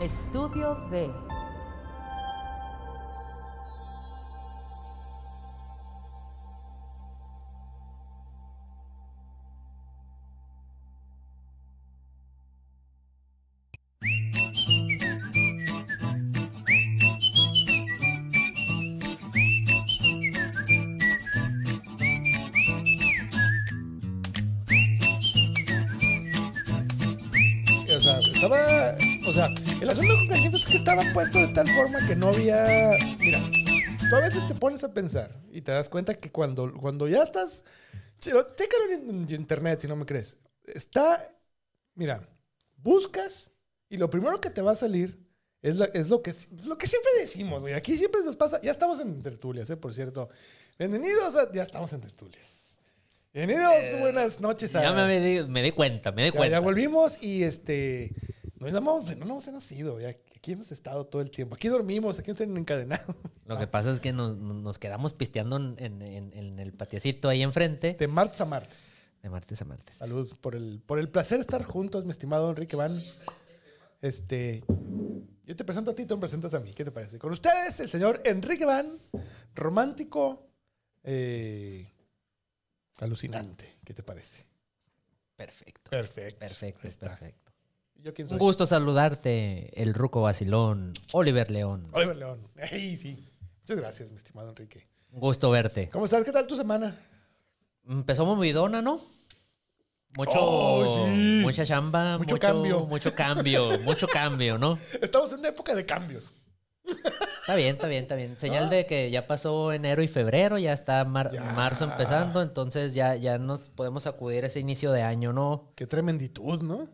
Estudio 0.00 0.76
B. 0.88 1.10
estaba 30.90 31.12
puesto 31.12 31.38
de 31.38 31.48
tal 31.48 31.68
forma 31.68 32.06
que 32.06 32.16
no 32.16 32.28
había. 32.28 32.96
Mira, 33.18 33.40
tú 34.08 34.16
a 34.16 34.20
veces 34.20 34.48
te 34.48 34.54
pones 34.54 34.82
a 34.84 34.94
pensar 34.94 35.38
y 35.52 35.60
te 35.60 35.70
das 35.70 35.90
cuenta 35.90 36.14
que 36.14 36.30
cuando, 36.32 36.72
cuando 36.72 37.06
ya 37.06 37.24
estás. 37.24 37.62
Chécalo 38.20 38.92
en, 38.94 39.28
internet 39.30 39.80
si 39.80 39.86
no 39.86 39.96
me 39.96 40.06
crees. 40.06 40.38
Está. 40.64 41.30
Mira, 41.94 42.26
buscas 42.78 43.50
y 43.90 43.98
lo 43.98 44.08
primero 44.08 44.40
que 44.40 44.48
te 44.48 44.62
va 44.62 44.72
a 44.72 44.76
salir 44.76 45.18
es, 45.60 45.76
la- 45.76 45.90
es 45.92 46.08
lo, 46.08 46.22
que, 46.22 46.32
lo 46.64 46.78
que 46.78 46.86
siempre 46.86 47.10
decimos, 47.20 47.60
güey. 47.60 47.74
Aquí 47.74 47.94
siempre 47.98 48.22
nos 48.24 48.36
pasa. 48.36 48.58
Ya 48.62 48.70
estamos 48.70 48.98
en 49.00 49.20
tertulias, 49.20 49.68
¿eh? 49.68 49.76
Por 49.76 49.92
cierto. 49.92 50.30
Bienvenidos 50.78 51.36
a. 51.36 51.52
Ya 51.52 51.64
estamos 51.64 51.92
en 51.92 52.00
tertulias. 52.00 52.78
Bienvenidos, 53.34 54.00
buenas 54.00 54.40
noches 54.40 54.74
a. 54.74 54.82
Ya 54.82 54.92
me 54.92 55.20
di, 55.20 55.46
me 55.50 55.62
di 55.62 55.72
cuenta, 55.72 56.12
me 56.12 56.24
di 56.24 56.30
Ya, 56.30 56.36
cuenta. 56.36 56.56
ya 56.56 56.60
volvimos 56.60 57.18
y 57.20 57.42
este. 57.42 58.14
No, 58.56 58.68
no, 58.70 59.02
no 59.02 59.24
nos 59.26 59.46
hemos 59.46 59.70
ido, 59.70 60.00
ya. 60.00 60.16
Aquí 60.38 60.52
hemos 60.52 60.70
estado 60.70 61.04
todo 61.04 61.20
el 61.20 61.32
tiempo. 61.32 61.56
Aquí 61.56 61.66
dormimos, 61.66 62.16
aquí 62.20 62.28
nos 62.30 62.38
tienen 62.38 62.56
encadenados. 62.56 63.14
Lo 63.44 63.58
que 63.58 63.66
pasa 63.66 63.90
es 63.90 63.98
que 63.98 64.12
nos, 64.12 64.36
nos 64.36 64.78
quedamos 64.78 65.12
pisteando 65.12 65.56
en, 65.56 65.76
en- 66.00 66.32
en 66.32 66.58
el 66.60 66.72
patiecito 66.72 67.28
ahí 67.28 67.42
enfrente. 67.42 67.94
De 67.94 68.06
martes 68.06 68.40
a 68.40 68.44
martes. 68.44 68.92
De 69.20 69.28
martes 69.30 69.60
a 69.60 69.64
martes. 69.64 69.96
Salud 69.96 70.32
por 70.40 70.54
el, 70.54 70.80
por 70.86 71.00
el 71.00 71.08
placer 71.08 71.38
de 71.38 71.42
estar 71.42 71.64
juntos, 71.64 72.04
mi 72.04 72.12
estimado 72.12 72.48
Enrique 72.50 72.76
Van. 72.76 73.02
Este. 74.00 74.62
Yo 75.44 75.56
te 75.56 75.64
presento 75.64 75.90
a 75.90 75.94
ti, 75.94 76.06
tú 76.06 76.14
me 76.14 76.20
presentas 76.20 76.54
a 76.54 76.60
mí. 76.60 76.72
¿Qué 76.72 76.84
te 76.84 76.92
parece? 76.92 77.18
Con 77.18 77.32
ustedes, 77.32 77.80
el 77.80 77.88
señor 77.88 78.22
Enrique 78.24 78.64
Van, 78.64 78.96
romántico, 79.56 80.46
eh, 81.02 81.90
alucinante. 82.98 83.78
¿Qué 83.84 83.92
te 83.92 84.04
parece? 84.04 84.46
Perfecto. 85.34 85.90
Perfecto. 85.90 86.38
Perfecto, 86.38 86.80
perfecto. 87.00 87.47
¿Y 88.08 88.10
¿Yo 88.10 88.14
quién 88.14 88.32
Un 88.32 88.38
gusto 88.38 88.64
saludarte, 88.66 89.70
el 89.82 89.92
Ruco 89.92 90.22
Vacilón, 90.22 90.94
Oliver 91.12 91.50
León. 91.50 91.88
Oliver 91.92 92.16
León. 92.16 92.48
Ey, 92.56 92.96
sí. 92.96 93.28
Muchas 93.62 93.76
gracias, 93.76 94.10
mi 94.10 94.16
estimado 94.16 94.48
Enrique. 94.48 94.88
Un 95.12 95.20
gusto 95.20 95.50
verte. 95.50 95.90
¿Cómo 95.90 96.06
estás? 96.06 96.24
¿Qué 96.24 96.32
tal 96.32 96.46
tu 96.46 96.56
semana? 96.56 96.96
Empezó 97.86 98.24
movidona, 98.24 98.80
¿no? 98.82 98.98
Mucho, 100.16 100.30
Oh, 100.40 101.04
sí. 101.06 101.40
mucha 101.42 101.66
chamba, 101.66 102.16
Mucho 102.18 102.34
mucho, 102.36 102.40
cambio. 102.40 102.86
mucho 102.86 103.14
cambio, 103.14 103.78
mucho 103.84 104.06
cambio, 104.08 104.56
¿no? 104.58 104.78
Estamos 105.02 105.32
en 105.32 105.40
una 105.40 105.48
época 105.48 105.74
de 105.74 105.84
cambios. 105.84 106.32
Está 107.40 107.54
bien, 107.54 107.74
está 107.76 107.86
bien, 107.88 108.02
está 108.04 108.14
bien. 108.14 108.36
Señal 108.38 108.70
de 108.70 108.86
que 108.86 109.10
ya 109.10 109.26
pasó 109.26 109.72
enero 109.72 110.02
y 110.02 110.08
febrero, 110.08 110.56
ya 110.58 110.72
está 110.72 111.04
mar- 111.04 111.30
Ya. 111.32 111.42
marzo 111.52 111.84
empezando, 111.84 112.40
entonces 112.40 112.94
ya, 112.94 113.16
ya 113.16 113.36
nos 113.38 113.68
podemos 113.68 114.06
acudir 114.06 114.44
a 114.44 114.46
ese 114.46 114.60
inicio 114.60 114.92
de 114.92 115.02
año, 115.02 115.34
¿no? 115.34 115.72
Qué 115.76 115.86
tremenditud, 115.86 116.62
¿no? 116.62 116.88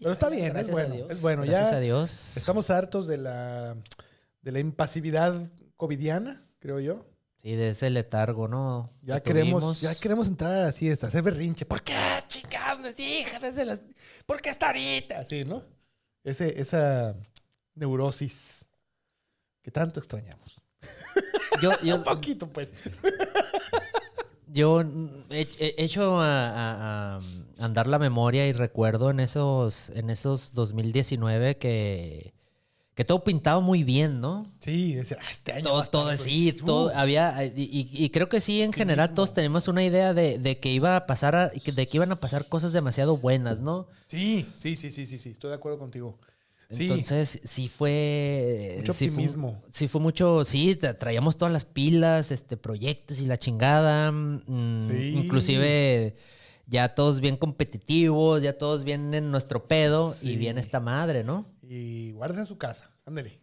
Pero 0.00 0.12
está 0.12 0.28
bien, 0.28 0.56
es 0.56 0.68
a 0.68 0.72
bueno, 0.72 0.94
Dios. 0.94 1.10
es 1.10 1.20
bueno, 1.22 1.42
Gracias 1.42 1.70
ya 1.70 1.76
a 1.76 1.80
Dios. 1.80 2.36
Estamos 2.36 2.70
hartos 2.70 3.06
de 3.06 3.18
la, 3.18 3.76
de 4.42 4.52
la 4.52 4.60
impasividad 4.60 5.50
covidiana, 5.76 6.46
creo 6.58 6.80
yo. 6.80 7.04
Sí, 7.42 7.54
de 7.56 7.70
ese 7.70 7.90
letargo, 7.90 8.48
¿no? 8.48 8.88
Ya 9.02 9.16
Que 9.20 9.32
queremos, 9.32 9.60
tuvimos. 9.60 9.80
ya 9.82 9.94
queremos 9.94 10.28
entrar 10.28 10.64
así, 10.66 10.90
hasta 10.90 11.08
hacer 11.08 11.22
berrinche. 11.22 11.66
¿Por 11.66 11.82
qué, 11.82 11.94
chingados, 12.28 12.98
hija? 12.98 13.38
Desde 13.38 13.64
las... 13.66 13.80
¿Por 14.24 14.40
qué 14.40 14.50
hasta 14.50 14.66
ahorita? 14.68 15.18
Así, 15.18 15.44
¿no? 15.44 15.62
Ese, 16.22 16.58
esa 16.58 17.14
neurosis 17.74 18.64
que 19.60 19.70
tanto 19.70 20.00
extrañamos. 20.00 20.56
Yo, 21.60 21.78
yo, 21.82 21.96
Un 21.96 22.04
poquito, 22.04 22.48
pues. 22.48 22.72
Yo 24.54 24.82
mm, 24.84 25.08
he, 25.30 25.46
he 25.58 25.84
hecho 25.84 26.20
a, 26.20 26.48
a- 26.48 27.16
a 27.16 27.20
andar 27.58 27.86
la 27.88 27.98
memoria 27.98 28.46
y 28.46 28.52
recuerdo 28.52 29.10
en 29.10 29.20
esos, 29.20 29.90
en 29.90 30.08
esos 30.08 30.54
2019 30.54 31.58
que, 31.58 32.32
que 32.94 33.04
todo 33.04 33.24
pintaba 33.24 33.60
muy 33.60 33.82
bien, 33.84 34.20
¿no? 34.20 34.46
Sí, 34.60 34.94
decir, 34.94 35.18
ah, 35.20 35.26
este 35.30 35.52
año 35.52 35.62
Todo, 35.64 35.78
estar 35.82 35.90
todo 35.90 36.08
así, 36.08 36.22
buenísimo. 36.24 36.66
todo 36.66 36.92
había, 36.94 37.44
y, 37.44 37.52
y- 37.92 38.10
creo 38.10 38.28
que 38.28 38.40
sí, 38.40 38.62
en 38.62 38.72
general 38.72 39.12
todos 39.14 39.34
tenemos 39.34 39.66
una 39.68 39.84
idea 39.84 40.14
de, 40.14 40.38
de 40.38 40.58
que 40.60 40.70
iba 40.72 40.96
a 40.96 41.06
pasar, 41.06 41.34
a- 41.34 41.48
de 41.48 41.88
que 41.88 41.96
iban 41.96 42.12
a 42.12 42.16
pasar 42.16 42.48
cosas 42.48 42.72
demasiado 42.72 43.16
buenas, 43.16 43.60
¿no? 43.60 43.88
Sí, 44.06 44.46
sí, 44.54 44.76
sí, 44.76 44.90
sí, 44.92 45.06
sí, 45.06 45.18
sí, 45.18 45.30
estoy 45.30 45.50
de 45.50 45.56
acuerdo 45.56 45.78
contigo. 45.78 46.18
Sí, 46.70 46.84
Entonces, 46.90 47.40
sí 47.44 47.68
fue. 47.68 48.76
Mucho 48.78 48.92
sí 48.92 49.06
fue- 49.08 49.14
optimismo. 49.24 49.62
sí 49.70 49.86
fue 49.88 50.00
mucho. 50.00 50.44
Sí, 50.44 50.74
tra- 50.80 50.98
traíamos 50.98 51.36
todas 51.36 51.52
las 51.52 51.64
pilas, 51.64 52.30
este, 52.30 52.56
proyectos 52.56 53.20
y 53.20 53.26
la 53.26 53.36
chingada. 53.36 54.10
mm, 54.12 54.82
Sí. 54.82 55.14
Inclusive 55.16 56.16
ya 56.66 56.94
todos 56.94 57.20
bien 57.20 57.36
competitivos, 57.36 58.42
ya 58.42 58.56
todos 58.58 58.84
bien 58.84 59.12
en 59.14 59.30
nuestro 59.30 59.62
pedo 59.64 60.12
Sí. 60.12 60.32
y 60.32 60.36
bien 60.36 60.58
esta 60.58 60.80
madre, 60.80 61.22
¿no? 61.24 61.46
y 61.66 62.12
guárdese 62.12 62.40
en 62.40 62.46
su 62.46 62.58
casa, 62.58 62.90
ándele. 63.06 63.40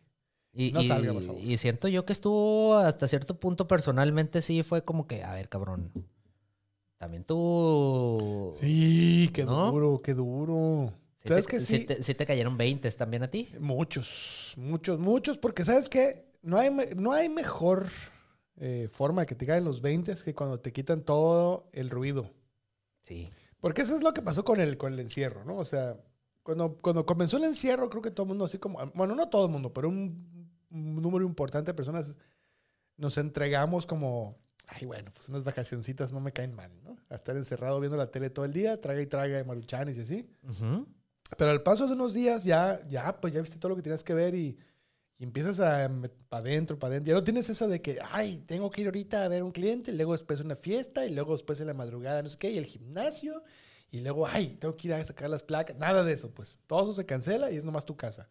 Y, 0.54 0.72
No 0.72 0.82
y- 0.82 0.88
salga, 0.88 1.14
por 1.14 1.24
favor. 1.24 1.42
y 1.42 1.58
siento 1.58 1.88
yo 1.88 2.06
que 2.06 2.14
estuvo 2.14 2.76
hasta 2.76 3.08
cierto 3.08 3.40
punto 3.40 3.68
personalmente 3.68 4.42
sí 4.42 4.64
fue 4.64 4.84
como 4.84 5.08
que, 5.08 5.24
a 5.24 5.34
ver, 5.34 5.48
cabrón. 5.50 5.92
También 6.98 7.24
tú. 7.24 8.54
Sí, 8.60 9.30
qué 9.34 9.44
¿No? 9.44 9.72
duro, 9.72 10.00
qué 10.04 10.14
duro. 10.14 10.94
¿Sabes 11.26 11.46
te, 11.46 11.52
qué? 11.52 11.60
sí 11.60 11.88
Sí, 12.02 12.14
te- 12.16 12.26
cayeron 12.26 12.58
20 12.58 12.90
también 12.92 13.24
a 13.24 13.30
ti. 13.30 13.50
muchos, 13.60 14.54
muchos, 14.58 15.00
muchos, 15.00 15.38
porque 15.38 15.64
¿sabes 15.66 15.88
qué? 15.90 16.26
No 16.42 16.58
hay, 16.58 16.70
no 16.96 17.12
hay 17.14 17.30
mejor 17.30 17.88
eh, 18.58 18.90
forma 18.92 19.22
de 19.22 19.26
que 19.28 19.36
te 19.36 19.46
caigan 19.46 19.64
los 19.66 19.82
20 19.82 20.16
que 20.24 20.34
cuando 20.34 20.60
te 20.60 20.74
quitan 20.74 21.02
todo 21.04 21.70
el 21.74 21.90
ruido. 21.90 22.32
Sí. 23.02 23.30
Porque 23.60 23.84
eso 23.84 23.96
es 23.96 24.02
lo 24.02 24.14
que 24.14 24.22
pasó 24.24 24.44
con 24.44 24.60
el, 24.60 24.78
con 24.78 24.94
el 24.94 25.00
encierro, 25.00 25.46
¿no? 25.46 25.58
O 25.58 25.66
sea, 25.66 25.96
cuando, 26.44 26.78
cuando 26.78 27.06
comenzó 27.06 27.38
el 27.38 27.44
encierro, 27.44 27.90
creo 27.90 28.02
que 28.02 28.10
todo 28.12 28.24
el 28.24 28.30
mundo, 28.30 28.46
así 28.46 28.58
como, 28.58 28.80
bueno, 28.96 29.14
no 29.16 29.30
todo 29.30 29.46
el 29.46 29.52
mundo, 29.52 29.72
pero 29.72 29.90
un, 29.90 30.50
un 30.72 30.96
número 31.02 31.26
importante 31.26 31.70
de 31.72 31.76
personas 31.76 32.16
nos 32.98 33.18
entregamos 33.20 33.86
como, 33.86 34.40
ay, 34.68 34.86
bueno, 34.88 35.12
pues 35.14 35.30
unas 35.30 35.44
vacacioncitas 35.44 36.12
no 36.12 36.20
me 36.20 36.32
caen 36.34 36.54
mal, 36.56 36.72
¿no? 36.84 36.98
A 37.10 37.16
estar 37.16 37.38
encerrado 37.38 37.80
viendo 37.80 37.98
la 37.98 38.10
tele 38.10 38.32
todo 38.32 38.46
el 38.46 38.54
día, 38.54 38.82
traga 38.82 39.02
y 39.02 39.06
traga 39.08 39.38
de 39.38 39.44
maruchanes 39.44 39.98
y 39.98 40.02
así. 40.02 40.30
Ujú. 40.44 40.88
Pero 41.38 41.52
al 41.52 41.64
paso 41.64 41.88
de 41.88 41.94
unos 41.94 42.14
días 42.14 42.44
ya, 42.44 42.82
ya, 42.88 43.20
pues 43.20 43.34
ya 43.34 43.42
viste 43.42 43.58
todo 43.58 43.70
lo 43.70 43.76
que 43.76 43.82
tenías 43.82 44.04
que 44.04 44.14
ver 44.14 44.36
y, 44.36 44.58
y 45.18 45.24
empiezas 45.24 45.60
a 45.60 45.90
para 46.30 46.42
adentro, 46.42 46.78
para 46.78 46.92
adentro. 46.94 47.10
Ya 47.12 47.16
no 47.16 47.24
tienes 47.24 47.50
eso 47.50 47.68
de 47.68 47.82
que, 47.82 48.00
ay, 48.12 48.44
tengo 48.48 48.70
que 48.70 48.82
ir 48.82 48.88
ahorita 48.88 49.24
a 49.24 49.28
ver 49.28 49.44
un 49.44 49.52
cliente, 49.52 49.92
y 49.92 49.96
luego 49.96 50.14
después 50.14 50.40
una 50.42 50.56
fiesta, 50.56 51.06
y 51.06 51.14
luego 51.14 51.34
después 51.34 51.60
en 51.60 51.68
la 51.68 51.74
madrugada, 51.74 52.22
no 52.22 52.30
sé 52.30 52.38
qué, 52.38 52.52
y 52.52 52.58
el 52.58 52.66
gimnasio, 52.66 53.44
y 53.92 54.02
luego, 54.02 54.26
ay, 54.26 54.58
tengo 54.60 54.76
que 54.78 54.88
ir 54.88 54.94
a 54.94 55.04
sacar 55.06 55.30
las 55.30 55.44
placas. 55.44 55.76
Nada 55.78 56.04
de 56.04 56.14
eso, 56.14 56.30
pues. 56.32 56.60
Todo 56.68 56.84
eso 56.84 56.94
se 56.94 57.06
cancela 57.06 57.52
y 57.52 57.58
es 57.58 57.64
nomás 57.64 57.86
tu 57.86 57.96
casa. 57.98 58.28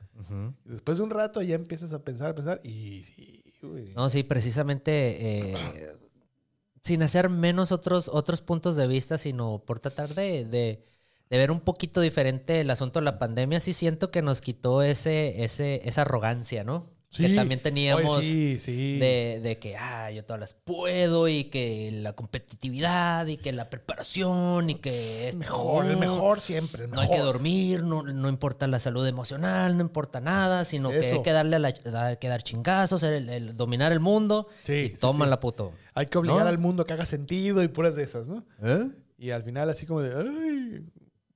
Y 0.65 0.71
después 0.71 0.97
de 0.99 1.05
un 1.05 1.11
rato 1.11 1.43
ya 1.43 1.55
empiezas 1.55 1.93
a 1.93 2.03
pensar, 2.03 2.31
a 2.31 2.34
pensar, 2.34 2.61
y 2.65 3.05
sí, 3.05 3.43
güey. 3.62 3.93
No, 3.94 4.09
sí, 4.09 4.22
precisamente 4.22 5.50
eh, 5.53 5.93
sin 6.82 7.03
hacer 7.03 7.28
menos 7.28 7.72
otros, 7.72 8.09
otros 8.09 8.41
puntos 8.41 8.75
de 8.77 8.87
vista, 8.87 9.19
sino 9.19 9.62
por 9.65 9.81
tratar 9.81 10.15
de, 10.15 10.44
de- 10.47 10.82
de 11.30 11.38
ver 11.38 11.50
un 11.52 11.60
poquito 11.60 12.00
diferente 12.00 12.60
el 12.60 12.70
asunto 12.70 12.98
de 12.98 13.04
la 13.04 13.18
pandemia, 13.18 13.60
sí 13.60 13.72
siento 13.72 14.10
que 14.10 14.20
nos 14.20 14.41
quitó 14.41 14.82
ese, 14.82 15.44
ese, 15.44 15.80
esa 15.88 16.02
arrogancia, 16.02 16.64
¿no? 16.64 16.87
que 17.12 17.26
Sí. 17.26 17.34
también 17.34 17.58
teníamos 17.58 18.05
Oye, 18.19 18.22
sí, 18.25 18.58
sí. 18.60 18.99
de, 19.00 19.40
de 19.43 19.58
que, 19.58 19.76
ah, 19.76 20.12
yo 20.12 20.25
todas 20.25 20.38
las 20.38 20.55
puedo 20.55 21.26
y 21.26 21.44
que 21.46 21.90
la 21.93 22.12
competitividad 22.12 23.26
y 23.26 23.37
que 23.37 23.50
la 23.50 23.69
preparación 23.69 24.70
y 24.70 24.76
que 24.76 25.26
es 25.28 25.34
mejor, 25.34 25.87
el 25.87 25.96
mejor 25.96 26.40
siempre, 26.40 26.84
el 26.84 26.90
no 26.90 27.00
mejor. 27.00 27.12
hay 27.12 27.19
que 27.20 27.25
dormir, 27.26 27.82
no, 27.82 28.05
no 28.05 28.28
importa 28.28 28.69
la 28.69 28.78
salud 28.78 29.05
emocional, 29.08 29.76
no 29.76 29.82
importa 29.82 30.20
nada, 30.20 30.64
sino 30.64 30.90
que 30.90 30.99
hay 31.05 31.22
que 31.22 31.32
darle 31.32 31.56
a 31.56 31.58
la, 31.58 31.72
da- 31.72 32.14
que 32.14 32.28
dar 32.28 32.44
chingazos, 32.44 33.02
el, 33.02 33.28
el 33.28 33.56
dominar 33.56 33.90
el 33.90 33.99
mundo 33.99 34.46
Sí, 34.62 34.72
y 34.75 34.88
tómala, 34.90 35.34
sí. 35.34 35.40
puto. 35.43 35.72
Hay 35.94 36.06
que 36.06 36.16
obligar 36.19 36.43
¿No? 36.44 36.46
al 36.49 36.58
mundo 36.58 36.84
a 36.84 36.87
que 36.87 36.93
haga 36.93 37.06
sentido 37.06 37.60
y 37.64 37.66
puras 37.66 37.96
de 37.96 38.05
esas, 38.05 38.28
¿no? 38.28 38.44
¿Eh? 38.62 38.88
Y 39.19 39.31
al 39.31 39.43
final, 39.43 39.69
así 39.69 39.84
como 39.84 40.00
de, 40.00 40.14
ay, 40.16 40.84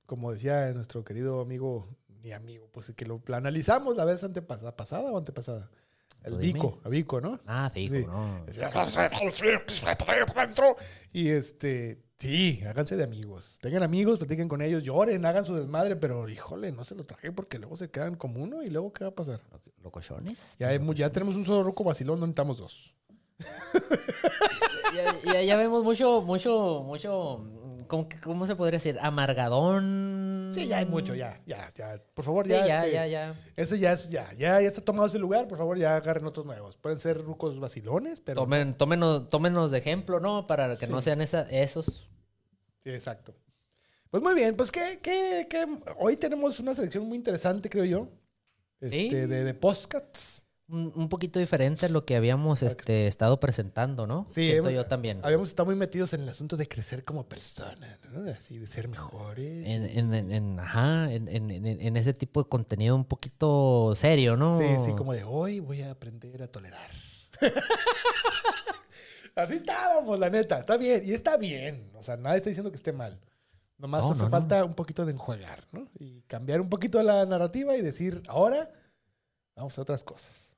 como 0.07 0.33
decía 0.33 0.73
nuestro 0.73 1.05
querido 1.05 1.41
amigo, 1.41 1.89
mi 2.23 2.33
amigo, 2.33 2.69
pues 2.73 2.93
que 2.95 3.05
lo, 3.07 3.21
lo 3.27 3.37
analizamos 3.37 3.97
la 3.97 4.05
vez 4.05 4.23
antepasada, 4.25 4.77
pasada 4.77 5.11
o 5.13 5.19
antepasada. 5.19 5.71
El. 6.23 6.39
Vico, 6.39 6.81
a 6.85 6.89
Vico, 6.89 7.21
¿no? 7.21 7.39
Ah, 7.47 7.71
sí, 7.75 7.89
Sí. 7.89 8.07
no. 8.07 8.45
Y 11.13 11.29
este, 11.29 12.03
Sí, 12.17 12.63
háganse 12.67 12.97
de 12.97 13.05
amigos. 13.05 13.59
Tengan 13.61 13.83
amigos, 13.83 14.19
platiquen 14.19 14.49
con 14.49 14.63
ellos, 14.63 14.83
lloren, 14.83 15.27
hagan 15.27 15.45
su 15.45 15.55
desmadre, 15.57 15.97
pero 15.97 16.27
híjole, 16.29 16.73
no 16.73 16.83
se 16.85 16.95
lo 16.95 17.05
traje 17.05 17.33
porque 17.33 17.59
luego 17.59 17.77
se 17.77 17.91
quedan 17.91 18.15
como 18.15 18.43
uno 18.43 18.63
y 18.63 18.69
luego 18.69 18.93
¿qué 18.95 19.05
va 19.05 19.11
a 19.11 19.15
pasar? 19.15 19.41
¿Locochones? 19.83 20.39
Ya, 20.59 20.69
hay 20.69 20.81
ya 20.95 21.11
tenemos 21.13 21.35
un 21.35 21.45
solo 21.45 21.63
roco 21.65 21.85
vacilón, 21.85 22.21
no 22.21 22.27
necesitamos 22.27 22.57
dos. 22.59 22.95
ya, 24.95 25.21
ya- 25.33 25.43
ya 25.43 25.57
vemos 25.57 25.83
mucho, 25.85 26.23
mucho, 26.23 26.83
mucho. 26.87 27.45
¿Cómo, 28.23 28.47
se 28.47 28.57
podría 28.57 28.77
decir? 28.79 28.99
Amargadón. 29.01 30.51
Sí, 30.53 30.67
ya 30.67 30.79
hay 30.79 30.87
mucho, 30.87 31.15
ya, 31.15 31.41
ya, 31.47 31.69
ya. 31.75 32.01
Por 32.15 32.25
favor, 32.25 32.47
Sí, 32.47 32.53
ya. 32.53 32.67
ya, 32.67 32.81
este, 32.85 32.93
ya, 32.95 33.07
ya. 33.07 33.35
Ese 33.57 33.79
ya 33.79 33.93
es, 33.93 34.09
ya, 34.11 34.33
ya, 34.35 34.61
ya 34.61 34.67
está 34.69 34.81
tomado 34.81 35.07
ese 35.09 35.19
lugar, 35.19 35.49
por 35.49 35.59
favor, 35.59 35.77
ya 35.79 35.97
agarren 35.97 36.25
otros 36.27 36.47
nuevos. 36.47 36.77
Pueden 36.77 36.99
ser 36.99 37.23
rucos 37.23 37.59
vacilones, 37.59 38.21
pero. 38.21 38.41
Tomen, 38.43 38.75
tómenos, 38.75 39.29
tómenos 39.29 39.71
de 39.71 39.79
ejemplo, 39.79 40.21
¿no? 40.21 40.47
Para 40.47 40.77
que 40.77 40.87
no 40.87 41.01
sean 41.03 41.21
esa- 41.21 41.49
esos. 41.51 42.09
Sí, 42.85 42.91
exacto. 42.91 43.35
Pues 44.11 44.23
muy 44.23 44.35
bien, 44.35 44.55
pues 44.57 44.71
que, 44.71 45.01
que, 45.03 45.47
que 45.51 45.67
hoy 45.99 46.17
tenemos 46.17 46.61
una 46.61 46.75
selección 46.75 47.07
muy 47.09 47.17
interesante, 47.19 47.69
creo 47.69 47.85
yo. 47.85 48.09
Este, 48.81 48.97
Sí. 48.99 49.09
de, 49.11 49.27
de 49.27 49.55
podcasts. 49.55 50.43
Un, 50.67 50.91
un 50.95 51.11
poquito 51.11 51.39
diferente 51.39 51.85
a 51.85 51.89
lo 51.91 52.07
que 52.07 52.17
habíamos 52.17 52.63
este, 52.63 53.07
estado 53.07 53.39
presentando, 53.39 54.07
¿no? 54.07 54.25
Sí, 54.31 54.47
Siento 54.47 54.71
hemos- 54.71 54.85
yo 54.85 54.89
también. 54.89 55.21
Habíamos 55.23 55.51
estado 55.51 55.67
muy 55.67 55.77
metidos 55.77 56.15
en 56.15 56.23
el 56.23 56.29
asunto 56.31 56.57
de 56.57 56.67
crecer 56.67 57.05
como 57.05 57.29
persona, 57.29 57.99
¿no? 58.11 58.31
Así, 58.31 58.57
de 58.59 58.67
ser 58.67 58.89
mejores. 58.89 59.69
En, 59.69 59.85
en- 59.85 60.15
en- 60.15 60.33
en- 60.33 60.59
ajá, 60.61 61.13
en, 61.13 61.29
en- 61.29 61.51
en- 61.51 61.67
en 61.67 61.97
ese 61.99 62.15
tipo 62.15 62.43
de 62.43 62.49
contenido 62.49 62.97
un 62.97 63.05
poquito 63.05 63.93
serio, 63.95 64.39
¿no? 64.39 64.59
Sí, 64.59 64.65
sí, 64.87 64.93
como 64.93 65.13
de 65.13 65.25
hoy 65.25 65.61
voy 65.61 65.83
a 65.83 65.91
aprender 65.91 66.43
a 66.43 66.49
tolerar. 66.49 66.91
Así 69.35 69.55
estábamos, 69.55 70.19
la 70.19 70.31
neta. 70.31 70.61
Está 70.61 70.77
bien. 70.77 71.03
Y 71.05 71.13
está 71.13 71.37
bien. 71.37 71.91
O 71.95 72.03
sea, 72.03 72.17
nadie 72.17 72.39
está 72.39 72.51
diciendo 72.51 72.71
que 72.71 72.77
esté 72.77 72.93
mal. 72.93 73.21
Nomás 73.79 74.03
No, 74.03 74.11
hace 74.13 74.19
no, 74.21 74.25
no. 74.27 74.31
falta 74.31 74.65
un 74.65 74.75
poquito 74.75 75.05
de 75.05 75.13
enjuagar, 75.13 75.67
¿no? 75.73 75.89
Y 75.99 76.23
cambiar 76.23 76.61
un 76.61 76.69
poquito 76.71 77.03
la 77.03 77.27
narrativa 77.27 77.77
y 77.77 77.83
decir, 77.83 78.23
ahora 78.29 78.71
vamos 79.57 79.77
a 79.77 79.83
otras 79.83 80.05
cosas. 80.05 80.54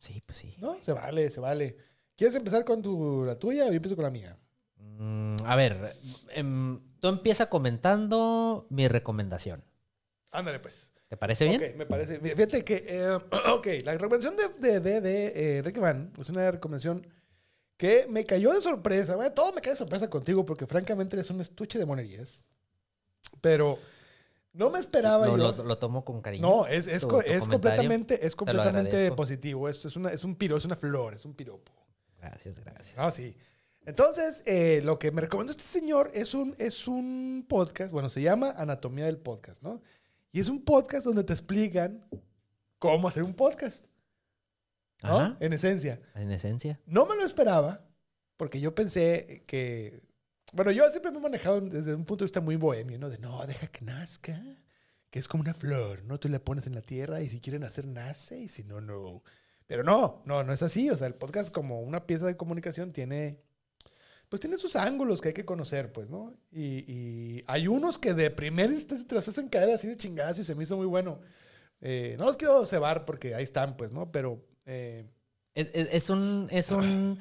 Sí, 0.00 0.22
pues 0.24 0.38
sí. 0.38 0.54
¿No? 0.58 0.76
Se 0.82 0.92
vale, 0.92 1.30
se 1.30 1.40
vale. 1.40 1.76
¿Quieres 2.16 2.34
empezar 2.36 2.64
con 2.64 2.82
tu, 2.82 3.24
la 3.24 3.38
tuya 3.38 3.64
o 3.64 3.68
yo 3.68 3.74
empiezo 3.74 3.96
con 3.96 4.04
la 4.04 4.10
mía? 4.10 4.36
Mm, 4.76 5.36
a 5.44 5.56
ver, 5.56 5.94
em, 6.30 6.80
tú 7.00 7.08
empieza 7.08 7.48
comentando 7.48 8.66
mi 8.70 8.88
recomendación. 8.88 9.64
Ándale, 10.30 10.58
pues. 10.58 10.92
¿Te 11.08 11.16
parece 11.16 11.46
bien? 11.46 11.62
Ok, 11.62 11.76
me 11.76 11.86
parece. 11.86 12.20
Fíjate 12.20 12.64
que, 12.64 12.84
eh, 12.86 13.14
ok, 13.50 13.66
la 13.84 13.92
recomendación 13.92 14.36
de, 14.36 14.48
de, 14.68 14.80
de, 14.80 15.00
de, 15.00 15.58
eh, 15.58 15.80
Van 15.80 16.12
es 16.20 16.28
una 16.28 16.50
recomendación 16.50 17.06
que 17.76 18.06
me 18.08 18.24
cayó 18.24 18.52
de 18.52 18.60
sorpresa. 18.60 19.16
Bueno, 19.16 19.32
todo 19.32 19.52
me 19.52 19.60
cae 19.60 19.72
de 19.72 19.78
sorpresa 19.78 20.10
contigo 20.10 20.44
porque 20.44 20.66
francamente 20.66 21.16
eres 21.16 21.30
un 21.30 21.40
estuche 21.40 21.78
de 21.78 21.86
monerías. 21.86 22.42
Pero 23.40 23.78
no 24.58 24.70
me 24.70 24.78
esperaba 24.80 25.26
Lo, 25.26 25.36
yo. 25.38 25.52
lo- 25.56 25.64
lo 25.64 25.78
tomo 25.78 26.04
con 26.04 26.20
cariño. 26.20 26.42
no, 26.46 26.66
es, 26.66 26.86
es, 26.88 27.02
tu- 27.02 27.08
co- 27.08 27.22
tu 27.22 27.30
es 27.30 27.48
completamente, 27.48 28.26
es 28.26 28.34
completamente 28.36 29.12
positivo. 29.12 29.68
Esto 29.68 29.88
es, 29.88 29.96
una, 29.96 30.10
es 30.10 30.24
un 30.24 30.34
piro, 30.36 30.56
es 30.56 30.64
una 30.64 30.76
flor, 30.76 31.14
es 31.14 31.24
un 31.24 31.34
piropo. 31.34 31.72
Gracias, 32.20 32.58
gracias. 32.58 32.94
Ah, 32.98 33.10
sí. 33.10 33.36
Entonces, 33.86 34.42
eh, 34.44 34.82
lo 34.84 34.98
que 34.98 35.10
me 35.12 35.20
recomendó 35.22 35.52
este 35.52 35.62
señor 35.62 36.10
es 36.12 36.34
un, 36.34 36.54
es 36.58 36.86
un 36.88 37.46
podcast, 37.48 37.90
bueno, 37.92 38.10
se 38.10 38.20
llama 38.20 38.50
Anatomía 38.56 39.06
del 39.06 39.16
Podcast, 39.18 39.62
¿no? 39.62 39.80
Y 40.32 40.40
es 40.40 40.48
un 40.50 40.62
podcast 40.64 41.06
donde 41.06 41.24
te 41.24 41.32
explican 41.32 42.04
cómo 42.78 43.08
hacer 43.08 43.22
un 43.22 43.32
podcast, 43.34 43.86
¿no? 45.02 45.18
Ajá, 45.20 45.36
En 45.40 45.52
esencia. 45.54 46.00
en 46.14 46.30
esencia. 46.32 46.80
No 46.84 47.06
me 47.06 47.16
lo 47.16 47.24
esperaba, 47.24 47.86
porque 48.36 48.60
yo 48.60 48.74
pensé 48.74 49.44
que, 49.46 50.02
bueno, 50.52 50.70
yo 50.70 50.88
siempre 50.90 51.10
me 51.10 51.18
he 51.18 51.20
manejado 51.20 51.60
desde 51.60 51.94
un 51.94 52.04
punto 52.04 52.24
de 52.24 52.26
vista 52.26 52.40
muy 52.40 52.56
bohemio, 52.56 52.98
¿no? 52.98 53.10
De, 53.10 53.18
no, 53.18 53.46
deja 53.46 53.66
que 53.68 53.84
nazca, 53.84 54.40
que 55.10 55.18
es 55.18 55.28
como 55.28 55.42
una 55.42 55.54
flor, 55.54 56.04
¿no? 56.04 56.18
Tú 56.18 56.28
la 56.28 56.38
pones 56.38 56.66
en 56.66 56.74
la 56.74 56.82
tierra 56.82 57.20
y 57.22 57.28
si 57.28 57.40
quieren 57.40 57.62
nacer, 57.62 57.86
nace, 57.86 58.38
y 58.40 58.48
si 58.48 58.64
no, 58.64 58.80
no. 58.80 59.22
Pero 59.66 59.84
no, 59.84 60.22
no, 60.26 60.42
no 60.44 60.52
es 60.52 60.62
así. 60.62 60.88
O 60.90 60.96
sea, 60.96 61.06
el 61.06 61.14
podcast 61.14 61.50
como 61.52 61.80
una 61.82 62.06
pieza 62.06 62.26
de 62.26 62.36
comunicación 62.36 62.92
tiene, 62.92 63.40
pues 64.28 64.40
tiene 64.40 64.56
sus 64.58 64.76
ángulos 64.76 65.20
que 65.20 65.28
hay 65.28 65.34
que 65.34 65.44
conocer, 65.44 65.92
pues, 65.92 66.08
¿no? 66.10 66.34
Y, 66.50 66.84
y 66.90 67.44
hay 67.46 67.68
unos 67.68 67.98
que 67.98 68.14
de 68.14 68.30
primer 68.30 68.70
instante 68.70 69.04
te 69.04 69.14
las 69.14 69.28
hacen 69.28 69.48
caer 69.48 69.70
así 69.70 69.86
de 69.88 69.96
chingadas 69.96 70.38
y 70.38 70.44
se 70.44 70.54
me 70.54 70.62
hizo 70.64 70.76
muy 70.76 70.86
bueno. 70.86 71.20
Eh, 71.80 72.16
no 72.18 72.24
los 72.26 72.36
quiero 72.36 72.64
cebar 72.66 73.04
porque 73.04 73.34
ahí 73.34 73.44
están, 73.44 73.76
pues, 73.76 73.92
¿no? 73.92 74.10
Pero... 74.10 74.44
eh, 74.66 75.04
Es, 75.54 75.68
es- 75.74 75.88
es 75.92 76.10
un, 76.10 76.48
es 76.50 76.70
un 76.70 77.18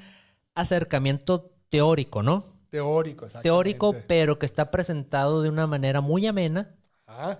acercamiento 0.55 1.53
teórico, 1.69 2.23
¿no? 2.23 2.56
Teórico, 2.77 3.25
exactamente. 3.25 3.43
Teórico, 3.43 3.95
pero 4.07 4.39
que 4.39 4.45
está 4.45 4.71
presentado 4.71 5.41
de 5.41 5.49
una 5.49 5.67
manera 5.67 6.01
muy 6.01 6.25
amena, 6.27 6.75
Ajá. 7.05 7.39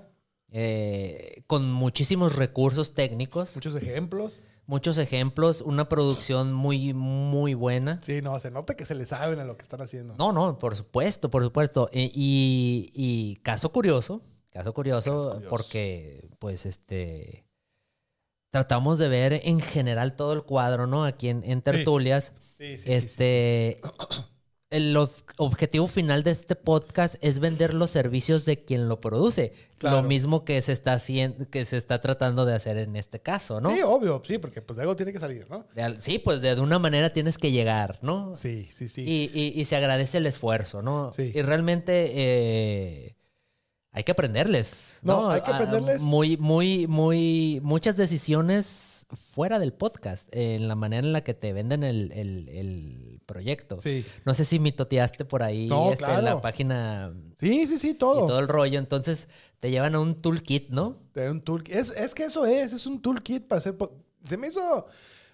eh, 0.52 1.44
con 1.48 1.72
muchísimos 1.72 2.36
recursos 2.36 2.94
técnicos, 2.94 3.56
Muchos 3.56 3.76
ejemplos. 3.76 4.42
muchos 4.66 4.98
ejemplos, 4.98 5.62
una 5.62 5.88
producción 5.90 6.54
muy, 6.54 6.94
muy 6.94 7.54
buena. 7.54 8.00
Sí, 8.02 8.22
no, 8.22 8.40
se 8.40 8.52
nota 8.52 8.76
que 8.76 8.86
se 8.86 8.96
le 8.96 9.06
saben 9.06 9.40
a 9.40 9.46
lo 9.46 9.58
que 9.58 9.64
están 9.64 9.82
haciendo. 9.82 10.16
No, 10.18 10.32
no, 10.34 10.58
por 10.60 10.76
supuesto, 10.76 11.30
por 11.30 11.44
supuesto. 11.44 11.90
E- 11.94 12.12
Y, 12.14 12.92
y 12.94 13.36
caso 13.44 13.72
curioso, 13.72 14.22
caso 14.50 14.74
curioso, 14.74 15.12
Caso 15.16 15.30
curioso. 15.34 15.50
porque 15.50 16.30
pues 16.40 16.66
este 16.66 17.46
tratamos 18.52 18.98
de 19.00 19.08
ver 19.10 19.42
en 19.44 19.60
general 19.62 20.16
todo 20.16 20.34
el 20.34 20.44
cuadro, 20.44 20.88
¿no? 20.88 21.06
Aquí 21.06 21.30
en, 21.30 21.44
en 21.44 21.62
tertulias. 21.62 22.34
Sí, 22.58 22.78
sí, 22.78 22.78
sí, 22.78 22.84
sí, 22.84 22.92
este 22.94 23.82
el 24.70 24.96
ob- 24.98 25.12
objetivo 25.38 25.88
final 25.88 26.24
de 26.24 26.32
este 26.32 26.56
podcast 26.56 27.16
es 27.22 27.40
vender 27.40 27.74
los 27.74 27.90
servicios 27.90 28.44
de 28.44 28.66
quien 28.66 28.90
lo 28.90 29.00
produce. 29.00 29.54
Claro. 29.78 29.98
Lo 29.98 30.04
mismo 30.04 30.44
que 30.44 30.62
se 30.62 30.74
está 30.74 30.94
haciendo, 30.94 31.50
que 31.50 31.64
se 31.64 31.78
está 31.78 32.02
tratando 32.02 32.46
de 32.46 32.54
hacer 32.54 32.78
en 32.78 32.96
este 32.98 33.22
caso, 33.22 33.62
¿no? 33.62 33.72
Sí, 33.72 33.82
obvio, 33.82 34.22
sí, 34.26 34.40
porque 34.40 34.62
pues 34.62 34.76
de 34.78 34.84
algo 34.84 34.96
tiene 34.96 35.14
que 35.14 35.20
salir, 35.20 35.50
¿no? 35.50 35.66
De 35.74 35.96
sí, 36.02 36.20
pues 36.20 36.42
de, 36.42 36.56
de 36.56 36.62
una 36.62 36.80
manera 36.80 37.14
tienes 37.14 37.38
que 37.38 37.52
llegar, 37.52 38.00
¿no? 38.02 38.34
Sí, 38.36 38.68
sí, 38.72 38.90
sí. 38.90 39.02
Y, 39.04 39.32
y- 39.34 39.60
y 39.62 39.66
se 39.66 39.76
agradece 39.78 40.18
el 40.18 40.26
esfuerzo, 40.26 40.82
¿no? 40.82 41.12
Sí. 41.14 41.32
Y 41.34 41.42
realmente 41.44 42.12
eh, 42.16 43.16
hay 43.92 44.04
que 44.04 44.12
aprenderles. 44.12 45.00
No, 45.02 45.22
No, 45.24 45.30
hay 45.30 45.42
que 45.42 45.52
Ah, 45.52 45.56
aprenderles. 45.56 46.02
Muy, 46.02 46.36
muy, 46.38 46.88
muy. 46.88 47.62
Muchas 47.64 47.96
decisiones 47.96 48.97
fuera 49.14 49.58
del 49.60 49.74
podcast, 49.74 50.28
en 50.32 50.68
la 50.68 50.76
manera 50.76 51.06
en 51.08 51.14
la 51.14 51.22
que 51.22 51.34
te 51.34 51.54
venden 51.54 51.84
el, 51.84 52.12
el- 52.12 52.50
el 52.50 53.22
proyecto. 53.26 53.80
Sí, 53.82 54.06
No 54.26 54.34
sé 54.34 54.44
si 54.46 54.60
mitoteaste 54.60 55.26
por 55.26 55.44
ahí 55.44 55.68
No, 55.68 55.92
este, 55.92 56.04
claro. 56.06 56.22
la 56.22 56.42
página 56.42 57.14
sí, 57.40 57.68
sí, 57.68 57.78
sí, 57.78 57.90
y 57.92 57.94
todo. 57.94 58.28
todo 58.28 58.40
el 58.40 58.48
rollo. 58.48 58.80
Entonces 58.80 59.28
te 59.60 59.70
llevan 59.72 59.96
a 59.96 60.00
un 60.00 60.16
toolkit, 60.22 60.70
¿no? 60.70 60.96
Da 61.14 61.32
un 61.32 61.42
toolkit. 61.42 61.74
Es, 61.76 61.90
es 61.92 62.14
que 62.14 62.24
eso 62.26 62.46
es, 62.46 62.74
es 62.74 62.86
un 62.86 63.02
toolkit 63.02 63.48
para 63.48 63.60
hacer... 63.60 63.76
Se 64.26 64.38
me 64.38 64.48
hizo 64.48 64.88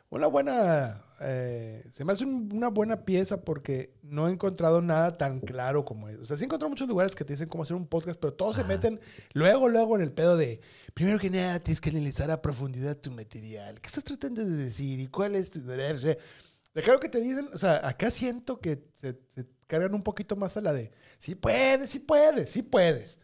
una 0.10 0.28
buena... 0.28 1.02
eh, 1.22 1.86
se 1.92 2.04
me 2.06 2.14
hace 2.14 2.24
un- 2.26 2.50
una 2.54 2.70
buena 2.70 3.06
pieza 3.06 3.42
porque 3.44 3.94
no 4.04 4.28
he 4.28 4.32
encontrado 4.32 4.82
nada 4.82 5.18
tan 5.18 5.40
claro 5.40 5.86
como 5.86 6.10
eso. 6.10 6.22
O 6.22 6.26
sea, 6.26 6.38
sí 6.38 6.44
he 6.44 6.46
encontrado 6.46 6.70
muchos 6.70 6.88
lugares 6.88 7.16
que 7.16 7.24
te 7.26 7.34
dicen 7.34 7.48
cómo 7.50 7.64
hacer 7.64 7.76
un 7.76 7.88
podcast, 7.88 8.20
pero 8.20 8.34
todos 8.34 8.56
se 8.56 8.62
Ajá. 8.62 8.70
meten 8.70 9.00
luego, 9.34 9.68
luego 9.70 9.96
en 9.96 10.02
el 10.04 10.12
pedo 10.12 10.38
de... 10.38 10.62
Primero 10.94 11.20
que 11.20 11.30
nada, 11.30 11.60
tienes 11.60 11.82
que 11.82 11.90
analizar 11.90 12.30
a 12.32 12.42
profundidad 12.42 12.98
tu 12.98 13.12
material. 13.12 13.80
¿Qué 13.82 13.88
estás 13.88 14.04
tratando 14.04 14.44
de 14.46 14.52
decir? 14.66 15.00
¿Y 15.00 15.08
cuál 15.08 15.36
es 15.36 15.50
tu... 15.50 15.60
Claro 16.74 17.00
que 17.00 17.10
te 17.10 17.22
dicen, 17.22 17.50
o 17.54 17.58
sea, 17.58 17.88
acá 17.88 18.10
siento 18.10 18.60
que 18.60 18.84
se, 19.00 19.14
se 19.36 19.46
cargan 19.68 19.94
un 19.94 20.02
poquito 20.04 20.36
más 20.36 20.58
a 20.58 20.62
la 20.62 20.74
de, 20.74 20.90
sí 21.20 21.36
puedes, 21.36 21.90
sí 21.92 22.00
puedes, 22.00 22.50
sí 22.50 22.64
puedes. 22.64 23.20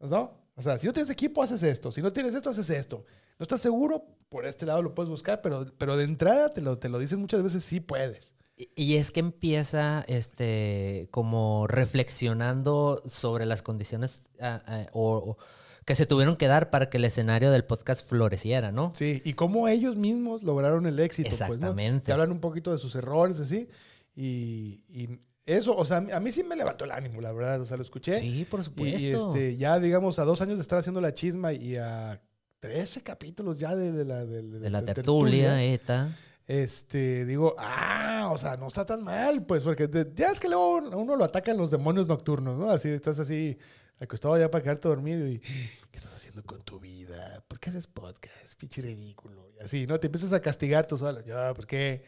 ¿No? 0.00 0.38
O 0.54 0.62
sea, 0.62 0.78
si 0.78 0.86
no 0.86 0.92
tienes 0.92 1.10
equipo, 1.10 1.42
haces 1.42 1.62
esto. 1.64 1.90
Si 1.90 2.00
no 2.02 2.12
tienes 2.12 2.34
esto, 2.34 2.50
haces 2.50 2.70
esto. 2.70 3.04
No 3.38 3.42
estás 3.44 3.60
seguro, 3.60 4.04
por 4.28 4.46
este 4.46 4.66
lado 4.66 4.82
lo 4.82 4.94
puedes 4.94 5.10
buscar, 5.10 5.40
pero, 5.42 5.66
pero 5.78 5.96
de 5.96 6.04
entrada 6.04 6.52
te 6.54 6.60
lo, 6.60 6.78
te 6.78 6.88
lo 6.88 6.98
dicen 6.98 7.18
muchas 7.20 7.42
veces, 7.42 7.64
sí 7.64 7.80
puedes. 7.80 8.34
Y- 8.56 8.68
Y 8.76 8.96
es 8.96 9.10
que 9.10 9.20
empieza 9.20 10.04
este 10.06 11.08
como 11.10 11.66
reflexionando 11.66 13.02
sobre 13.06 13.46
las 13.46 13.62
condiciones 13.62 14.22
ah, 14.40 14.62
ah, 14.66 14.86
o, 14.92 15.16
o 15.16 15.38
que 15.84 15.94
se 15.94 16.06
tuvieron 16.06 16.36
que 16.36 16.46
dar 16.46 16.70
para 16.70 16.88
que 16.88 16.96
el 16.98 17.04
escenario 17.04 17.50
del 17.50 17.64
podcast 17.64 18.06
floreciera, 18.08 18.72
¿no? 18.72 18.92
Sí, 18.94 19.20
y 19.24 19.34
cómo 19.34 19.68
ellos 19.68 19.96
mismos 19.96 20.42
lograron 20.42 20.86
el 20.86 20.98
éxito. 21.00 21.28
Pues, 21.28 21.40
¿no? 21.40 21.46
Exactamente. 21.46 22.06
Te 22.06 22.12
hablan 22.12 22.30
un 22.32 22.40
poquito 22.40 22.72
de 22.72 22.78
sus 22.78 22.94
errores, 22.94 23.38
así. 23.40 23.68
Y, 24.16 24.82
y 24.88 25.20
eso, 25.44 25.76
o 25.76 25.84
sea, 25.84 25.98
a 25.98 26.20
mí 26.20 26.30
sí 26.32 26.42
me 26.42 26.56
levantó 26.56 26.84
el 26.86 26.92
ánimo, 26.92 27.20
la 27.20 27.32
verdad. 27.32 27.60
O 27.60 27.66
sea, 27.66 27.76
lo 27.76 27.82
escuché. 27.82 28.18
Sí, 28.20 28.46
por 28.48 28.60
Y, 28.60 28.64
supuesto. 28.64 28.98
y, 29.02 29.10
este, 29.10 29.56
ya, 29.58 29.78
digamos, 29.78 30.18
a 30.18 30.24
dos 30.24 30.40
años 30.40 30.56
de 30.56 30.62
estar 30.62 30.78
haciendo 30.78 31.00
la 31.02 31.12
chisma 31.12 31.52
y 31.52 31.76
a 31.76 32.22
13 32.64 33.02
capítulos 33.02 33.58
ya 33.58 33.76
de, 33.76 33.92
de 33.92 34.06
la, 34.06 34.24
de, 34.24 34.40
de 34.40 34.70
la 34.70 34.82
tertulia, 34.82 35.62
ETA. 35.62 36.16
este, 36.46 37.26
digo, 37.26 37.54
ah, 37.58 38.30
o 38.32 38.38
sea, 38.38 38.56
no 38.56 38.68
está 38.68 38.86
tan 38.86 39.04
mal, 39.04 39.44
pues, 39.44 39.62
porque 39.64 39.86
ya 40.14 40.28
es 40.28 40.40
que 40.40 40.48
luego 40.48 40.76
uno 40.76 41.14
lo 41.14 41.24
atacan 41.24 41.58
los 41.58 41.70
demonios 41.70 42.08
nocturnos, 42.08 42.58
¿no? 42.58 42.70
Así, 42.70 42.88
estás 42.88 43.18
así, 43.18 43.58
acostado 44.00 44.38
ya 44.38 44.50
para 44.50 44.64
quedarte 44.64 44.88
dormido 44.88 45.28
y, 45.28 45.40
¿qué 45.40 45.98
estás 45.98 46.16
haciendo 46.16 46.42
con 46.42 46.62
tu 46.62 46.80
vida? 46.80 47.44
¿Por 47.48 47.60
qué 47.60 47.68
haces 47.68 47.86
podcast? 47.86 48.54
Pinche 48.56 48.80
ridículo. 48.80 49.50
Y 49.60 49.62
así, 49.62 49.86
¿no? 49.86 50.00
Te 50.00 50.06
empiezas 50.06 50.32
a 50.32 50.40
castigar 50.40 50.86
tú 50.86 50.96
solo. 50.96 51.20
Yo, 51.20 51.36
¿por 51.54 51.66
qué? 51.66 52.02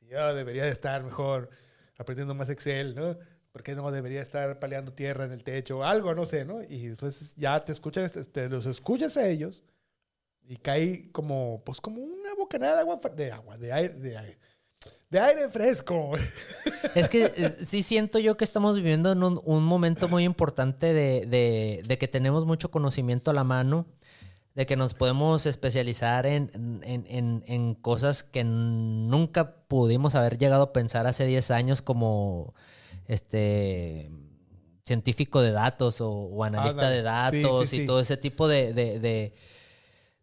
Yo 0.00 0.34
debería 0.34 0.64
de 0.64 0.70
estar 0.70 1.04
mejor 1.04 1.48
aprendiendo 1.96 2.34
más 2.34 2.50
Excel, 2.50 2.96
¿no? 2.96 3.16
¿Por 3.52 3.62
qué 3.62 3.76
no 3.76 3.88
debería 3.92 4.20
estar 4.20 4.58
paleando 4.58 4.92
tierra 4.94 5.26
en 5.26 5.30
el 5.32 5.44
techo 5.44 5.84
algo? 5.84 6.12
No 6.12 6.26
sé, 6.26 6.44
¿no? 6.44 6.60
Y 6.60 6.88
después 6.88 7.36
ya 7.36 7.64
te 7.64 7.70
escuchan, 7.70 8.10
te 8.10 8.48
los 8.48 8.66
escuchas 8.66 9.16
a 9.16 9.28
ellos 9.28 9.62
y 10.48 10.56
cae 10.56 11.10
como, 11.12 11.62
pues 11.64 11.80
como 11.80 12.02
una 12.02 12.34
bocanada 12.36 12.74
de 12.76 12.80
agua, 12.82 13.00
de 13.14 13.32
agua, 13.32 13.56
de 13.58 13.72
aire, 13.72 13.94
de 13.94 14.16
aire, 14.18 14.38
de 15.10 15.18
aire 15.20 15.48
fresco. 15.48 16.12
Es 16.94 17.08
que 17.08 17.32
eh, 17.36 17.56
sí 17.64 17.82
siento 17.82 18.18
yo 18.18 18.36
que 18.36 18.44
estamos 18.44 18.76
viviendo 18.76 19.12
en 19.12 19.22
un, 19.22 19.40
un 19.44 19.64
momento 19.64 20.08
muy 20.08 20.24
importante 20.24 20.92
de, 20.92 21.26
de- 21.26 21.82
de 21.86 21.98
que 21.98 22.08
tenemos 22.08 22.44
mucho 22.44 22.70
conocimiento 22.70 23.30
a 23.30 23.34
la 23.34 23.44
mano, 23.44 23.86
de 24.54 24.66
que 24.66 24.76
nos 24.76 24.92
podemos 24.92 25.46
especializar 25.46 26.26
en, 26.26 26.50
en- 26.84 27.06
en- 27.08 27.44
en 27.46 27.74
cosas 27.74 28.22
que 28.24 28.42
nunca 28.44 29.54
pudimos 29.68 30.14
haber 30.16 30.38
llegado 30.38 30.64
a 30.64 30.72
pensar 30.72 31.06
hace 31.06 31.24
10 31.24 31.50
años 31.52 31.80
como 31.82 32.52
este 33.06 34.10
científico 34.84 35.40
de 35.40 35.52
datos 35.52 36.00
o, 36.00 36.10
o 36.10 36.44
analista 36.44 36.90
de 36.90 36.98
Sí, 36.98 37.02
datos 37.42 37.70
sí, 37.70 37.82
y 37.82 37.86
todo 37.86 38.00
ese 38.00 38.16
tipo 38.16 38.48
de, 38.48 38.72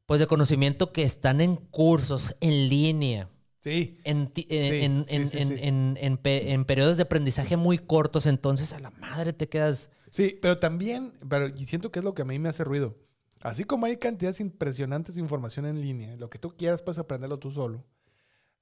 pues 0.09 0.19
de 0.19 0.25
conocimiento 0.25 0.91
que 0.91 1.03
están 1.03 1.39
en 1.39 1.55
cursos 1.55 2.35
en 2.41 2.67
línea 2.67 3.29
Sí. 3.59 3.99
en, 4.05 4.27
ti- 4.33 4.47
Sí, 4.49 4.57
en, 4.57 5.05
sí, 5.05 5.15
en- 5.15 5.27
sí, 5.29 5.37
en- 5.37 5.47
sí. 5.49 5.55
en- 5.59 5.97
en 6.01 6.17
pe- 6.17 6.51
en 6.51 6.65
periodos 6.65 6.97
de 6.97 7.03
aprendizaje 7.03 7.57
muy 7.57 7.77
cortos, 7.77 8.25
entonces 8.25 8.73
a 8.73 8.79
la 8.79 8.89
madre 8.89 9.33
te 9.33 9.47
quedas. 9.47 9.91
Sí, 10.09 10.35
pero 10.41 10.57
también, 10.57 11.13
pero, 11.29 11.47
y 11.47 11.65
siento 11.67 11.91
que 11.91 11.99
es 11.99 12.05
lo 12.05 12.15
que 12.15 12.23
a 12.23 12.25
mí 12.25 12.39
me 12.39 12.49
hace 12.49 12.63
ruido. 12.63 12.97
Así 13.43 13.65
como 13.65 13.85
hay 13.85 13.97
cantidades 13.97 14.39
impresionantes 14.39 15.13
de 15.13 15.21
información 15.21 15.67
en 15.67 15.79
línea, 15.79 16.15
lo 16.15 16.27
que 16.31 16.39
tú 16.39 16.55
quieras 16.57 16.81
puedes 16.81 16.97
aprenderlo 16.97 17.37
tú 17.37 17.51
solo. 17.51 17.85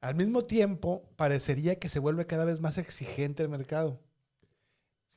Al 0.02 0.16
mismo 0.16 0.44
tiempo, 0.44 1.10
parecería 1.16 1.80
que 1.80 1.88
se 1.88 2.00
vuelve 2.00 2.26
cada 2.28 2.44
vez 2.44 2.60
más 2.60 2.78
exigente 2.78 3.42
el 3.42 3.48
mercado. 3.50 4.02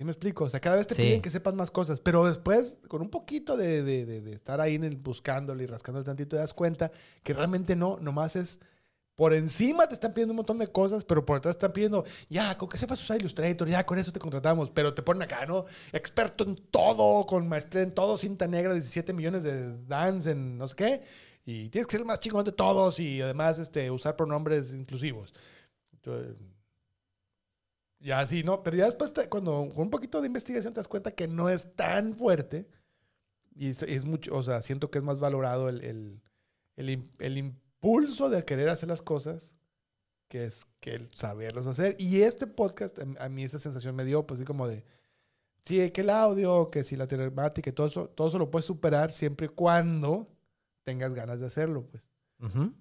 ¿Sí 0.01 0.05
me 0.07 0.13
explico? 0.13 0.45
O 0.45 0.49
sea, 0.49 0.61
cada 0.61 0.77
vez 0.77 0.87
te 0.87 0.95
Sí. 0.95 1.03
piden 1.03 1.21
que 1.21 1.29
sepas 1.29 1.53
más 1.53 1.71
cosas, 1.71 2.01
pero 2.01 2.25
después, 2.27 2.77
con 2.89 3.03
un 3.03 3.11
poquito 3.11 3.55
de, 3.59 3.83
de- 3.83 4.07
de- 4.07 4.23
de 4.23 4.33
estar 4.33 4.59
ahí 4.59 4.77
en 4.77 4.85
el, 4.85 4.97
buscándole 4.97 5.65
y 5.65 5.67
rascándole 5.67 6.07
tantito, 6.07 6.31
te 6.31 6.37
das 6.37 6.55
cuenta 6.55 6.91
que 7.23 7.35
realmente 7.35 7.77
no, 7.77 7.99
nomás 8.01 8.35
es 8.35 8.61
por 9.15 9.35
encima 9.35 9.87
te 9.89 9.93
están 9.93 10.15
pidiendo 10.15 10.33
un 10.33 10.37
montón 10.39 10.57
de 10.57 10.69
cosas, 10.69 11.05
pero 11.05 11.27
por 11.27 11.37
detrás 11.37 11.55
están 11.57 11.73
pidiendo, 11.75 12.07
ya, 12.31 12.57
con 12.57 12.71
que 12.71 12.79
sepas 12.79 13.03
usar 13.03 13.21
Illustrator, 13.21 13.69
ya, 13.69 13.85
con 13.85 13.99
eso 13.99 14.11
te 14.11 14.21
contratamos. 14.21 14.71
Pero 14.71 14.95
te 14.95 15.03
ponen 15.03 15.21
acá, 15.21 15.45
¿no? 15.45 15.67
Experto 15.93 16.45
en 16.45 16.57
todo, 16.71 17.27
con 17.27 17.47
maestría 17.47 17.83
en 17.83 17.93
todo, 17.93 18.17
cinta 18.17 18.47
negra, 18.47 18.73
17 18.73 19.13
millones 19.13 19.43
de 19.43 19.77
dance 19.87 20.31
en 20.31 20.57
no 20.57 20.67
sé 20.67 20.77
qué. 20.77 21.03
Y 21.45 21.69
tienes 21.69 21.87
que 21.87 21.91
ser 21.91 22.01
el 22.01 22.07
más 22.07 22.21
chingón 22.21 22.47
de 22.47 22.53
todos 22.53 22.99
y 23.01 23.21
además 23.21 23.59
este, 23.59 23.91
usar 23.91 24.17
pronombres 24.17 24.73
inclusivos. 24.73 25.35
Entonces, 25.93 26.37
ya 28.01 28.27
sí, 28.27 28.43
¿no? 28.43 28.63
Pero 28.63 28.77
ya 28.79 28.87
después, 28.87 29.13
te- 29.13 29.29
cuando 29.29 29.69
con 29.75 29.83
un 29.85 29.91
poquito 29.91 30.21
de 30.21 30.27
investigación 30.27 30.73
te 30.75 30.81
das 30.81 30.89
cuenta 30.89 31.13
que 31.13 31.29
no 31.29 31.49
es 31.49 31.75
tan 31.77 32.17
fuerte. 32.17 32.69
Y 33.55 33.69
es, 33.71 33.83
es 33.83 34.05
mucho, 34.05 34.35
o 34.37 34.43
sea, 34.43 34.63
siento 34.63 34.91
que 34.91 34.99
es 34.99 35.05
más 35.05 35.21
valorado 35.21 35.69
el, 35.69 35.83
el, 35.85 36.23
el, 36.77 37.03
el 37.19 37.39
impulso 37.39 38.31
de 38.31 38.45
querer 38.45 38.69
hacer 38.71 38.89
las 38.89 39.03
cosas 39.03 39.55
que 40.29 40.45
es 40.45 40.65
que 40.81 40.95
el 40.95 41.15
saberlas 41.15 41.67
hacer. 41.67 41.97
Y 41.99 42.23
este 42.23 42.47
podcast, 42.47 42.99
a, 43.01 43.25
a 43.25 43.29
mí 43.29 43.43
esa 43.45 43.59
sensación 43.59 43.97
me 43.97 44.05
dio, 44.05 44.27
pues 44.27 44.41
así 44.41 44.47
como 44.47 44.69
de, 44.69 44.85
sí, 45.65 45.91
que 45.91 46.03
el 46.03 46.11
audio, 46.11 46.71
que 46.71 46.85
si 46.85 46.97
la 46.97 47.09
telemática 47.09 47.71
y 47.71 47.73
todo 47.73 47.89
eso, 47.89 48.09
todo 48.09 48.29
eso 48.29 48.39
lo 48.39 48.51
puedes 48.51 48.67
superar 48.67 49.13
siempre 49.13 49.47
y 49.47 49.51
cuando 49.51 50.29
tengas 50.85 51.15
ganas 51.15 51.41
de 51.41 51.47
hacerlo, 51.47 51.85
pues. 51.87 52.11
Ujú. 52.41 52.73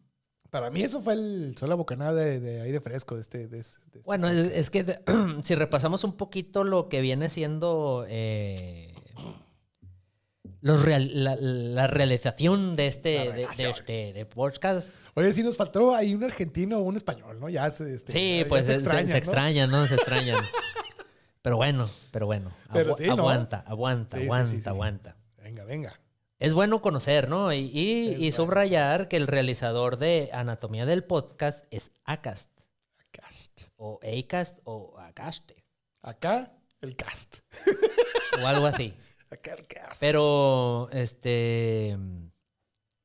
Para 0.50 0.72
mí 0.72 0.82
eso 0.82 1.00
fue 1.01 1.13
el, 1.13 1.56
fue 1.58 1.68
la 1.68 1.75
bocanada 1.75 2.13
de, 2.13 2.39
de 2.39 2.62
aire 2.62 2.79
fresco 2.82 3.15
de 3.15 3.22
este... 3.22 3.48
De, 3.48 3.60
este- 3.60 3.79
de 3.91 4.00
este 4.00 4.00
Bueno, 4.06 4.27
es 4.29 4.70
que 4.70 5.00
si 5.44 5.56
repasamos 5.56 6.03
un 6.03 6.13
poquito 6.18 6.63
lo 6.63 6.89
que 6.89 7.01
viene 7.01 7.29
siendo 7.29 8.06
eh, 8.08 8.94
los 10.62 10.82
real- 10.84 11.12
la, 11.24 11.36
la 11.38 11.88
realización 11.88 12.75
de 12.75 12.88
este, 12.88 13.10
de, 13.32 13.48
este 13.70 14.13
de 14.13 14.25
podcast. 14.25 14.89
Oye, 15.13 15.32
sí 15.34 15.44
nos 15.44 15.56
faltó 15.56 15.96
ahí 15.96 16.13
un 16.13 16.24
argentino 16.24 16.79
o 16.79 16.82
un 16.82 16.98
español, 16.98 17.39
¿no? 17.39 17.48
Ya 17.50 17.70
se, 17.72 17.94
este, 17.94 18.12
Sí, 18.12 18.39
ya- 18.41 18.48
pues 18.50 18.65
se, 18.65 18.72
se- 18.72 18.77
extrañan, 18.77 19.08
se 19.08 19.13
¿no? 19.13 19.18
extrañan, 19.20 19.72
¿no? 19.72 19.88
Se 19.88 19.96
extrañan. 19.96 20.44
Pero 21.41 21.56
bueno, 21.56 21.89
pero 22.12 22.25
bueno. 22.25 22.51
Aguanta, 22.68 23.63
aguanta, 23.65 24.18
Sí, 24.18 24.24
aguanta, 24.25 24.48
sí. 24.60 24.62
aguanta. 24.70 25.15
Venga, 25.41 25.63
venga. 25.63 25.98
Es 26.39 26.53
bueno 26.53 26.81
conocer, 26.81 27.27
¿no? 27.27 27.51
Y, 27.51 28.15
bueno. 28.17 28.31
subrayar 28.31 29.10
que 29.10 29.17
el 29.17 29.27
realizador 29.27 29.98
de 29.98 30.29
Anatomía 30.31 30.86
del 30.86 31.03
Podcast 31.03 31.65
es 31.69 31.91
Acast, 32.05 32.50
Cast. 33.12 33.63
o 33.75 34.00
Acast, 34.01 34.58
o 34.63 34.98
Acaste, 34.98 35.65
Acá, 36.01 36.53
el 36.79 36.96
cast. 36.96 37.39
o 38.41 38.48
algo 38.48 38.67
así. 38.67 38.93
Acá 39.31 39.53
el 39.53 39.67
cast. 39.67 40.00
Pero, 40.00 40.88
este. 40.93 41.98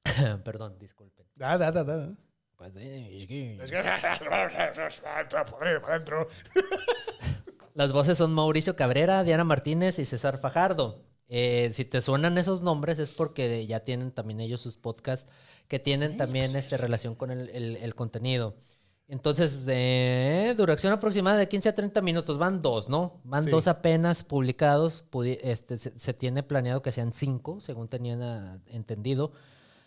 Perdón, 0.44 0.78
disculpen. 0.78 1.26
Da, 1.34 1.58
da, 1.58 1.72
da, 1.72 1.82
da. 1.82 2.16
Pues, 2.56 2.72
eh, 2.76 3.18
es 3.22 3.26
que- 3.26 3.58
Adentro. 5.88 6.28
Las 7.74 7.92
voces 7.92 8.16
son 8.16 8.32
Mauricio 8.32 8.76
Cabrera, 8.76 9.24
Diana 9.24 9.42
Martínez 9.42 9.98
y 9.98 10.04
César 10.04 10.38
Fajardo. 10.38 11.02
Eh, 11.36 11.70
si 11.72 11.84
te 11.84 12.00
suenan 12.00 12.38
esos 12.38 12.62
nombres 12.62 13.00
es 13.00 13.10
porque 13.10 13.66
ya 13.66 13.80
tienen 13.80 14.12
también 14.12 14.38
ellos 14.38 14.60
sus 14.60 14.76
podcasts 14.76 15.28
que 15.66 15.80
tienen 15.80 16.16
también 16.16 16.54
este, 16.54 16.76
relación 16.76 17.16
con 17.16 17.32
el, 17.32 17.48
el- 17.50 17.76
el 17.78 17.94
contenido. 17.96 18.54
Entonces, 19.08 19.64
eh, 19.68 20.54
duración 20.56 20.92
aproximada 20.92 21.36
de 21.36 21.48
15 21.48 21.70
a 21.70 21.74
30 21.74 22.00
minutos. 22.02 22.38
Van 22.38 22.62
dos, 22.62 22.88
¿no? 22.88 23.20
Van 23.24 23.42
Sí. 23.44 23.50
dos 23.50 23.66
apenas 23.66 24.22
publicados. 24.22 25.04
Este, 25.42 25.76
se, 25.76 25.98
se 25.98 26.14
tiene 26.14 26.42
planeado 26.44 26.82
que 26.82 26.92
sean 26.92 27.12
cinco, 27.12 27.58
según 27.60 27.88
tenían 27.88 28.62
entendido 28.68 29.32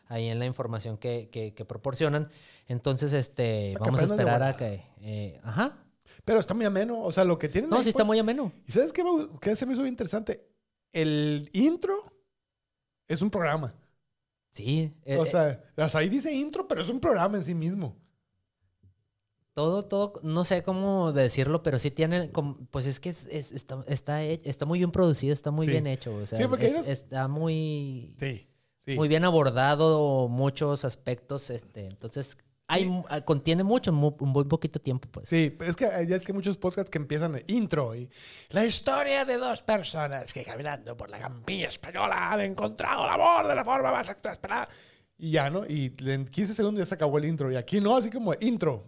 ahí 0.07 0.27
en 0.27 0.39
la 0.39 0.45
información 0.45 0.97
que, 0.97 1.29
que- 1.31 1.53
que 1.53 1.63
proporcionan. 1.65 2.29
Entonces, 2.67 3.13
este, 3.13 3.71
Para 3.79 3.85
vamos 3.85 4.01
a 4.01 4.03
esperar 4.13 4.43
a 4.43 4.57
que... 4.57 4.83
eh, 5.01 5.39
ajá. 5.43 5.77
Pero 6.25 6.39
está 6.41 6.53
muy 6.53 6.65
ameno. 6.65 7.01
O 7.03 7.11
sea, 7.13 7.23
lo 7.23 7.39
que 7.39 7.47
tienen. 7.47 7.69
No, 7.69 7.77
ahí, 7.77 7.83
sí 7.83 7.89
está 7.89 7.99
pues- 8.03 8.07
muy 8.07 8.19
ameno. 8.19 8.51
¿Y 8.67 8.71
sabes 8.73 8.91
qué, 8.91 9.01
qué 9.39 9.55
se 9.55 9.65
me 9.65 9.71
hizo 9.73 9.81
bien 9.81 9.93
interesante? 9.93 10.45
El 11.01 11.49
intro 11.53 12.11
es 13.07 13.21
un 13.21 13.29
programa. 13.29 13.73
Sí. 14.51 14.91
eh, 15.05 15.17
o 15.17 15.25
eh, 15.25 15.29
sea, 15.29 15.63
o 15.77 15.89
sea, 15.89 15.99
ahí 15.99 16.09
dice 16.09 16.33
intro, 16.33 16.67
pero 16.67 16.81
es 16.81 16.89
un 16.89 16.99
programa 16.99 17.37
en 17.37 17.43
sí 17.43 17.53
mismo. 17.53 17.95
Todo, 19.53 19.83
todo, 19.83 20.19
no 20.23 20.43
sé 20.45 20.61
cómo 20.63 21.11
decirlo, 21.11 21.63
pero 21.63 21.77
sí 21.79 21.89
tiene, 21.91 22.31
pues 22.71 22.85
es 22.85 22.99
que 22.99 23.09
es- 23.09 23.27
es- 23.29 23.51
está, 23.51 23.83
está, 23.87 24.23
está 24.23 24.65
muy 24.65 24.79
bien 24.79 24.91
producido, 24.91 25.33
está 25.33 25.49
muy 25.51 25.65
Sí. 25.65 25.71
bien 25.71 25.87
hecho. 25.87 26.13
O 26.15 26.25
sea, 26.25 26.37
Sí, 26.37 26.45
porque 26.47 26.67
es- 26.67 26.87
está 26.87 27.27
muy, 27.27 28.15
Sí. 28.19 28.47
Sí. 28.85 28.95
muy 28.95 29.07
bien 29.07 29.23
abordado 29.25 30.27
muchos 30.27 30.85
aspectos. 30.85 31.49
Este, 31.49 31.85
entonces, 31.87 32.37
hay, 32.67 32.83
Sí. 32.83 33.01
ah, 33.09 33.21
contiene 33.21 33.63
mucho, 33.63 33.91
en 33.91 33.95
mu- 33.97 34.15
un 34.19 34.29
muy 34.29 34.43
poquito 34.45 34.79
tiempo, 34.79 35.07
pues. 35.09 35.29
Sí, 35.29 35.53
pero 35.57 35.69
es 35.71 35.75
que 35.77 35.85
ya 36.07 36.15
es 36.15 36.23
que 36.25 36.33
muchos 36.33 36.57
podcasts 36.57 36.89
que 36.91 36.97
empiezan 36.97 37.31
de 37.33 37.43
intro 37.47 37.95
y 37.95 38.09
la 38.49 38.65
historia 38.65 39.23
de 39.25 39.37
dos 39.37 39.61
personas 39.61 40.33
que 40.33 40.43
caminando 40.43 40.95
por 40.97 41.09
la 41.09 41.19
campiña 41.19 41.69
española 41.69 42.31
han 42.33 42.41
encontrado 42.41 43.05
el 43.05 43.11
amor 43.11 43.47
de 43.47 43.55
la 43.55 43.63
forma 43.63 43.91
más 43.91 44.09
exasperada. 44.09 44.67
Y 45.17 45.31
ya, 45.31 45.49
¿no? 45.49 45.65
Y 45.65 45.93
en 46.05 46.25
15 46.25 46.53
segundos 46.53 46.79
ya 46.79 46.85
se 46.85 46.95
acabó 46.95 47.17
el 47.17 47.25
intro. 47.25 47.51
Y 47.51 47.55
aquí 47.55 47.79
no, 47.81 47.95
así 47.95 48.09
como 48.09 48.33
intro. 48.39 48.83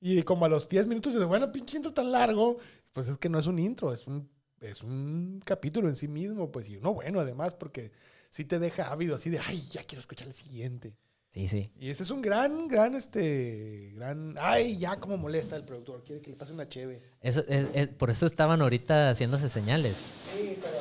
Y 0.00 0.22
como 0.22 0.44
a 0.46 0.48
los 0.48 0.68
10 0.68 0.86
minutos 0.86 1.12
de 1.14 1.24
bueno, 1.24 1.52
pinche 1.52 1.76
intro 1.76 1.92
tan 1.92 2.10
largo, 2.12 2.56
pues 2.92 3.08
es 3.08 3.18
que 3.18 3.28
no 3.28 3.38
es 3.38 3.46
un 3.46 3.58
intro, 3.58 3.92
es 3.92 4.06
un, 4.06 4.30
es 4.60 4.82
un 4.82 5.42
capítulo 5.44 5.88
en 5.88 5.94
sí 5.94 6.08
mismo, 6.08 6.50
pues 6.50 6.68
y 6.70 6.76
uno 6.78 6.94
bueno 6.94 7.20
además, 7.20 7.54
porque 7.54 7.92
sí 8.30 8.44
te 8.46 8.58
deja 8.58 8.90
ávido, 8.90 9.16
así 9.16 9.28
de, 9.28 9.38
ay, 9.40 9.60
ya 9.70 9.82
quiero 9.84 10.00
escuchar 10.00 10.28
el 10.28 10.32
siguiente. 10.34 10.94
Sí, 11.30 11.46
sí. 11.48 11.70
Y 11.78 11.90
ese 11.90 12.02
es 12.02 12.10
un 12.10 12.22
gran, 12.22 12.66
gran, 12.66 12.96
este, 12.96 13.92
gran... 13.94 14.34
Ay, 14.40 14.76
ya 14.78 14.98
como 14.98 15.16
molesta 15.16 15.54
el 15.54 15.64
productor, 15.64 16.02
quiere 16.02 16.20
que 16.20 16.30
le 16.30 16.36
pase 16.36 16.52
una 16.52 16.68
cheve. 16.68 17.00
Eso, 17.20 17.44
es- 17.46 17.68
es- 17.72 17.88
por 17.88 18.10
eso 18.10 18.26
estaban 18.26 18.60
ahorita 18.62 19.10
haciéndose 19.10 19.48
señales. 19.48 19.96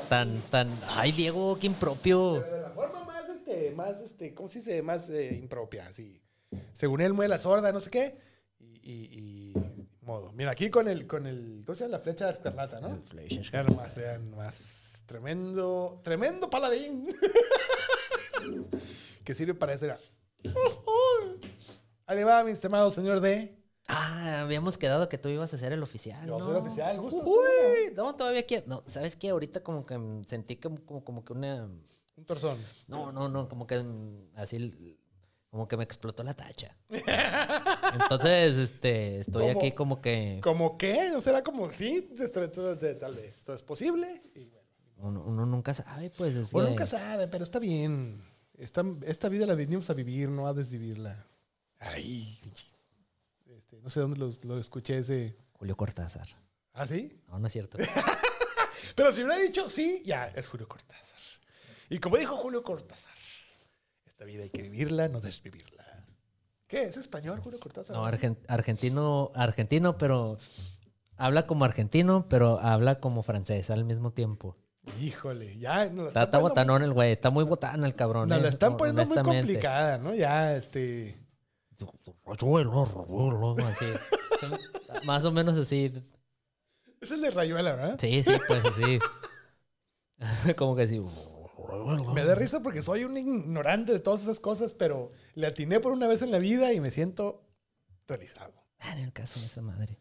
Tan, 0.10 0.42
tan, 0.50 0.70
ay, 0.96 1.12
Diego, 1.12 1.60
qué 1.60 1.68
impropio. 1.68 2.42
Pero 2.44 2.56
de 2.56 2.62
la 2.64 2.70
forma 2.72 3.04
más, 3.04 3.30
este, 3.30 3.72
más, 3.76 4.02
este, 4.02 4.34
¿cómo 4.34 4.50
se 4.50 4.58
dice? 4.60 4.82
Más 4.82 5.08
eh, 5.12 5.38
impropia, 5.40 5.86
así. 5.88 6.20
Según 6.74 7.02
él 7.02 7.14
mueve 7.14 7.30
la 7.30 7.38
sorda, 7.38 7.72
no 7.72 7.80
sé 7.80 7.92
qué. 7.92 8.18
Y, 8.60 8.66
y, 8.92 9.20
y 9.20 9.54
modo. 10.02 10.32
Mira, 10.32 10.50
aquí 10.52 10.72
con 10.72 10.88
el, 10.88 11.06
con 11.06 11.28
el, 11.28 11.62
¿cómo 11.64 11.76
se 11.76 11.84
llama? 11.84 11.98
La 11.98 12.04
flecha 12.04 12.26
de 12.26 12.34
escarlata, 12.34 12.80
¿no? 12.80 13.00
Vean 13.14 13.68
nomás, 13.68 13.96
vean 13.96 14.32
nomás. 14.32 15.04
Tremendo, 15.06 16.02
tremendo 16.04 16.50
paladín. 16.50 17.08
que 19.24 19.36
sirve 19.36 19.54
para 19.54 19.74
eso. 19.74 19.86
Ahí 22.06 22.24
va, 22.24 22.44
mi 22.44 22.52
estimado 22.52 22.92
señor 22.92 23.20
D. 23.20 23.56
Ah, 23.88 24.42
habíamos 24.42 24.78
quedado 24.78 25.10
que 25.10 25.18
tú 25.18 25.30
ibas 25.30 25.52
a 25.54 25.58
ser 25.58 25.74
el 25.74 25.82
oficial. 25.82 26.26
Yo 26.28 26.38
¿no? 26.38 26.46
soy 26.46 26.52
el 26.52 26.58
oficial, 26.58 27.00
¿gustas 27.00 27.24
tú? 27.24 27.40
Uy, 27.40 27.94
no, 27.96 28.16
todavía 28.16 28.46
quiero. 28.46 28.66
No, 28.68 28.84
¿sabes 28.86 29.16
qué? 29.16 29.30
Ahorita 29.30 29.64
como 29.64 29.84
que 29.86 30.00
sentí 30.28 30.58
como, 30.58 30.86
como, 30.86 31.04
como 31.04 31.26
que 31.26 31.34
una. 31.34 31.66
Un 32.16 32.26
torzón. 32.26 32.60
No, 32.88 33.12
no, 33.12 33.30
no, 33.30 33.50
como 33.50 33.66
que 33.66 33.84
así. 34.36 34.98
como 35.50 35.68
que 35.68 35.76
me 35.76 35.84
explotó 35.84 36.22
la 36.22 36.36
tacha. 36.36 36.78
Entonces, 37.94 38.58
este, 38.58 39.22
estoy 39.22 39.48
¿Cómo? 39.48 39.60
aquí 39.60 39.72
como 39.72 40.02
que 40.02 40.40
¿Como 40.44 40.78
qué? 40.78 41.10
¿No 41.12 41.20
será 41.22 41.44
como 41.44 41.70
sí? 41.72 42.12
Tal 43.00 43.16
vez. 43.16 43.38
Esto 43.38 43.54
es 43.54 43.64
posible. 43.64 44.22
Y 44.36 44.46
bueno, 44.46 44.68
uno, 44.98 45.24
uno 45.26 45.46
nunca 45.48 45.74
sabe, 45.74 46.12
pues. 46.12 46.36
Es 46.36 46.54
uno 46.54 46.70
nunca 46.70 46.86
sabe, 46.86 47.28
pero 47.28 47.44
está 47.44 47.58
bien. 47.58 48.22
Esta, 48.60 48.84
esta 49.06 49.30
vida 49.30 49.46
la 49.46 49.56
venimos 49.56 49.90
a 49.90 49.94
vivir, 49.94 50.30
no 50.30 50.46
a 50.48 50.54
desvivirla. 50.54 51.26
Ay, 51.80 52.38
este, 53.48 53.80
no 53.82 53.90
sé 53.90 54.02
dónde 54.02 54.18
lo, 54.20 54.30
lo 54.44 54.60
escuché 54.60 54.98
ese. 55.00 55.36
Julio 55.54 55.76
Cortázar. 55.76 56.28
¿Ah, 56.74 56.86
sí? 56.86 57.20
No, 57.28 57.40
no 57.40 57.48
es 57.48 57.54
cierto. 57.54 57.78
Pero 58.96 59.12
si 59.12 59.24
hubiera 59.24 59.42
dicho 59.42 59.70
sí, 59.70 60.04
ya 60.06 60.28
es 60.28 60.48
Julio 60.48 60.68
Cortázar. 60.68 61.20
Y 61.90 62.00
como 62.00 62.18
dijo 62.18 62.38
Julio 62.38 62.64
Cortázar, 62.64 63.14
esta 64.06 64.26
vida 64.26 64.44
hay 64.44 64.50
que 64.50 64.62
vivirla, 64.62 65.08
no 65.08 65.22
desvivirla. 65.22 66.06
¿Qué? 66.68 66.84
¿Es 66.84 66.98
español, 66.98 67.40
Julio 67.42 67.60
Cortázar? 67.60 67.96
No, 67.96 68.06
argen- 68.06 68.38
argentino, 68.48 69.32
argentino, 69.34 69.98
pero 69.98 70.38
habla 71.18 71.48
como 71.48 71.66
argentino, 71.66 72.28
pero 72.30 72.60
habla 72.60 73.00
como 73.00 73.24
francés 73.24 73.70
al 73.70 73.86
mismo 73.86 74.12
tiempo. 74.12 74.56
Híjole, 75.00 75.58
ya 75.58 75.86
nos 75.90 76.04
la 76.04 76.08
Está, 76.08 76.24
está 76.24 76.40
poniendo- 76.40 76.50
botanón 76.50 76.84
el 76.84 76.94
güey, 76.94 77.12
está 77.12 77.30
muy 77.30 77.44
botana 77.44 77.86
el 77.88 77.96
cabrón. 77.96 78.30
Nos 78.30 78.40
eh, 78.40 78.42
la 78.42 78.50
están 78.50 78.78
poniendo 78.78 79.06
muy 79.06 79.18
complicada, 79.18 79.98
¿no? 79.98 80.14
Ya, 80.14 80.56
este. 80.56 81.18
Así. 83.66 83.86
Más 85.06 85.24
o 85.26 85.32
menos 85.32 85.58
así. 85.58 85.94
Es 87.02 87.12
el 87.12 87.22
de 87.22 87.32
Rayuela, 87.32 87.74
¿verdad? 87.76 87.98
Sí, 88.00 88.24
sí, 88.24 88.32
pues 88.48 88.62
sí. 88.76 89.00
Como 90.58 90.76
que 90.76 90.88
sí. 90.88 91.02
Me 92.14 92.24
da 92.26 92.36
risa 92.36 92.62
porque 92.62 92.82
soy 92.82 93.04
un 93.06 93.16
ignorante 93.18 93.92
de 93.94 94.00
todas 94.00 94.22
esas 94.24 94.40
cosas, 94.40 94.74
pero 94.74 95.12
le 95.36 95.48
atiné 95.48 95.80
por 95.80 95.92
una 95.94 96.08
vez 96.08 96.22
en 96.22 96.32
la 96.32 96.40
vida 96.40 96.74
y 96.74 96.80
me 96.82 96.92
siento 96.92 97.46
realizado. 98.08 98.54
Ah, 98.80 98.94
En 98.94 99.00
el 99.06 99.14
caso 99.14 99.40
de 99.40 99.46
esa 99.46 99.62
madre. 99.62 100.00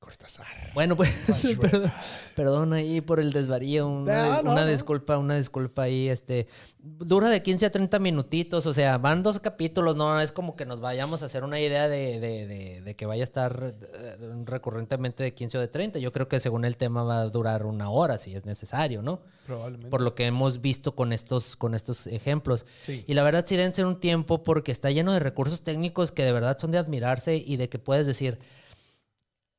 Cortázar. 0.00 0.46
Bueno, 0.72 0.96
pues, 0.96 1.10
perdón, 1.60 1.92
perdón 2.34 2.72
ahí 2.72 3.02
por 3.02 3.20
el 3.20 3.34
desvarío. 3.34 3.86
Una, 3.86 4.36
No, 4.36 4.42
no, 4.42 4.52
una 4.52 4.64
no. 4.64 4.70
disculpa, 4.70 5.18
una 5.18 5.36
disculpa 5.36 5.82
ahí. 5.82 6.08
Este, 6.08 6.46
dura 6.78 7.28
de 7.28 7.42
15 7.42 7.66
a 7.66 7.70
30 7.70 7.98
minutitos, 7.98 8.64
o 8.64 8.72
sea, 8.72 8.96
van 8.96 9.22
dos 9.22 9.40
capítulos, 9.40 9.96
no 9.96 10.18
es 10.18 10.32
como 10.32 10.56
que 10.56 10.64
nos 10.64 10.80
vayamos 10.80 11.22
a 11.22 11.26
hacer 11.26 11.44
una 11.44 11.60
idea 11.60 11.86
de, 11.90 12.18
de- 12.18 12.46
de- 12.46 12.80
de 12.80 12.96
que 12.96 13.04
vaya 13.04 13.22
a 13.22 13.24
estar 13.24 13.74
eh, 13.94 14.16
recurrentemente 14.46 15.22
de 15.22 15.34
15 15.34 15.58
o 15.58 15.60
de 15.60 15.68
30. 15.68 15.98
Yo 15.98 16.12
creo 16.12 16.28
que 16.28 16.40
según 16.40 16.64
el 16.64 16.78
tema 16.78 17.02
va 17.04 17.20
a 17.20 17.26
durar 17.28 17.66
una 17.66 17.90
hora, 17.90 18.16
si 18.16 18.34
es 18.34 18.46
necesario, 18.46 19.02
¿no? 19.02 19.20
Probablemente. 19.46 19.90
Por 19.90 20.00
lo 20.00 20.14
que 20.14 20.24
hemos 20.24 20.62
visto 20.62 20.94
con 20.96 21.12
estos, 21.12 21.56
con 21.56 21.74
estos 21.74 22.06
ejemplos. 22.06 22.64
Sí. 22.84 23.04
Y 23.06 23.12
la 23.12 23.22
verdad 23.22 23.44
sí 23.46 23.54
dense 23.56 23.84
un 23.84 24.00
tiempo 24.00 24.42
porque 24.42 24.72
está 24.72 24.90
lleno 24.90 25.12
de 25.12 25.20
recursos 25.20 25.60
técnicos 25.60 26.10
que 26.10 26.24
de 26.24 26.32
verdad 26.32 26.56
son 26.58 26.70
de 26.70 26.78
admirarse 26.78 27.36
y 27.36 27.58
de 27.58 27.68
que 27.68 27.78
puedes 27.78 28.06
decir, 28.06 28.38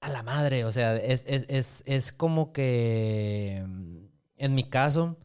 a 0.02 0.10
la 0.10 0.24
madre, 0.24 0.66
o 0.66 0.72
sea, 0.72 0.98
es, 0.98 1.24
es, 1.28 1.46
es, 1.50 1.84
es 1.86 2.12
como 2.12 2.54
que, 2.54 3.58
en 4.38 4.56
mi 4.56 4.64
caso, 4.70 5.18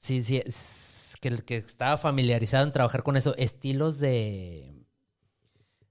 sí, 0.00 0.22
sí, 0.24 0.38
es 0.44 1.14
que, 1.20 1.28
el 1.28 1.44
que 1.44 1.56
estaba 1.58 1.96
familiarizado 1.98 2.64
en 2.66 2.72
trabajar 2.72 3.02
con 3.04 3.16
eso, 3.16 3.36
estilos 3.36 3.98
de, 4.00 4.86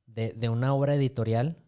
de, 0.05 0.33
de 0.33 0.49
una 0.49 0.73
obra 0.73 0.95
editorial 0.95 1.62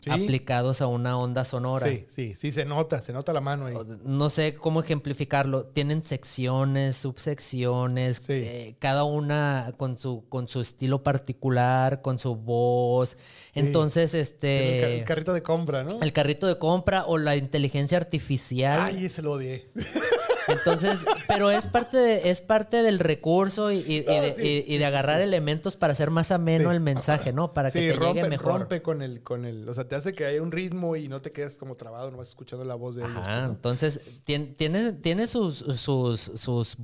Sí. 0.00 0.10
aplicados 0.10 0.80
a 0.80 0.86
una 0.86 1.18
onda 1.18 1.44
sonora. 1.44 1.88
Sí, 1.88 2.04
sí, 2.08 2.34
sí, 2.36 2.52
se 2.52 2.64
nota, 2.64 3.02
se 3.02 3.12
nota 3.12 3.32
la 3.32 3.40
mano 3.40 3.66
ahí. 3.66 3.76
No 4.04 4.30
sé 4.30 4.54
cómo 4.54 4.80
ejemplificarlo. 4.80 5.64
Tienen 5.66 6.04
secciones, 6.04 6.94
subsecciones, 6.96 8.18
Sí. 8.18 8.32
eh, 8.34 8.76
cada 8.78 9.02
una 9.02 9.72
con 9.76 9.98
su, 9.98 10.24
con 10.28 10.46
su 10.46 10.60
estilo 10.60 11.02
particular, 11.02 12.00
con 12.00 12.18
su 12.20 12.36
voz. 12.36 13.16
Entonces, 13.54 14.14
este. 14.14 14.98
El 14.98 15.04
carrito 15.04 15.32
de 15.32 15.42
compra, 15.42 15.82
¿no? 15.82 16.00
el 16.00 16.12
carrito 16.12 16.46
de 16.46 16.58
compra 16.58 17.04
o 17.06 17.18
la 17.18 17.34
inteligencia 17.36 17.98
artificial. 17.98 18.80
Ay, 18.82 19.06
ese 19.06 19.20
lo 19.22 19.32
odié. 19.32 19.68
Entonces, 20.48 21.00
pero 21.26 21.50
es 21.50 21.66
parte, 21.66 21.96
de- 21.96 22.30
es 22.30 22.40
parte 22.40 22.82
del 22.82 22.98
recurso 22.98 23.72
y, 23.72 23.78
y- 23.78 23.96
y 24.00 24.04
No, 24.06 24.20
de, 24.22 24.32
sí, 24.32 24.42
y- 24.42 24.58
y 24.58 24.62
sí, 24.64 24.72
de 24.72 24.78
sí, 24.78 24.84
agarrar 24.84 25.18
sí. 25.18 25.22
elementos 25.24 25.76
para 25.76 25.92
hacer 25.92 26.10
más 26.10 26.30
ameno 26.30 26.70
Sí. 26.70 26.74
el 26.76 26.80
mensaje, 26.80 27.32
¿no? 27.32 27.52
Para 27.52 27.70
que 27.70 27.80
sí, 27.80 27.88
te 27.88 27.94
rompe, 27.94 28.14
llegue 28.20 28.28
mejor. 28.28 28.60
rompe 28.60 28.82
con 28.82 29.02
el, 29.02 29.22
con 29.22 29.44
el. 29.44 29.68
O 29.68 29.74
sea, 29.74 29.88
te 29.88 29.94
hace 29.94 30.12
que 30.12 30.26
haya 30.26 30.42
un 30.42 30.52
ritmo 30.52 30.96
y 30.96 31.08
no 31.08 31.22
te 31.22 31.32
quedes 31.32 31.56
como 31.56 31.76
trabado, 31.76 32.10
no 32.10 32.18
vas 32.18 32.28
escuchando 32.28 32.64
la 32.64 32.74
voz 32.74 32.96
de 32.96 33.02
ellos. 33.04 33.14
¿no? 33.14 33.44
entonces 33.46 34.00
tien- 34.26 34.54
tiene, 34.56 34.92
tiene 34.92 35.26
sus, 35.26 35.56
sus, 35.58 36.20
sus, 36.20 36.76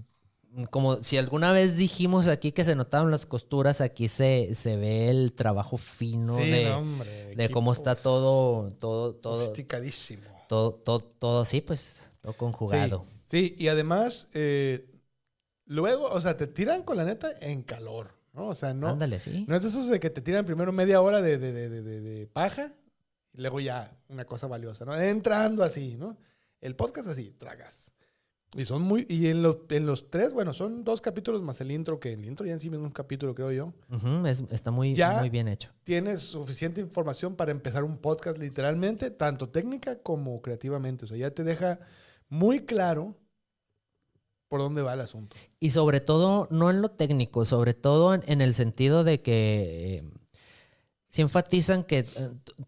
como 0.70 1.02
si 1.02 1.16
alguna 1.16 1.52
vez 1.52 1.76
dijimos 1.76 2.26
aquí 2.28 2.52
que 2.52 2.64
se 2.64 2.74
notaban 2.74 3.10
las 3.10 3.26
costuras, 3.26 3.80
aquí 3.80 4.08
se, 4.08 4.54
se 4.54 4.76
ve 4.76 5.08
el 5.10 5.32
trabajo 5.32 5.76
fino 5.76 6.36
Sí, 6.36 6.50
de, 6.50 6.64
no, 6.64 6.78
hombre, 6.78 7.36
de 7.36 7.48
cómo 7.50 7.72
está 7.72 7.94
todo, 7.94 8.72
todo, 8.80 9.14
todo, 9.14 9.38
Sofisticadísimo. 9.44 10.22
todo, 10.48 10.72
todo, 10.72 11.00
todo 11.00 11.40
así, 11.42 11.60
pues, 11.60 12.09
todo 12.20 12.32
conjugado. 12.34 13.04
Sí, 13.24 13.54
sí, 13.54 13.56
y 13.58 13.68
además, 13.68 14.28
eh, 14.34 14.86
luego, 15.66 16.06
o 16.08 16.20
sea, 16.20 16.36
te 16.36 16.46
tiran 16.46 16.82
con 16.82 16.96
la 16.96 17.04
neta 17.04 17.30
en 17.40 17.62
calor, 17.62 18.14
¿no? 18.32 18.48
O 18.48 18.54
sea, 18.54 18.74
no, 18.74 18.88
Ándale, 18.88 19.20
sí. 19.20 19.44
no 19.48 19.56
es 19.56 19.62
de 19.62 19.68
esos 19.68 19.88
de 19.88 20.00
que 20.00 20.10
te 20.10 20.20
tiran 20.20 20.44
primero 20.44 20.72
media 20.72 21.00
hora 21.00 21.20
de, 21.22 21.38
de, 21.38 21.52
de, 21.52 22.00
de- 22.00 22.26
paja 22.26 22.72
y 23.32 23.40
luego 23.40 23.60
ya 23.60 23.96
una 24.08 24.24
cosa 24.24 24.46
valiosa, 24.46 24.84
¿no? 24.84 24.94
Entrando 24.98 25.62
así, 25.62 25.96
¿no? 25.96 26.16
El 26.60 26.76
podcast 26.76 27.08
así, 27.08 27.34
tragas. 27.38 27.92
Y 28.56 28.64
son 28.64 28.82
muy, 28.82 29.06
y 29.08 29.28
en, 29.28 29.42
los 29.44 29.58
en 29.68 29.86
los 29.86 30.10
tres, 30.10 30.32
bueno, 30.32 30.52
son 30.52 30.82
dos 30.82 31.00
capítulos 31.00 31.40
más 31.40 31.60
el 31.60 31.70
intro, 31.70 32.00
que 32.00 32.12
el 32.14 32.24
intro 32.24 32.44
ya 32.44 32.52
en 32.52 32.58
sí 32.58 32.68
mismo 32.68 32.84
es 32.84 32.88
un 32.88 32.92
capítulo, 32.92 33.32
creo 33.32 33.52
yo. 33.52 33.72
Es- 34.26 34.42
está 34.50 34.72
muy, 34.72 34.92
Ya- 34.92 35.20
muy 35.20 35.30
bien 35.30 35.46
hecho. 35.46 35.70
Tienes 35.84 36.20
suficiente 36.22 36.80
información 36.80 37.36
para 37.36 37.52
empezar 37.52 37.84
un 37.84 37.96
podcast 37.98 38.38
literalmente, 38.38 39.10
tanto 39.12 39.48
técnica 39.48 40.00
como 40.02 40.42
creativamente. 40.42 41.04
O 41.04 41.08
sea, 41.08 41.16
ya 41.16 41.30
te 41.30 41.44
deja 41.44 41.78
muy 42.30 42.64
claro 42.64 43.16
por 44.48 44.60
dónde 44.60 44.82
va 44.82 44.94
el 44.94 45.00
asunto. 45.00 45.36
Y 45.60 45.70
sobre 45.70 46.00
todo, 46.00 46.48
no 46.50 46.70
en 46.70 46.82
lo 46.82 46.90
técnico, 46.90 47.44
sobre 47.44 47.74
todo 47.74 48.14
en, 48.14 48.22
en 48.26 48.40
el 48.40 48.54
sentido 48.54 49.04
de 49.04 49.22
que 49.22 49.98
eh, 49.98 50.04
se 51.08 51.22
enfatizan 51.22 51.82
que 51.84 52.00
eh, 52.00 52.06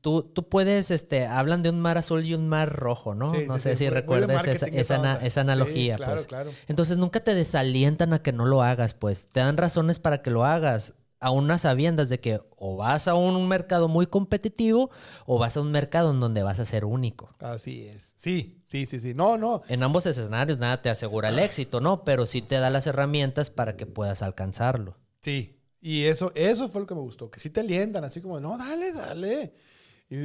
tú, 0.01 0.23
tú 0.25 0.49
puedes, 0.49 0.91
este, 0.91 1.27
hablan 1.27 1.63
de 1.63 1.71
un 1.71 1.81
mar 1.81 1.97
azul 1.99 2.25
y 2.25 2.35
un 2.35 2.49
mar 2.49 2.73
rojo, 2.75 3.15
¿no? 3.15 3.31
Sí, 3.33 3.47
no 3.47 3.55
sí, 3.55 3.61
sé 3.61 3.77
sí, 3.77 3.85
si 3.85 3.91
recuerdas 3.91 4.47
esa, 4.49 4.67
esa 4.67 4.95
ana- 4.97 5.21
analogía, 5.37 5.97
claro, 5.97 6.15
pues. 6.15 6.27
claro. 6.27 6.51
Entonces 6.67 6.99
nunca 6.99 7.21
te 7.21 7.35
desalientan 7.35 8.13
a 8.13 8.23
que 8.23 8.33
no 8.33 8.45
lo 8.47 8.63
hagas, 8.63 8.95
pues. 8.95 9.27
Te 9.27 9.41
dan 9.41 9.57
razones 9.57 9.99
para 10.01 10.23
que 10.23 10.31
lo 10.31 10.45
hagas, 10.45 10.95
a 11.21 11.31
unas 11.31 11.61
sabiendas 11.61 12.09
de 12.09 12.19
que 12.19 12.41
o 12.57 12.77
vas 12.77 13.07
a 13.07 13.15
un 13.15 13.49
mercado 13.49 13.87
muy 13.87 14.09
competitivo 14.09 14.91
o 15.25 15.39
vas 15.39 15.57
a 15.57 15.61
un 15.61 15.71
mercado 15.71 16.11
en 16.11 16.19
donde 16.19 16.43
vas 16.43 16.59
a 16.59 16.65
ser 16.65 16.85
único. 16.85 17.29
Así 17.39 17.87
es. 17.87 18.13
Sí, 18.17 18.62
sí, 18.73 18.87
sí, 18.87 18.99
sí. 18.99 19.15
No, 19.15 19.37
no. 19.39 19.63
En 19.69 19.83
ambos 19.83 20.07
escenarios 20.07 20.59
nada 20.59 20.81
te 20.83 20.89
asegura 20.91 21.29
el 21.29 21.39
éxito, 21.39 21.81
¿no? 21.81 22.03
Pero 22.05 22.27
sí 22.27 22.43
te 22.43 22.57
da 22.57 22.71
las 22.71 22.87
herramientas 22.87 23.51
para 23.51 23.77
que 23.77 23.87
puedas 23.87 24.23
alcanzarlo. 24.23 24.97
Sí. 25.21 25.59
Y 25.81 26.05
eso, 26.05 26.33
eso 26.35 26.69
fue 26.69 26.81
lo 26.81 26.87
que 26.87 26.95
me 26.95 27.01
gustó. 27.01 27.31
Que 27.31 27.39
sí 27.41 27.51
te 27.51 27.61
alientan, 27.61 28.03
así 28.05 28.21
como, 28.21 28.41
no, 28.41 28.57
dale, 28.57 28.93
dale. 28.93 29.53
Y, 30.09 30.17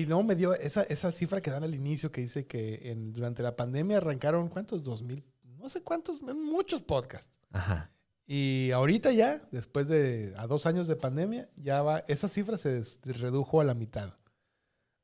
y 0.00 0.06
luego 0.06 0.22
me 0.22 0.34
dio 0.34 0.54
esa, 0.54 0.82
esa 0.84 1.10
cifra 1.12 1.40
que 1.40 1.50
dan 1.50 1.64
al 1.64 1.74
inicio 1.74 2.10
que 2.12 2.20
dice 2.20 2.46
que 2.46 2.90
en, 2.90 3.12
durante 3.12 3.42
la 3.42 3.56
pandemia 3.56 3.98
arrancaron, 3.98 4.48
¿cuántos? 4.48 4.82
Dos 4.82 5.02
mil, 5.02 5.24
no 5.58 5.68
sé 5.68 5.82
cuántos, 5.82 6.22
muchos 6.22 6.82
podcasts. 6.82 7.30
Ajá. 7.52 7.90
Y 8.26 8.72
ahorita 8.72 9.12
ya, 9.12 9.40
después 9.52 9.86
de 9.88 10.34
a 10.36 10.46
dos 10.48 10.66
años 10.66 10.88
de 10.88 10.96
pandemia, 10.96 11.48
ya 11.56 11.80
va, 11.82 12.04
esa 12.08 12.28
cifra 12.28 12.58
se 12.58 12.72
des- 12.72 12.98
redujo 13.04 13.60
a 13.60 13.64
la 13.64 13.74
mitad. 13.74 14.14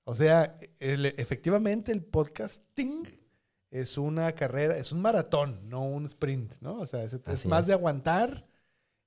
O 0.04 0.14
sea, 0.14 0.56
el- 0.80 1.06
efectivamente 1.06 1.92
el 1.92 2.02
podcasting 2.02 3.08
es 3.70 3.96
una 3.98 4.32
carrera, 4.32 4.76
es 4.76 4.92
un 4.92 5.00
maratón, 5.00 5.68
no 5.68 5.82
un 5.82 6.04
sprint, 6.06 6.54
¿no? 6.60 6.78
O 6.80 6.86
sea, 6.86 7.04
es, 7.04 7.12
es 7.14 7.46
más 7.46 7.62
es. 7.62 7.66
de 7.68 7.72
aguantar 7.72 8.46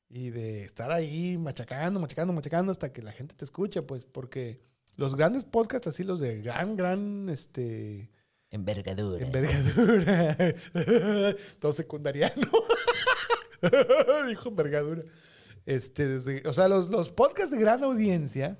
y 0.10 0.30
de 0.30 0.64
estar 0.64 0.92
ahí 0.92 1.38
machacando, 1.38 2.00
machacando, 2.00 2.34
machacando 2.34 2.72
hasta 2.72 2.92
que 2.94 3.02
la 3.02 3.12
gente 3.12 3.36
te 3.36 3.44
escuche, 3.46 3.82
pues, 3.82 4.06
porque 4.06 4.62
los 4.96 5.16
grandes 5.16 5.44
podcasts, 5.44 5.88
así 5.88 6.04
los 6.04 6.20
de 6.20 6.42
gran, 6.42 6.78
gran, 6.78 7.28
este, 7.30 8.10
Envergadura. 8.50 9.26
envergadura, 9.26 10.38
todo 11.60 11.74
secundariano. 11.74 12.50
Dijo 14.30 14.50
envergadura. 14.50 15.04
Este, 15.66 16.08
desde- 16.08 16.48
o 16.48 16.54
sea, 16.54 16.68
los, 16.68 16.90
los 16.90 17.12
podcasts 17.12 17.52
de 17.52 17.60
gran 17.60 17.84
audiencia, 17.84 18.60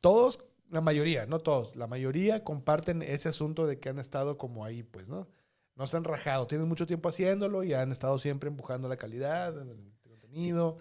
todos, 0.00 0.38
la 0.70 0.80
mayoría, 0.80 1.26
no 1.26 1.38
todos, 1.38 1.76
la 1.76 1.86
mayoría 1.86 2.42
comparten 2.44 3.02
ese 3.02 3.28
asunto 3.28 3.66
de 3.66 3.78
que 3.78 3.88
han 3.88 3.98
estado 3.98 4.36
como 4.38 4.64
ahí, 4.64 4.82
pues, 4.82 5.08
¿no? 5.08 5.28
No 5.76 5.86
se 5.86 5.96
han 5.96 6.04
rajado, 6.04 6.46
tienen 6.46 6.66
mucho 6.68 6.86
tiempo 6.86 7.08
haciéndolo 7.08 7.62
y 7.62 7.72
han 7.74 7.92
estado 7.92 8.18
siempre 8.18 8.48
empujando 8.48 8.88
la 8.88 8.96
calidad 8.96 9.52
del 9.52 9.92
contenido. 10.02 10.78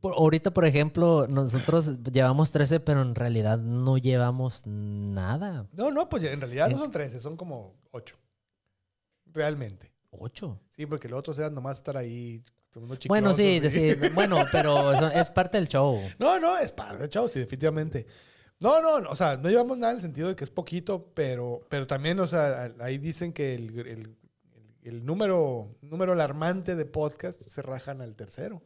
Por- 0.00 0.14
ahorita, 0.14 0.52
por 0.54 0.64
ejemplo, 0.64 1.26
nosotros 1.28 2.00
llevamos 2.12 2.52
13, 2.52 2.78
pero 2.78 3.02
en 3.02 3.14
realidad 3.16 3.58
no 3.58 3.98
llevamos 3.98 4.62
nada. 4.66 5.66
No, 5.72 5.90
no, 5.90 6.08
pues 6.08 6.22
en 6.24 6.40
realidad 6.40 6.68
no 6.68 6.74
En- 6.76 6.78
son 6.78 6.90
13, 6.92 7.20
son 7.20 7.36
como 7.36 7.74
8. 7.90 8.16
Realmente. 9.32 9.92
¿Ocho? 10.10 10.60
Sí, 10.70 10.86
porque 10.86 11.08
los 11.08 11.18
otros 11.18 11.38
eran 11.38 11.54
nomás 11.54 11.78
estar 11.78 11.96
ahí 11.96 12.44
Bueno, 13.08 13.34
sí, 13.34 13.60
sí, 13.68 13.94
bueno, 14.14 14.36
pero 14.52 14.92
es 15.10 15.30
parte 15.30 15.58
del 15.58 15.66
show. 15.68 16.00
No, 16.18 16.38
no, 16.38 16.56
es 16.58 16.70
parte 16.70 16.98
del 16.98 17.08
show, 17.08 17.28
sí, 17.28 17.40
definitivamente. 17.40 18.06
No, 18.64 18.80
no, 18.80 19.00
no, 19.00 19.10
o 19.10 19.14
sea, 19.14 19.36
no 19.36 19.50
llevamos 19.50 19.76
nada 19.76 19.92
en 19.92 19.96
el 19.96 20.02
sentido 20.02 20.28
de 20.28 20.34
que 20.36 20.42
es 20.44 20.50
poquito, 20.50 21.10
pero, 21.14 21.60
pero 21.68 21.86
también, 21.86 22.18
o 22.18 22.26
sea, 22.26 22.70
ahí 22.80 22.96
dicen 22.96 23.32
que 23.34 23.54
el, 23.54 23.78
el- 23.80 24.16
el- 24.84 25.04
número, 25.04 25.76
número 25.82 26.12
alarmante 26.14 26.74
de 26.74 26.86
podcast 26.86 27.40
se 27.42 27.60
rajan 27.60 28.00
al 28.00 28.14
tercero. 28.16 28.62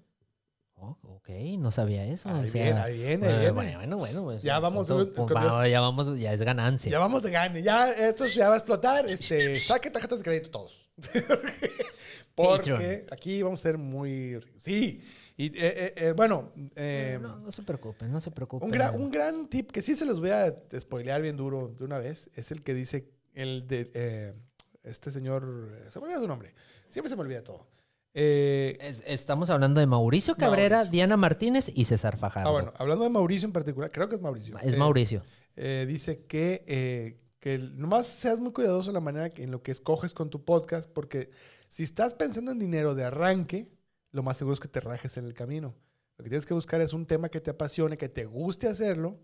Oh, 0.77 0.97
ok, 1.03 1.29
no 1.59 1.73
sabía 1.73 2.05
eso. 2.05 2.29
Ahí 2.29 2.47
o 2.47 2.51
sea, 2.53 2.63
viene, 2.65 2.81
ahí 2.81 2.97
viene, 2.99 3.27
bueno, 3.51 3.51
viene. 3.51 3.77
Bueno, 3.77 3.97
bueno, 3.99 4.25
pues, 4.25 4.43
Ya 4.45 4.61
vamos, 4.61 4.87
punto- 4.87 5.35
va, 5.35 5.67
ya 5.67 5.81
vamos, 5.81 6.17
ya 6.17 6.33
es 6.33 6.43
ganancia. 6.43 6.93
Ya 6.93 7.01
vamos 7.01 7.25
de 7.25 7.33
gane, 7.33 7.63
ya 7.65 7.91
esto 7.91 8.27
ya 8.29 8.49
va 8.49 8.55
a 8.55 8.59
explotar. 8.59 9.09
Este, 9.09 9.61
saque 9.61 9.91
tarjetas 9.91 10.19
de 10.21 10.25
crédito 10.25 10.51
todos. 10.51 10.89
Porque 12.37 13.07
aquí 13.11 13.43
vamos 13.43 13.61
a 13.61 13.63
ser 13.65 13.79
muy. 13.79 14.39
Sí. 14.59 15.03
Y 15.39 15.47
eh, 15.47 15.53
eh, 15.57 15.93
eh, 15.97 16.13
bueno, 16.17 16.53
eh, 16.75 17.19
no, 17.23 17.39
no 17.39 17.51
se 17.53 17.63
preocupen, 17.63 18.11
no 18.13 18.21
se 18.21 18.31
preocupen. 18.33 18.67
un, 18.67 18.73
gran, 18.73 19.01
un 19.01 19.09
gran 19.11 19.49
tip 19.49 19.71
que 19.71 19.81
sí 19.83 19.95
se 19.95 20.05
los 20.05 20.21
voy 20.21 20.31
a 20.31 20.53
spoilear 20.79 21.23
bien 21.23 21.37
duro 21.37 21.69
de 21.79 21.85
una 21.85 21.99
vez 21.99 22.29
es 22.35 22.51
el 22.51 22.63
que 22.65 22.75
dice 22.75 23.09
el 23.35 23.67
de 23.69 23.89
eh, 23.95 24.35
este 24.83 25.11
señor. 25.13 25.79
Se 25.91 26.01
me 26.01 26.07
olvida 26.07 26.19
su 26.19 26.27
nombre. 26.29 26.55
Siempre 26.89 27.09
se 27.09 27.15
me 27.17 27.23
olvida 27.23 27.43
todo. 27.45 27.69
Eh, 28.15 28.77
Es- 28.81 29.05
estamos 29.07 29.49
hablando 29.49 29.79
de 29.79 29.87
Mauricio 29.87 30.35
Cabrera, 30.37 30.79
Mauricio. 30.79 30.91
Diana 30.93 31.17
Martínez 31.17 31.71
y 31.73 31.85
César 31.85 32.17
Fajardo. 32.17 32.49
ah, 32.49 32.53
bueno, 32.53 32.73
hablando 32.77 33.05
de 33.05 33.11
Mauricio 33.11 33.47
en 33.47 33.53
particular, 33.53 33.93
creo 33.93 34.09
que 34.09 34.17
es 34.17 34.21
Mauricio. 34.21 34.59
Es 34.59 34.75
Eh, 34.75 34.77
Mauricio. 34.77 35.23
eh, 35.55 35.85
dice 35.87 36.25
que, 36.27 36.65
eh, 36.67 37.17
que 37.39 37.59
nomás 37.59 38.07
seas 38.09 38.41
muy 38.41 38.51
cuidadoso 38.53 38.91
en 38.91 38.95
la 38.95 39.01
manera 39.01 39.31
en 39.37 39.53
lo 39.53 39.63
que 39.63 39.71
escoges 39.71 40.15
con 40.15 40.31
tu 40.31 40.45
podcast, 40.45 40.91
porque 40.93 41.31
si 41.69 41.85
estás 41.85 42.15
pensando 42.15 42.51
en 42.51 42.59
dinero 42.59 42.97
de 42.97 43.05
arranque, 43.05 43.69
lo 44.11 44.23
más 44.23 44.37
seguro 44.37 44.55
es 44.55 44.61
que 44.61 44.69
te 44.69 44.81
rajes 44.81 45.17
en 45.17 45.25
el 45.27 45.35
camino. 45.35 45.75
Lo 46.17 46.25
que 46.25 46.31
tienes 46.31 46.47
que 46.47 46.55
buscar 46.55 46.81
es 46.81 46.93
un 46.93 47.07
tema 47.07 47.29
que 47.29 47.41
te 47.41 47.51
apasione, 47.51 47.97
que 47.97 48.09
te 48.09 48.25
guste 48.25 48.67
hacerlo, 48.69 49.19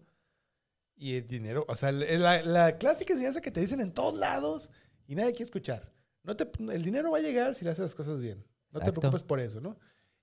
y 0.96 1.16
el 1.16 1.26
dinero, 1.26 1.64
o 1.68 1.74
sea, 1.74 1.90
la, 1.90 2.42
la 2.42 2.78
clásica 2.78 3.12
enseñanza 3.14 3.40
que 3.40 3.50
te 3.50 3.60
dicen 3.60 3.80
en 3.80 3.92
todos 3.92 4.14
lados 4.14 4.70
y 5.08 5.16
nadie 5.16 5.32
quiere 5.32 5.46
escuchar. 5.46 5.92
No 6.22 6.36
te, 6.36 6.48
el 6.72 6.82
dinero 6.84 7.10
va 7.10 7.18
a 7.18 7.22
llegar 7.22 7.54
si 7.54 7.64
le 7.64 7.72
haces 7.72 7.82
las 7.84 7.94
cosas 7.96 8.18
bien. 8.20 8.38
No 8.70 8.78
te 8.78 8.86
Exacto. 8.86 9.00
preocupes 9.00 9.22
por 9.24 9.40
eso, 9.40 9.60
¿no? 9.60 9.76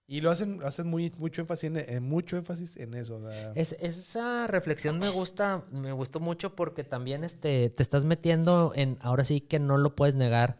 Y 0.07 0.21
lo 0.21 0.29
hacen, 0.31 0.61
hacen 0.63 0.87
muy, 0.87 1.11
mucho, 1.17 1.41
énfasis 1.41 1.65
en, 1.65 1.77
en 1.77 2.03
mucho 2.03 2.37
énfasis 2.37 2.77
en 2.77 2.93
eso. 2.93 3.17
o 3.17 3.21
sea, 3.21 3.51
Es- 3.55 3.75
esa 3.79 4.47
reflexión 4.47 4.97
me 4.97 5.09
gusta, 5.09 5.65
me 5.71 5.91
gustó 5.91 6.19
mucho 6.21 6.55
porque 6.55 6.83
también 6.85 7.23
este, 7.23 7.69
te 7.69 7.83
estás 7.83 8.05
metiendo 8.05 8.71
en, 8.75 8.97
ahora 9.01 9.23
sí 9.25 9.41
que 9.41 9.59
no 9.59 9.77
lo 9.77 9.95
puedes 9.95 10.15
negar, 10.15 10.57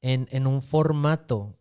en, 0.00 0.28
en 0.30 0.46
un 0.46 0.62
formato 0.62 1.56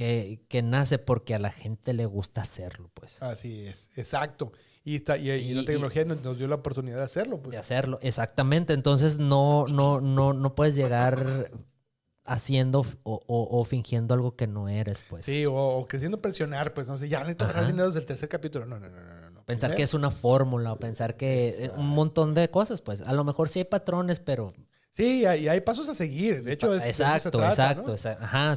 que, 0.00 0.40
que 0.48 0.62
nace 0.62 0.96
porque 0.98 1.34
a 1.34 1.38
la 1.38 1.50
gente 1.50 1.92
le 1.92 2.06
gusta 2.06 2.40
hacerlo, 2.40 2.90
pues. 2.94 3.22
Así 3.22 3.66
es, 3.66 3.90
exacto. 3.96 4.50
Y, 4.82 4.96
está, 4.96 5.18
y, 5.18 5.30
y 5.30 5.50
Y- 5.50 5.52
la 5.54 5.62
tecnología 5.66 6.06
nos, 6.06 6.22
nos 6.22 6.38
dio 6.38 6.46
la 6.46 6.54
oportunidad 6.54 6.96
de 6.96 7.02
hacerlo. 7.04 7.42
Pues. 7.42 7.52
de 7.52 7.58
hacerlo, 7.58 7.98
exactamente. 8.00 8.72
Entonces 8.72 9.18
no, 9.18 9.66
no, 9.66 10.00
no, 10.00 10.32
no 10.32 10.54
puedes 10.54 10.74
llegar 10.74 11.50
haciendo 12.24 12.80
o, 13.02 13.20
o- 13.26 13.58
o 13.60 13.64
fingiendo 13.64 14.14
algo 14.14 14.36
que 14.36 14.46
no 14.46 14.70
eres, 14.70 15.02
pues. 15.06 15.26
Sí, 15.26 15.44
o, 15.44 15.52
o 15.54 15.86
creciendo 15.86 16.22
presionar, 16.22 16.72
pues 16.72 16.86
no 16.88 16.96
sé, 16.96 17.10
ya 17.10 17.18
necesito 17.20 17.46
ganar 17.46 17.66
dinero 17.66 17.88
desde 17.88 18.00
el 18.00 18.06
tercer 18.06 18.30
capítulo. 18.30 18.64
No, 18.64 18.78
no, 18.80 18.88
no, 18.88 19.00
no. 19.02 19.30
no. 19.32 19.44
Pensar 19.44 19.74
que 19.74 19.82
es 19.82 19.92
una 19.92 20.10
fórmula 20.10 20.72
o 20.72 20.78
pensar 20.78 21.14
que 21.18 21.48
eh, 21.48 21.48
Exacto. 21.50 21.78
un 21.78 21.88
montón 21.90 22.32
de 22.32 22.48
cosas, 22.50 22.80
pues. 22.80 23.02
A 23.02 23.12
lo 23.12 23.24
mejor 23.24 23.50
sí 23.50 23.58
hay 23.58 23.64
patrones, 23.66 24.18
pero 24.20 24.54
Sí, 24.92 25.20
y 25.20 25.24
hay, 25.26 25.46
hay 25.48 25.60
pasos 25.60 25.90
a 25.90 25.94
seguir. 25.94 26.42
De 26.42 26.52
hecho, 26.54 26.74
es, 26.74 26.84
de 26.84 26.88
eso 26.90 27.04
se 27.04 27.10
exacto, 27.10 27.30
trata, 27.38 27.72
exacto, 27.92 27.94
ajá, 28.24 28.56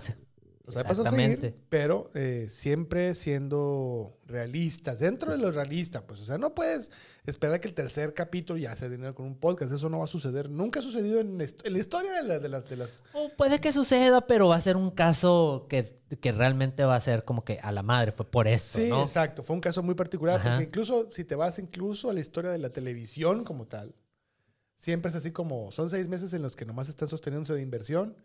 sea, 0.72 0.82
hay 0.84 0.88
pasos 0.88 1.06
a 1.08 1.10
seguir, 1.10 1.56
pero 1.70 2.10
eh, 2.14 2.48
siempre 2.50 3.16
siendo 3.16 4.18
realistas, 4.26 5.00
dentro 5.00 5.32
de 5.34 5.38
lo 5.38 5.52
realista, 5.52 6.06
pues. 6.08 6.22
O 6.22 6.26
sea, 6.26 6.38
no 6.38 6.56
puedes 6.56 6.90
esperar 7.26 7.60
que 7.60 7.68
el 7.68 7.74
tercer 7.74 8.14
capítulo 8.14 8.58
ya 8.60 8.74
sea 8.76 8.88
dinero 8.90 9.14
con 9.14 9.26
un 9.26 9.36
podcast. 9.38 9.74
Eso 9.74 9.90
no 9.90 10.00
va 10.00 10.06
a 10.06 10.08
suceder. 10.08 10.50
Nunca 10.50 10.80
ha 10.80 10.84
sucedido 10.84 11.20
en, 11.20 11.42
en 11.42 11.74
la 11.74 11.78
historia 11.80 12.14
de, 12.14 12.24
la- 12.24 12.40
de 12.40 12.48
las... 12.50 12.70
De 12.70 12.78
las 12.78 13.04
O 13.14 13.30
puede 13.38 13.60
que 13.60 13.72
suceda, 13.74 14.26
pero 14.26 14.48
va 14.48 14.56
a 14.56 14.62
ser 14.62 14.78
un 14.78 14.90
caso 14.92 15.66
que, 15.70 16.00
que 16.22 16.32
realmente 16.32 16.84
va 16.86 16.96
a 16.96 17.00
ser 17.02 17.26
como 17.26 17.44
que 17.44 17.60
a 17.62 17.72
la 17.74 17.84
madre 17.84 18.12
fue 18.14 18.26
por 18.30 18.48
esto, 18.48 18.80
sí, 18.80 18.88
¿no? 18.88 19.02
exacto. 19.02 19.44
Fue 19.44 19.56
un 19.56 19.62
caso 19.62 19.84
muy 19.84 19.96
particular, 19.96 20.40
Ajá. 20.40 20.52
porque 20.52 20.64
incluso 20.66 21.10
si 21.12 21.26
te 21.26 21.36
vas 21.36 21.60
incluso 21.60 22.10
a 22.10 22.14
la 22.14 22.20
historia 22.22 22.52
de 22.52 22.58
la 22.60 22.70
televisión 22.70 23.44
como 23.44 23.68
tal, 23.68 23.94
siempre 24.78 25.10
es 25.10 25.16
así 25.16 25.32
como, 25.32 25.72
son 25.72 25.90
seis 25.90 26.08
meses 26.08 26.32
en 26.34 26.42
los 26.42 26.56
que 26.56 26.66
nomás 26.66 26.88
están 26.90 27.08
sosteniéndose 27.10 27.54
de 27.54 27.62
inversión 27.62 28.16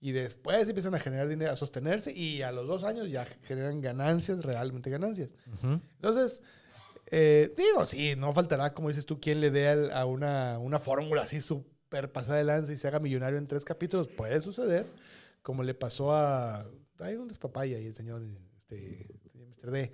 y 0.00 0.12
después 0.12 0.66
empiezan 0.68 0.94
a 0.94 1.00
generar 1.00 1.28
dinero, 1.28 1.52
a 1.52 1.56
sostenerse 1.56 2.12
y 2.12 2.40
a 2.42 2.52
los 2.52 2.66
dos 2.66 2.84
años 2.84 3.10
ya 3.10 3.26
generan 3.42 3.80
ganancias, 3.82 4.42
realmente 4.42 4.88
ganancias. 4.88 5.34
Entonces, 5.62 6.42
eh, 7.06 7.52
digo, 7.56 7.84
sí, 7.84 8.14
no 8.16 8.32
faltará, 8.32 8.72
como 8.72 8.88
dices 8.88 9.04
tú, 9.04 9.20
quien 9.20 9.40
le 9.40 9.50
dé 9.50 9.92
a 9.92 10.06
una, 10.06 10.58
una 10.58 10.78
fórmula 10.78 11.22
así 11.22 11.40
súper 11.40 12.10
pasada 12.12 12.38
de 12.38 12.44
lanza 12.44 12.72
y 12.72 12.78
se 12.78 12.88
haga 12.88 12.98
millonario 12.98 13.38
en 13.38 13.46
tres 13.46 13.64
capítulos. 13.64 14.08
Puede 14.08 14.40
suceder, 14.40 14.86
como 15.42 15.62
le 15.62 15.74
pasó 15.74 16.14
a... 16.14 16.66
Hay 17.00 17.16
un 17.16 17.28
despapaya 17.28 17.76
ahí, 17.76 17.86
el 17.86 17.94
señor, 17.94 18.22
este, 18.58 19.06
señor 19.30 19.48
Mr. 19.48 19.70
D. 19.70 19.92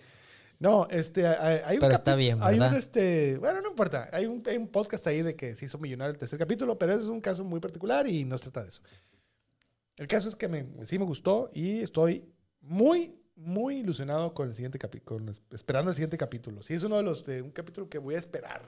No, 0.58 0.86
este, 0.90 1.26
hay 1.26 1.76
un 1.76 1.80
Pero 1.80 1.94
está 1.94 2.14
bien, 2.14 2.38
Hay 2.40 2.54
un, 2.54 2.60
¿verdad? 2.60 2.78
este, 2.78 3.38
bueno, 3.38 3.60
no 3.60 3.70
importa. 3.70 4.08
Hay 4.12 4.26
un, 4.26 4.42
hay 4.46 4.56
un 4.56 4.68
podcast 4.68 5.06
ahí 5.06 5.22
de 5.22 5.36
que 5.36 5.54
se 5.54 5.66
hizo 5.66 5.78
millonario 5.78 6.12
el 6.12 6.18
tercer 6.18 6.38
capítulo, 6.38 6.78
pero 6.78 6.92
ese 6.92 7.02
es 7.02 7.08
un 7.08 7.20
caso 7.20 7.44
muy 7.44 7.60
particular 7.60 8.06
y 8.08 8.24
no 8.24 8.38
se 8.38 8.44
trata 8.44 8.62
de 8.62 8.68
eso. 8.70 8.82
El 9.96 10.06
caso 10.06 10.28
es 10.28 10.36
que 10.36 10.48
me, 10.48 10.66
sí 10.86 10.98
me 10.98 11.04
gustó 11.04 11.50
y 11.54 11.80
estoy 11.80 12.28
muy, 12.60 13.18
muy 13.34 13.78
ilusionado 13.78 14.34
con 14.34 14.48
el 14.48 14.54
siguiente 14.54 14.78
capítulo, 14.78 15.32
esperando 15.50 15.90
el 15.90 15.94
siguiente 15.94 16.18
capítulo. 16.18 16.62
Sí, 16.62 16.74
es 16.74 16.82
uno 16.82 16.96
de 16.96 17.02
los 17.02 17.24
de 17.24 17.40
un 17.42 17.50
capítulo 17.50 17.88
que 17.88 17.98
voy 17.98 18.14
a 18.14 18.18
esperar. 18.18 18.62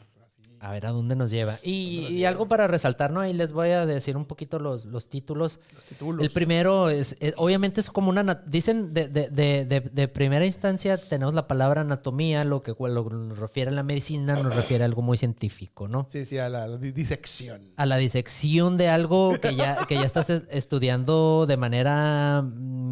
A 0.61 0.73
ver 0.73 0.87
a 0.87 0.91
dónde 0.91 1.15
nos 1.17 1.31
lleva. 1.31 1.59
Y, 1.63 1.95
¿Dónde 1.97 2.03
nos 2.03 2.11
y 2.11 2.15
lleva? 2.19 2.29
algo 2.31 2.49
para 2.49 2.67
resaltar, 2.67 3.11
¿no? 3.13 3.21
Ahí 3.21 3.33
les 3.33 3.53
voy 3.53 3.71
a 3.71 3.87
decir 3.87 4.17
un 4.17 4.25
poquito 4.25 4.59
los, 4.59 4.87
los 4.87 5.09
títulos. 5.09 5.61
Los 5.75 5.85
títulos. 5.85 6.25
El 6.25 6.31
primero 6.31 6.89
es, 6.91 7.17
es- 7.21 7.35
obviamente 7.37 7.81
es 7.81 7.91
como 7.91 8.11
una, 8.11 8.23
dicen 8.47 8.93
de, 8.93 9.09
de- 9.09 9.29
de- 9.31 9.65
de- 9.65 9.81
de 9.81 10.09
primera 10.09 10.45
instancia 10.45 10.97
tenemos 10.99 11.35
la 11.35 11.47
palabra 11.47 11.83
anatomía, 11.83 12.45
lo 12.45 12.63
que 12.63 12.75
lo 12.79 13.09
que 13.09 13.15
nos 13.15 13.39
refiere 13.39 13.71
a 13.71 13.75
la 13.75 13.83
medicina, 13.83 14.35
nos 14.43 14.57
refiere 14.57 14.85
a 14.85 14.87
algo 14.87 15.03
muy 15.03 15.17
científico, 15.17 15.87
¿no? 15.89 16.07
Sí, 16.09 16.25
sí, 16.25 16.39
a 16.39 16.49
la, 16.49 16.67
la 16.67 16.77
di- 16.77 16.93
disección. 16.93 17.73
A 17.77 17.87
la 17.87 17.97
disección 17.97 18.77
de 18.77 18.89
algo 18.89 19.33
que 19.41 19.55
ya, 19.55 19.87
que 19.87 19.95
ya 19.95 20.03
estás 20.05 20.29
es- 20.31 20.43
estudiando 20.51 21.47
de 21.47 21.57
manera 21.57 22.43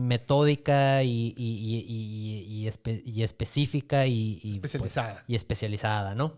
metódica 0.06 1.02
y, 1.02 1.34
y- 1.36 1.36
y- 1.36 1.84
y- 1.88 2.62
y 2.62 2.66
espe- 2.68 3.02
y 3.04 3.22
específica 3.22 4.06
y, 4.06 4.38
y, 4.42 4.58
pues, 4.60 4.74
Especializada. 4.74 5.24
y 5.26 5.34
especializada, 5.34 6.14
¿no? 6.14 6.34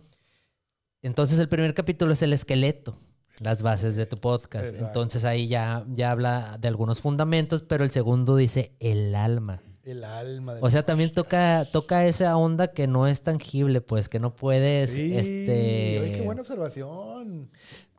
Entonces 1.02 1.38
el 1.38 1.48
primer 1.48 1.74
capítulo 1.74 2.12
es 2.12 2.22
el 2.22 2.32
esqueleto, 2.32 2.96
las 3.40 3.62
bases 3.62 3.96
de 3.96 4.06
tu 4.06 4.18
podcast. 4.20 4.66
Exacto. 4.66 4.86
Entonces 4.86 5.24
ahí 5.24 5.46
ya, 5.48 5.84
ya 5.88 6.10
habla 6.10 6.58
de 6.60 6.68
algunos 6.68 7.00
fundamentos, 7.00 7.62
pero 7.62 7.84
el 7.84 7.90
segundo 7.90 8.36
dice 8.36 8.72
el 8.80 9.14
alma. 9.14 9.62
El 9.84 10.04
alma. 10.04 10.54
del 10.54 10.62
O 10.64 10.70
sea, 10.70 10.84
también 10.84 11.14
toca, 11.14 11.64
toca 11.72 12.04
esa 12.04 12.36
onda 12.36 12.72
que 12.72 12.86
no 12.86 13.06
es 13.06 13.22
tangible, 13.22 13.80
pues, 13.80 14.10
que 14.10 14.18
no 14.20 14.34
puedes, 14.36 14.90
Sí, 14.90 15.16
este... 15.16 16.00
oye, 16.02 16.12
qué 16.12 16.20
buena 16.20 16.42
observación. 16.42 17.50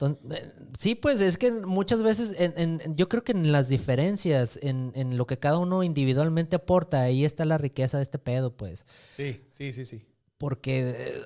Eh, 0.02 0.54
Sí, 0.78 0.94
pues 0.94 1.20
es 1.20 1.38
que 1.40 1.52
muchas 1.52 2.04
veces, 2.04 2.36
en, 2.38 2.54
en- 2.58 2.96
yo 2.96 3.10
creo 3.10 3.24
que 3.24 3.32
en 3.32 3.52
las 3.52 3.70
diferencias, 3.70 4.60
en, 4.62 4.92
en 4.94 5.18
lo 5.18 5.26
que 5.26 5.40
cada 5.40 5.58
uno 5.58 5.82
individualmente 5.82 6.58
aporta, 6.58 7.02
ahí 7.02 7.26
está 7.26 7.44
la 7.46 7.58
riqueza 7.58 7.98
de 7.98 8.04
este 8.04 8.20
pedo, 8.20 8.56
pues. 8.56 8.86
Sí, 9.16 9.42
sí, 9.50 9.72
sí, 9.72 9.86
sí. 9.86 10.06
Porque 10.38 10.94
eh, 10.96 11.26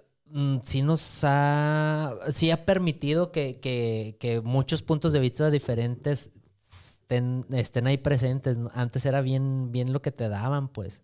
sí 0.64 0.82
nos 0.82 1.20
ha, 1.24 2.18
sí 2.32 2.52
ha 2.52 2.66
permitido 2.66 3.32
que, 3.32 3.60
que- 3.60 4.18
que 4.20 4.42
muchos 4.42 4.82
puntos 4.82 5.14
de 5.14 5.20
vista 5.20 5.50
diferentes 5.52 6.32
estén, 6.72 7.46
estén 7.52 7.88
ahí 7.88 7.98
presentes. 7.98 8.58
Antes 8.74 9.06
era 9.06 9.22
bien, 9.22 9.72
bien 9.72 9.94
lo 9.94 10.02
que 10.02 10.12
te 10.12 10.30
daban, 10.30 10.70
pues. 10.70 11.04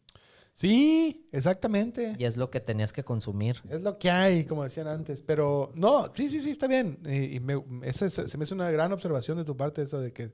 Sí, 0.53 1.29
exactamente. 1.31 2.15
Y 2.17 2.25
es 2.25 2.35
lo 2.35 2.49
que 2.49 2.59
tenías 2.59 2.91
que 2.91 3.03
consumir. 3.05 3.61
Es 3.69 3.81
lo 3.81 3.97
que 3.97 4.11
hay, 4.11 4.43
como 4.45 4.63
decían 4.63 4.87
antes. 4.87 5.21
Pero 5.21 5.71
no, 5.75 6.11
sí, 6.15 6.27
sí, 6.27 6.41
sí, 6.41 6.49
está 6.49 6.67
bien. 6.67 6.99
Y, 7.05 7.35
y 7.35 7.39
me, 7.39 7.63
esa 7.83 8.09
se 8.09 8.37
me 8.37 8.43
hace 8.43 8.53
una 8.55 8.69
gran 8.71 8.91
observación 8.91 9.37
de 9.37 9.45
tu 9.45 9.55
parte, 9.55 9.83
eso 9.83 10.01
de 10.01 10.11
que 10.11 10.33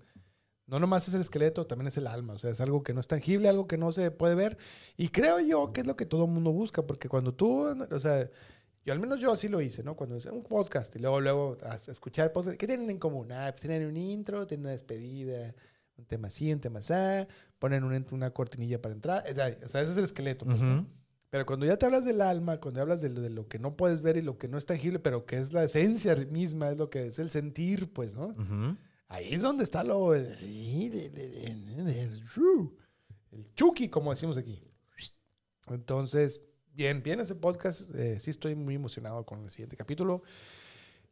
no 0.68 0.80
nomás 0.80 1.08
es 1.08 1.14
el 1.14 1.22
esqueleto, 1.22 1.68
también 1.68 1.90
es 1.90 1.98
el 1.98 2.08
alma. 2.08 2.34
O 2.34 2.40
sea, 2.40 2.50
es 2.50 2.60
algo 2.60 2.82
que 2.82 2.94
no 2.94 3.02
es 3.02 3.08
tangible, 3.08 3.50
algo 3.50 3.68
que 3.68 3.78
no 3.78 3.92
se 3.92 4.10
puede 4.10 4.34
ver. 4.34 4.58
Y 4.98 5.10
creo 5.10 5.40
yo 5.40 5.72
que 5.74 5.82
es 5.82 5.88
lo 5.88 5.96
que 5.96 6.08
todo 6.08 6.26
el 6.26 6.32
mundo 6.32 6.52
busca, 6.52 6.82
porque 6.88 7.08
cuando 7.08 7.34
tú, 7.36 7.68
o 7.92 8.00
sea, 8.00 8.28
yo 8.86 8.94
al 8.94 9.00
menos 9.00 9.20
yo 9.20 9.32
así 9.32 9.48
lo 9.48 9.62
hice, 9.62 9.84
¿no? 9.84 9.96
Cuando 9.96 10.16
es 10.18 10.26
un 10.28 10.44
podcast 10.44 10.96
y 10.96 11.00
luego, 11.00 11.20
luego 11.20 11.58
a 11.64 11.76
escuchar 11.88 12.32
podcast, 12.32 12.58
¿qué 12.58 12.68
tienen 12.68 12.90
en 12.90 13.00
común? 13.00 13.32
Ah, 13.32 13.48
pues 13.52 13.62
tienen 13.62 13.88
un 13.88 13.98
intro, 13.98 14.46
tienen 14.46 14.66
una 14.68 14.72
despedida, 14.74 15.54
un 15.98 16.06
tema 16.06 16.28
así, 16.28 16.54
un 16.54 16.60
tema 16.60 16.80
así, 16.80 16.94
ponen 17.60 17.84
un- 17.84 18.06
una 18.12 18.30
cortinilla 18.32 18.82
para 18.82 18.94
entrar. 18.94 19.24
O 19.30 19.34
sea, 19.70 19.82
ese 19.82 19.92
es 19.92 19.98
el 19.98 20.04
esqueleto. 20.06 20.46
pues, 20.46 20.62
¿no? 20.62 20.80
Ujú. 20.82 20.88
Pero 21.32 21.46
cuando 21.46 21.66
ya 21.66 21.76
te 21.78 21.86
hablas 21.86 22.06
del 22.06 22.22
alma, 22.22 22.60
cuando 22.62 22.80
hablas 22.82 23.02
de, 23.02 23.10
lo- 23.10 23.22
de 23.22 23.30
lo 23.32 23.48
que 23.48 23.60
no 23.60 23.76
puedes 23.76 24.02
ver 24.02 24.16
y 24.18 24.22
lo 24.22 24.38
que 24.38 24.48
no 24.48 24.58
es 24.58 24.66
tangible, 24.66 25.00
pero 25.00 25.26
que 25.26 25.38
es 25.38 25.52
la 25.52 25.64
esencia 25.66 26.16
misma, 26.16 26.70
es 26.70 26.78
lo 26.78 26.90
que 26.90 27.08
es 27.08 27.20
el 27.20 27.30
sentir, 27.32 27.92
pues, 27.92 28.14
¿no? 28.16 28.28
Ujú. 28.28 28.78
Ahí 29.08 29.34
es 29.34 29.42
donde 29.42 29.64
está 29.64 29.84
lo... 29.84 30.14
El 33.32 33.54
chuki, 33.56 33.90
como 33.90 34.12
decimos 34.12 34.38
aquí. 34.38 34.58
Entonces, 35.68 36.42
bien, 36.76 37.02
bien 37.04 37.20
ese 37.20 37.36
podcast. 37.36 37.94
eh, 37.96 38.20
sí 38.20 38.32
estoy 38.32 38.56
muy 38.56 38.76
emocionado 38.76 39.26
con 39.26 39.44
el 39.44 39.50
siguiente 39.50 39.78
capítulo. 39.78 40.24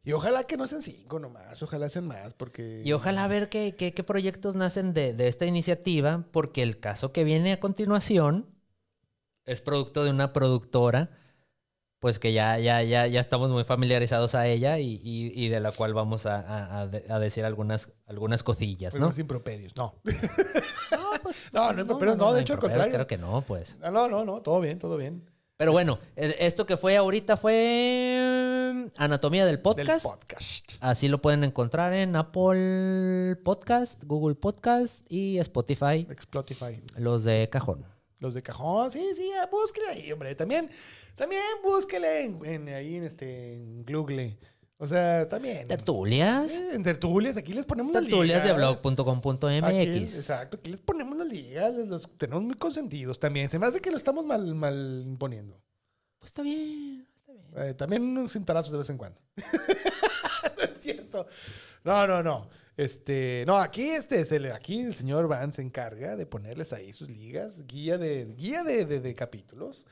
Y 0.06 0.12
ojalá 0.12 0.44
que 0.44 0.58
no 0.58 0.66
sean 0.66 0.82
cinco 0.82 1.18
nomás, 1.18 1.62
ojalá 1.62 1.88
sean 1.88 2.06
más, 2.06 2.34
porque... 2.34 2.82
Y 2.84 2.92
ojalá 2.92 3.26
ver 3.26 3.48
qué, 3.48 3.74
qué- 3.74 3.94
qué 3.94 4.02
proyectos 4.04 4.54
nacen 4.54 4.92
de, 4.92 5.14
de 5.14 5.28
esta 5.28 5.46
iniciativa, 5.46 6.26
porque 6.30 6.62
el 6.62 6.78
caso 6.78 7.10
que 7.10 7.24
viene 7.24 7.52
a 7.54 7.60
continuación 7.60 8.46
es 9.46 9.62
producto 9.62 10.04
de 10.04 10.10
una 10.10 10.34
productora, 10.34 11.10
pues 12.00 12.18
que 12.18 12.34
ya, 12.34 12.58
ya, 12.58 12.82
ya, 12.82 13.06
ya 13.06 13.18
estamos 13.20 13.50
muy 13.50 13.64
familiarizados 13.64 14.34
a 14.34 14.46
ella 14.46 14.78
y, 14.78 15.00
y- 15.02 15.32
y 15.42 15.48
de 15.48 15.60
la 15.60 15.72
cual 15.72 15.94
vamos 15.94 16.26
a, 16.26 16.38
a- 16.40 16.80
a 16.82 16.86
de- 16.86 17.10
a 17.10 17.18
decir 17.18 17.46
algunas, 17.46 17.90
algunas 18.04 18.42
cosillas, 18.42 18.92
¿no? 18.92 18.98
Algunos 18.98 19.18
improperios, 19.18 19.74
no. 19.74 19.94
No, 20.04 21.10
pues, 21.22 21.44
No, 21.54 21.72
no, 21.72 21.96
pero 21.98 22.14
no, 22.14 22.34
de 22.34 22.42
hecho, 22.42 22.52
al 22.52 22.60
contrario. 22.60 22.92
Creo 22.92 23.06
que 23.06 23.16
no, 23.16 23.40
pues. 23.40 23.78
No, 23.78 23.90
no, 23.90 24.06
no, 24.10 24.22
no, 24.26 24.42
todo 24.42 24.60
bien, 24.60 24.78
todo 24.78 24.98
bien. 24.98 25.30
Pero 25.56 25.70
bueno, 25.70 26.00
esto 26.16 26.66
que 26.66 26.76
fue 26.76 26.96
ahorita 26.96 27.36
fue 27.36 28.90
Anatomía 28.96 29.46
del 29.46 29.56
Del 29.56 29.62
Podcast. 29.62 30.04
Así 30.80 31.06
lo 31.06 31.22
pueden 31.22 31.44
encontrar 31.44 31.92
en 31.94 32.16
Apple 32.16 33.36
Podcast, 33.44 34.02
Google 34.04 34.34
Podcast 34.34 35.06
y 35.08 35.38
Spotify, 35.38 36.08
Explotify. 36.10 36.82
los 36.96 37.22
de 37.22 37.48
cajón. 37.50 37.86
Los 38.18 38.34
de 38.34 38.42
cajón, 38.42 38.90
sí, 38.90 39.06
sí, 39.14 39.30
búsquele 39.52 39.88
ahí, 39.90 40.10
hombre. 40.10 40.34
También, 40.34 40.68
también 41.14 41.42
búsquele 41.62 42.24
en, 42.24 42.44
en- 42.44 42.68
ahí 42.74 42.96
en 42.96 43.04
este 43.04 43.54
en 43.54 43.84
Google. 43.84 44.36
O 44.84 44.86
sea, 44.86 45.26
también. 45.28 45.66
Tertulias. 45.66 46.52
Eh, 46.52 46.74
En 46.74 46.82
tertulias, 46.82 47.36
aquí 47.38 47.54
les 47.54 47.64
ponemos 47.64 47.94
las 47.94 48.02
Tertulias 48.02 48.42
de 48.44 48.52
ligas. 48.54 48.82
blog.com.mx. 48.82 49.62
Aquí, 49.64 49.98
exacto, 49.98 50.58
aquí 50.58 50.70
les 50.70 50.80
ponemos 50.80 51.16
las 51.16 51.26
ligas, 51.26 51.72
los 51.74 52.06
tenemos 52.18 52.42
muy 52.42 52.54
consentidos 52.56 53.18
también. 53.18 53.48
Se 53.48 53.58
me 53.58 53.64
hace 53.66 53.80
que 53.80 53.90
lo 53.90 53.96
estamos 53.96 54.26
mal, 54.26 54.54
mal 54.54 55.02
imponiendo. 55.06 55.58
Pues 56.18 56.28
está 56.28 56.42
bien, 56.42 57.06
está 57.16 57.32
bien. 57.32 57.46
Eh, 57.70 57.72
también 57.74 58.02
unos 58.02 58.32
cintarazos 58.32 58.72
de 58.72 58.78
vez 58.78 58.90
en 58.90 58.98
cuando. 58.98 59.18
no 60.58 60.62
es 60.62 60.80
cierto. 60.80 61.26
No, 61.82 62.06
no, 62.06 62.22
no. 62.22 62.48
Este, 62.76 63.44
no, 63.46 63.56
aquí 63.58 63.82
este, 63.90 64.24
se 64.26 64.38
le- 64.40 64.52
aquí 64.52 64.80
el 64.80 64.94
señor 64.94 65.28
Van 65.28 65.52
se 65.52 65.62
encarga 65.62 66.16
de 66.16 66.26
ponerles 66.26 66.72
ahí 66.74 66.92
sus 66.92 67.08
ligas, 67.08 67.66
guía 67.66 67.96
de, 67.96 68.26
guía 68.36 68.64
de, 68.64 68.84
de- 68.84 69.00
de 69.00 69.14
capítulos. 69.14 69.86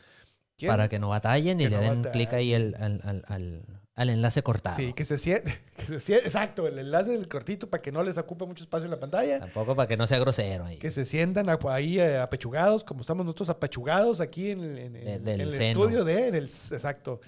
¿Quién? 0.56 0.70
Para 0.70 0.88
que 0.88 0.98
no 0.98 1.08
batallen 1.08 1.60
y 1.60 1.64
Que 1.64 1.70
le 1.70 1.76
no 1.76 1.82
den 1.82 2.02
batallen. 2.02 2.12
clic 2.12 2.32
ahí 2.34 2.52
al, 2.54 2.74
al- 2.78 3.00
al- 3.04 3.24
al- 3.28 3.62
al 3.94 4.08
enlace 4.10 4.42
cortado. 4.42 4.74
Sí, 4.76 4.92
que 4.96 5.04
se 5.04 5.18
siente, 5.18 5.52
exacto, 5.88 6.66
el 6.66 6.78
enlace 6.78 7.12
del 7.12 7.28
cortito 7.28 7.68
para 7.68 7.82
que 7.82 7.92
no 7.92 8.02
les 8.02 8.16
ocupe 8.18 8.46
mucho 8.46 8.64
espacio 8.64 8.86
en 8.86 8.90
la 8.90 9.00
pantalla. 9.00 9.38
Tampoco 9.40 9.76
para 9.76 9.86
que 9.86 9.96
no 9.96 10.06
sea 10.06 10.18
grosero 10.18 10.64
ahí. 10.64 10.78
Que 10.78 10.90
se 10.90 11.04
sientan 11.04 11.46
ahí 11.68 11.98
eh, 12.00 12.18
apechugados, 12.18 12.84
como 12.84 13.02
estamos 13.02 13.24
nosotros 13.26 13.48
apechugados 13.50 14.20
aquí 14.20 14.50
en, 14.50 14.60
el- 14.64 14.78
en- 14.78 15.24
De- 15.24 15.34
en 15.34 15.40
el 15.40 15.52
seno. 15.52 15.64
estudio 15.84 16.04
D, 16.04 16.28
en 16.28 16.34
el, 16.34 16.44
exacto, 16.44 17.20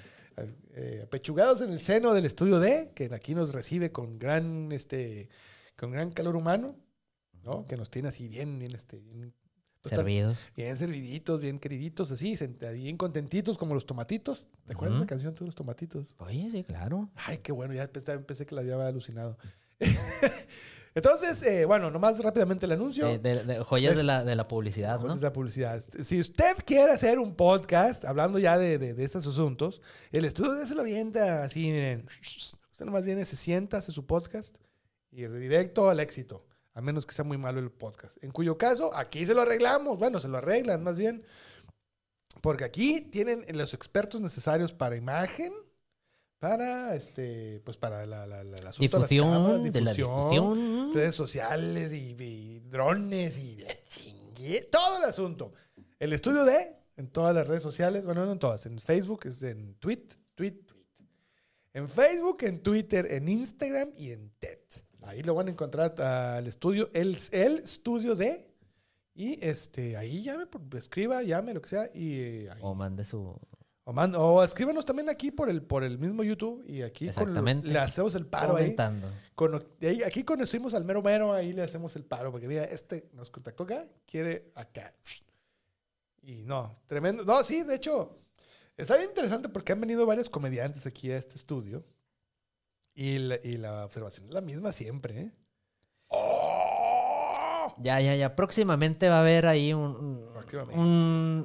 eh, 0.74 1.02
apechugados 1.04 1.60
en 1.60 1.70
el 1.70 1.80
seno 1.80 2.12
del 2.14 2.24
estudio 2.24 2.58
D, 2.60 2.92
que 2.94 3.04
aquí 3.14 3.34
nos 3.34 3.52
recibe 3.52 3.92
con 3.92 4.18
gran, 4.18 4.72
este, 4.72 5.28
con 5.76 5.90
gran 5.92 6.10
calor 6.10 6.34
humano, 6.34 6.76
¿no? 7.44 7.66
Que 7.66 7.76
nos 7.76 7.90
tiene 7.90 8.08
así 8.08 8.26
bien, 8.26 8.58
bien, 8.58 8.74
este, 8.74 8.98
bien, 8.98 9.34
Servidos. 9.90 10.46
bien 10.56 10.76
serviditos, 10.78 11.40
bien 11.40 11.58
queriditos, 11.58 12.10
así, 12.10 12.36
bien 12.74 12.96
contentitos 12.96 13.58
como 13.58 13.74
los 13.74 13.84
tomatitos. 13.86 14.48
¿Te 14.66 14.72
acuerdas 14.72 14.92
de 14.94 14.96
Ujú. 14.96 15.04
esa 15.04 15.06
canción 15.08 15.34
tú, 15.34 15.44
los 15.44 15.54
tomatitos? 15.54 16.14
Oye, 16.18 16.48
sí, 16.50 16.64
claro. 16.64 17.10
Ay, 17.16 17.38
qué 17.38 17.52
bueno, 17.52 17.74
ya 17.74 17.86
pensé, 17.88 18.46
que 18.46 18.54
la 18.54 18.62
había 18.62 18.86
alucinado. 18.86 19.36
Entonces, 20.96 21.42
eh, 21.42 21.64
bueno, 21.64 21.90
nomás 21.90 22.20
rápidamente 22.22 22.66
el 22.66 22.72
anuncio. 22.72 23.06
De, 23.06 23.18
de- 23.18 23.42
de 23.44 23.58
joyas 23.64 23.92
Es- 23.92 23.98
de 23.98 24.04
la, 24.04 24.24
de 24.24 24.36
la 24.36 24.44
publicidad, 24.46 25.00
¿no? 25.00 25.06
Esa 25.06 25.16
es 25.16 25.22
la 25.22 25.32
publicidad. 25.32 25.82
Si 26.04 26.20
usted 26.20 26.56
quiere 26.64 26.92
hacer 26.92 27.18
un 27.18 27.34
podcast, 27.34 28.04
hablando 28.04 28.38
ya 28.38 28.56
de, 28.58 28.78
de, 28.78 28.94
de 28.94 29.04
estos 29.04 29.26
asuntos, 29.26 29.82
el 30.12 30.24
estudio 30.24 30.64
se 30.64 30.74
lo 30.76 30.82
avienta 30.82 31.42
así. 31.42 31.68
en- 31.68 32.06
usted 32.72 32.84
nomás 32.86 33.04
viene, 33.04 33.24
se 33.24 33.36
sienta, 33.36 33.78
hace 33.78 33.90
su 33.90 34.06
podcast 34.06 34.56
y 35.10 35.26
directo 35.26 35.90
al 35.90 35.98
éxito. 35.98 36.46
A 36.74 36.80
menos 36.80 37.06
que 37.06 37.14
sea 37.14 37.24
muy 37.24 37.38
malo 37.38 37.60
el 37.60 37.70
podcast. 37.70 38.16
En 38.22 38.30
cuyo 38.32 38.58
caso, 38.58 38.94
aquí 38.94 39.24
se 39.24 39.34
lo 39.34 39.42
arreglamos. 39.42 39.98
Bueno, 39.98 40.18
se 40.20 40.28
lo 40.28 40.38
arreglan 40.38 40.82
más 40.82 40.98
bien. 40.98 41.24
Porque 42.40 42.64
aquí 42.64 43.00
tienen 43.00 43.44
los 43.56 43.74
expertos 43.74 44.20
necesarios 44.20 44.72
para 44.72 44.96
imagen, 44.96 45.52
para 46.40 46.94
este, 46.96 47.60
pues 47.64 47.76
para 47.76 48.04
la, 48.06 48.26
la, 48.26 48.42
la- 48.44 48.58
el 48.58 48.66
asunto 48.66 48.96
de 48.96 49.00
las 49.00 49.08
Difusión, 49.08 49.30
cámaras, 49.32 49.72
de 49.72 49.80
la 49.80 49.92
difusión. 49.92 50.94
redes 50.94 51.14
sociales 51.14 51.92
y, 51.92 52.16
y 52.18 52.58
drones 52.60 53.38
y 53.38 53.56
de 53.56 53.82
chingue- 53.88 54.68
todo 54.70 54.98
el 54.98 55.04
asunto. 55.04 55.52
El 56.00 56.12
estudio 56.12 56.44
de 56.44 56.76
en 56.96 57.08
todas 57.08 57.34
las 57.34 57.46
redes 57.46 57.62
sociales, 57.62 58.04
bueno, 58.04 58.26
no 58.26 58.32
en 58.32 58.38
todas, 58.38 58.66
en 58.66 58.78
Facebook, 58.80 59.20
es 59.26 59.42
en 59.44 59.74
tweet, 59.76 60.02
tweet, 60.34 60.52
tweet. 60.52 60.74
En 61.72 61.88
Facebook, 61.88 62.38
en 62.42 62.62
Twitter, 62.62 63.06
en 63.10 63.28
Instagram 63.28 63.92
y 63.96 64.10
en 64.10 64.30
TED. 64.38 64.58
Ahí 65.04 65.22
lo 65.22 65.34
van 65.34 65.48
a 65.48 65.50
encontrar 65.50 66.00
al 66.00 66.46
estudio, 66.46 66.90
el, 66.94 67.18
el 67.32 67.58
estudio 67.58 68.14
de 68.14 68.46
y 69.14 69.38
este 69.44 69.96
ahí 69.96 70.22
llame, 70.22 70.46
escriba, 70.76 71.22
llame, 71.22 71.54
lo 71.54 71.62
que 71.62 71.68
sea 71.68 71.88
y 71.94 72.14
eh, 72.18 72.50
ahí. 72.50 72.58
O 72.62 72.74
mande 72.74 73.04
su... 73.04 73.38
o, 73.84 73.92
manda- 73.92 74.18
o 74.18 74.42
escríbanos 74.42 74.84
también 74.84 75.08
aquí 75.08 75.30
por 75.30 75.48
el 75.48 75.62
por 75.62 75.84
el 75.84 75.98
mismo 75.98 76.24
YouTube 76.24 76.64
y 76.66 76.82
aquí 76.82 77.04
con 77.06 77.08
Exactamente. 77.10 77.68
le 77.68 77.78
hacemos 77.78 78.14
el 78.14 78.26
paro 78.26 78.56
ahí. 78.56 78.64
comentando. 78.64 79.08
Cono- 79.36 79.62
de 79.78 79.88
ahí- 79.88 80.02
aquí 80.02 80.24
conocimos 80.24 80.74
al 80.74 80.84
mero 80.84 81.00
mero, 81.02 81.32
ahí 81.32 81.52
le 81.52 81.62
hacemos 81.62 81.94
el 81.96 82.04
paro, 82.04 82.32
porque 82.32 82.48
mira, 82.48 82.64
este 82.64 83.08
nos 83.12 83.30
contactó 83.30 83.64
acá, 83.64 83.86
quiere 84.06 84.50
acá. 84.54 84.92
Y 86.22 86.42
no, 86.44 86.72
tremendo. 86.86 87.24
No, 87.24 87.44
sí, 87.44 87.62
de 87.62 87.74
hecho, 87.74 88.18
está 88.76 88.96
bien 88.96 89.10
interesante 89.10 89.48
porque 89.48 89.72
han 89.72 89.80
venido 89.80 90.06
varios 90.06 90.30
comediantes 90.30 90.86
aquí 90.86 91.10
a 91.12 91.18
este 91.18 91.36
estudio. 91.36 91.84
Y 92.94 93.18
la, 93.18 93.38
y 93.42 93.56
la 93.56 93.84
observación 93.84 94.26
es 94.26 94.32
la 94.32 94.40
misma 94.40 94.72
siempre, 94.72 95.20
¿eh? 95.20 95.32
¡Oh! 96.08 97.74
Ya, 97.78 98.00
ya, 98.00 98.14
ya. 98.14 98.36
Próximamente 98.36 99.08
va 99.08 99.16
a 99.16 99.20
haber 99.20 99.46
ahí 99.46 99.72
un, 99.74 100.30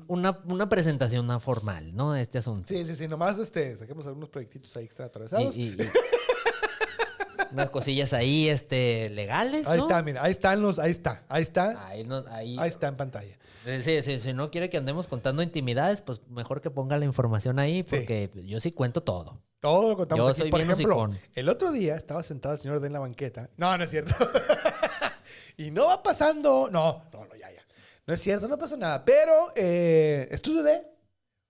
una, 0.08 0.40
una 0.46 0.70
presentación 0.70 1.26
más 1.26 1.42
formal, 1.42 1.96
¿no? 1.96 2.14
De 2.14 2.22
este 2.22 2.38
asunto. 2.38 2.64
Sí, 2.68 2.86
sí, 2.86 2.96
sí, 2.96 3.08
nomás 3.08 3.40
este, 3.40 3.76
saquemos 3.78 4.06
algunos 4.06 4.30
proyectitos 4.30 4.76
ahí 4.78 4.86
extra 4.86 5.06
atravesados. 5.06 5.56
y- 5.56 5.70
y- 5.70 5.78
unas 7.52 7.70
cosillas 7.72 8.14
ahí, 8.14 8.48
este, 8.48 9.10
legales, 9.10 9.68
ahí 9.68 9.78
¿no? 9.80 9.84
está, 9.88 10.04
mira, 10.04 10.24
ahí 10.24 10.32
están 10.32 10.62
los, 10.62 10.78
ahí 10.78 10.92
está, 10.92 11.24
ahí 11.30 11.42
está, 11.42 11.88
Ahí, 11.88 12.04
no- 12.04 12.24
ahí- 12.30 12.58
ahí 12.60 12.70
está 12.70 12.88
en 12.90 12.96
pantalla. 12.96 13.38
Eh, 13.66 13.82
Sí, 13.84 14.02
sí, 14.04 14.20
si 14.20 14.34
no 14.34 14.52
quiere 14.52 14.70
que 14.70 14.78
andemos 14.78 15.08
contando 15.08 15.42
intimidades, 15.42 16.02
pues 16.02 16.22
mejor 16.30 16.62
que 16.62 16.70
ponga 16.70 16.98
la 16.98 17.06
información 17.06 17.58
ahí, 17.58 17.82
porque 17.82 18.30
yo 18.46 18.60
sí 18.60 18.72
cuento 18.72 19.02
todo. 19.02 19.42
Todo 19.60 19.90
lo 19.90 19.98
contamos 19.98 20.26
Yo 20.26 20.30
aquí. 20.32 20.42
soy 20.42 20.50
Por 20.52 20.60
bien 20.60 20.72
ejemplo, 20.72 21.10
el 21.36 21.50
otro 21.50 21.72
día 21.72 21.96
estaba 21.96 22.24
sentado 22.24 22.54
el 22.56 22.60
señor 22.62 22.80
D 22.80 22.88
en 22.88 22.94
la 22.94 23.00
banqueta. 23.00 23.50
No, 23.58 23.78
no 23.78 23.84
es 23.84 23.90
cierto. 23.90 24.14
y 25.58 25.72
no 25.72 25.88
va 25.88 26.02
pasando. 26.02 26.70
No, 26.72 27.04
no, 27.12 27.26
no, 27.26 27.36
ya, 27.36 27.52
ya. 27.52 27.62
No 28.08 28.14
es 28.14 28.22
cierto, 28.22 28.48
no 28.48 28.58
pasa 28.58 28.78
nada. 28.78 29.04
Pero 29.04 29.52
eh, 29.56 30.28
estudio 30.32 30.64
de 30.64 30.88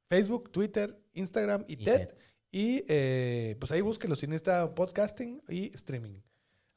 Facebook, 0.09 0.51
Twitter, 0.51 0.99
Instagram 1.13 1.65
y, 1.67 1.73
Y 1.73 1.85
TED. 1.85 2.07
TED. 2.07 2.15
Y 2.51 2.83
eh, 2.87 3.55
pues 3.59 3.71
ahí 3.71 3.81
búsquelo 3.81 4.15
sin 4.15 4.33
esta 4.33 4.73
podcasting 4.73 5.43
y 5.47 5.73
streaming. 5.75 6.19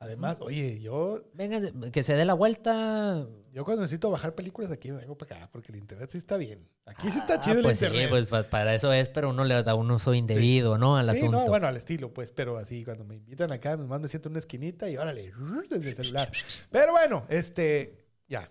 Además, 0.03 0.39
oye, 0.41 0.81
yo, 0.81 1.23
Venga, 1.33 1.61
que 1.93 2.03
se 2.03 2.15
dé 2.17 2.25
la 2.25 2.35
vuelta. 2.35 3.25
yo 3.53 3.65
cuando 3.65 3.83
necesito 3.83 4.11
bajar 4.11 4.35
películas 4.35 4.69
de 4.69 4.75
aquí 4.75 4.91
me 4.91 4.99
vengo 4.99 5.17
para 5.17 5.37
acá 5.37 5.49
porque 5.53 5.71
el 5.71 5.79
internet 5.79 6.11
sí 6.11 6.19
está 6.19 6.37
bien. 6.37 6.69
Aquí 6.87 7.09
sí 7.09 7.19
está 7.19 7.35
Ah, 7.35 7.41
chido 7.41 7.63
pues 7.63 7.81
el 7.83 7.89
internet. 7.89 8.07
sí, 8.07 8.11
pues 8.11 8.27
pa- 8.27 8.43
para 8.51 8.75
eso 8.75 8.93
es, 8.93 9.09
pero 9.09 9.31
uno 9.31 9.45
le 9.45 9.63
da 9.63 9.75
un 9.77 9.89
uso 9.93 10.13
indebido, 10.13 10.77
¿no? 10.77 10.97
Al 10.97 11.05
sí, 11.11 11.19
asunto. 11.19 11.39
no, 11.39 11.47
bueno, 11.47 11.69
al 11.69 11.77
estilo, 11.77 12.13
pues, 12.13 12.33
pero 12.33 12.57
así, 12.59 12.85
cuando 12.85 13.05
me 13.05 13.15
invitan 13.15 13.53
acá, 13.53 13.77
me 13.77 14.09
siento 14.09 14.29
en 14.29 14.33
una 14.33 14.39
esquinita 14.41 14.91
y 14.91 14.97
órale, 14.97 15.33
desde 15.71 15.91
el 15.91 15.95
celular. 15.95 16.33
Pero 16.71 16.91
bueno, 16.93 17.25
este, 17.29 18.05
ya, 18.27 18.51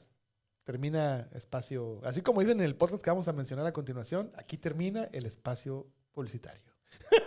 termina 0.64 1.28
espacio, 1.34 2.00
así 2.06 2.22
como 2.22 2.40
dicen 2.40 2.60
en 2.62 2.66
el 2.66 2.76
podcast 2.78 3.04
que 3.04 3.10
vamos 3.10 3.28
a 3.28 3.34
mencionar 3.34 3.66
a 3.66 3.74
continuación, 3.74 4.32
aquí 4.38 4.58
termina 4.58 5.10
el 5.12 5.26
espacio 5.26 5.88
publicitario. 6.14 6.64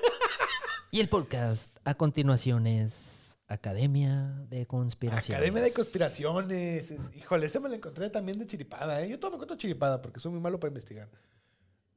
Y 0.91 1.01
el 1.01 1.09
podcast 1.09 1.77
a 1.85 1.95
continuación 1.95 2.69
es 2.69 3.24
Academia 3.55 4.35
de 4.51 4.67
Conspiraciones. 4.67 5.37
Academia 5.41 5.63
de 5.63 5.73
Conspiraciones, 5.73 6.91
es- 6.91 7.01
híjole, 7.17 7.47
ese 7.47 7.61
me 7.61 7.69
lo 7.69 7.75
encontré 7.75 8.11
también 8.11 8.39
de 8.39 8.47
chiripada, 8.47 9.03
¿eh? 9.03 9.09
Yo 9.09 9.19
todo 9.19 9.31
me 9.33 9.37
encuentro 9.37 9.57
chiripada 9.57 10.01
porque 10.03 10.21
soy 10.21 10.33
muy 10.33 10.41
malo 10.41 10.61
para 10.61 10.69
investigar. 10.71 11.09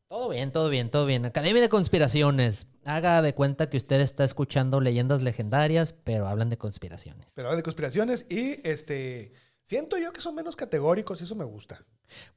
Todo 0.10 0.30
bien, 0.30 0.52
todo 0.54 0.70
bien, 0.70 0.90
todo 0.90 1.06
bien. 1.06 1.26
Academia 1.26 1.62
de 1.62 1.68
Conspiraciones. 1.68 2.68
Haga 2.86 3.22
de 3.22 3.34
cuenta 3.36 3.70
que 3.70 3.76
usted 3.76 4.00
está 4.00 4.24
escuchando 4.24 4.80
leyendas 4.80 5.22
legendarias, 5.22 5.92
pero 6.06 6.28
hablan 6.28 6.50
de 6.50 6.58
conspiraciones. 6.58 7.28
Pero 7.34 7.54
de 7.54 7.62
conspiraciones 7.62 8.26
y, 8.30 8.62
este, 8.66 9.34
siento 9.68 9.98
yo 9.98 10.12
que 10.14 10.22
son 10.22 10.34
menos 10.34 10.56
categóricos 10.56 11.20
y 11.22 11.26
eso 11.26 11.36
me 11.36 11.44
gusta. 11.46 11.84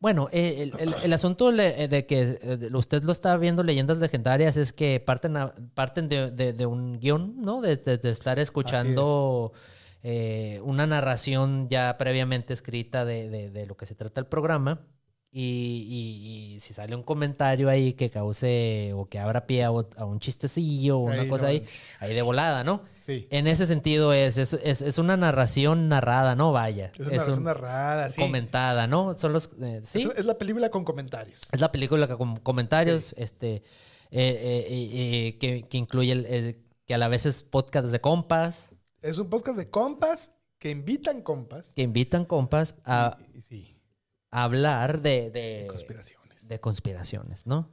Bueno, 0.00 0.28
eh, 0.32 0.56
el, 0.62 0.72
el- 0.80 0.94
el 1.04 1.12
asunto 1.12 1.52
eh, 1.52 1.86
de 1.88 2.04
que 2.04 2.38
eh, 2.42 2.70
usted 2.74 3.04
lo 3.04 3.12
está 3.12 3.36
viendo 3.36 3.62
leyendas 3.62 3.98
legendarias 3.98 4.56
es 4.56 4.72
que 4.72 4.98
parten, 4.98 5.36
a- 5.36 5.54
parten 5.74 6.08
de, 6.08 6.30
de- 6.32 6.52
de 6.52 6.66
un 6.66 6.98
guion, 6.98 7.40
¿no? 7.40 7.60
De, 7.60 7.72
estar 8.10 8.38
escuchando 8.40 9.52
eh, 10.02 10.60
una 10.64 10.86
narración 10.88 11.68
ya 11.68 11.96
previamente 11.98 12.52
escrita 12.52 13.04
de 13.04 13.64
lo 13.66 13.76
que 13.76 13.86
se 13.86 13.94
trata 13.94 14.20
el 14.20 14.26
programa. 14.26 14.80
Y, 15.32 15.42
y- 15.42 16.54
y 16.56 16.60
si 16.60 16.74
sale 16.74 16.96
un 16.96 17.04
comentario 17.04 17.68
ahí 17.68 17.92
que 17.92 18.10
cause 18.10 18.92
o 18.96 19.08
que 19.08 19.20
abra 19.20 19.46
pie 19.46 19.62
a, 19.62 19.70
un 19.70 20.18
chistecillo 20.18 20.98
o 20.98 21.02
una 21.02 21.22
Ahí 21.22 21.28
cosa 21.28 21.44
no. 21.44 21.48
ahí, 21.50 21.64
ahí 22.00 22.14
de 22.14 22.22
volada, 22.22 22.64
¿no? 22.64 22.82
Sí. 22.98 23.28
En 23.30 23.46
ese 23.46 23.66
sentido 23.66 24.12
es, 24.12 24.38
es, 24.38 24.54
es- 24.54 24.82
es 24.82 24.98
una 24.98 25.16
narración 25.16 25.88
narrada, 25.88 26.34
¿no? 26.34 26.50
Vaya. 26.50 26.90
Es 26.98 27.06
una, 27.06 27.24
un- 27.26 27.30
una 27.32 27.40
narrada, 27.54 28.08
sí. 28.08 28.20
comentada, 28.20 28.88
¿no? 28.88 29.16
Son 29.16 29.32
los... 29.32 29.50
eh, 29.62 29.80
sí, 29.84 30.08
Es, 30.16 30.24
la 30.24 30.36
película 30.36 30.68
con 30.70 30.84
comentarios. 30.84 31.42
es 31.52 31.60
la 31.60 31.70
película 31.70 32.08
con 32.16 32.36
comentarios, 32.38 33.14
este, 33.16 33.62
eh, 34.10 34.66
eh, 34.68 35.38
que, 35.38 35.62
que 35.62 35.78
incluye 35.78 36.10
el, 36.12 36.26
el- 36.26 36.56
que 36.86 36.94
a 36.94 36.98
la 36.98 37.06
vez 37.06 37.24
es 37.26 37.44
podcast 37.44 37.86
de 37.88 38.00
compas, 38.00 38.70
Es 39.00 39.16
un 39.18 39.30
podcast 39.30 39.56
de 39.56 39.70
compas 39.70 40.32
que 40.58 40.70
invitan 40.70 41.22
compas. 41.22 41.72
que 41.74 41.82
invitan 41.82 42.24
compas 42.24 42.74
Y- 42.78 42.82
a 42.84 43.16
hablar 44.30 45.00
de, 45.00 45.30
de, 45.30 45.40
de 45.62 45.66
conspiraciones. 45.68 46.48
de 46.48 46.60
conspiraciones, 46.60 47.46
¿no? 47.46 47.70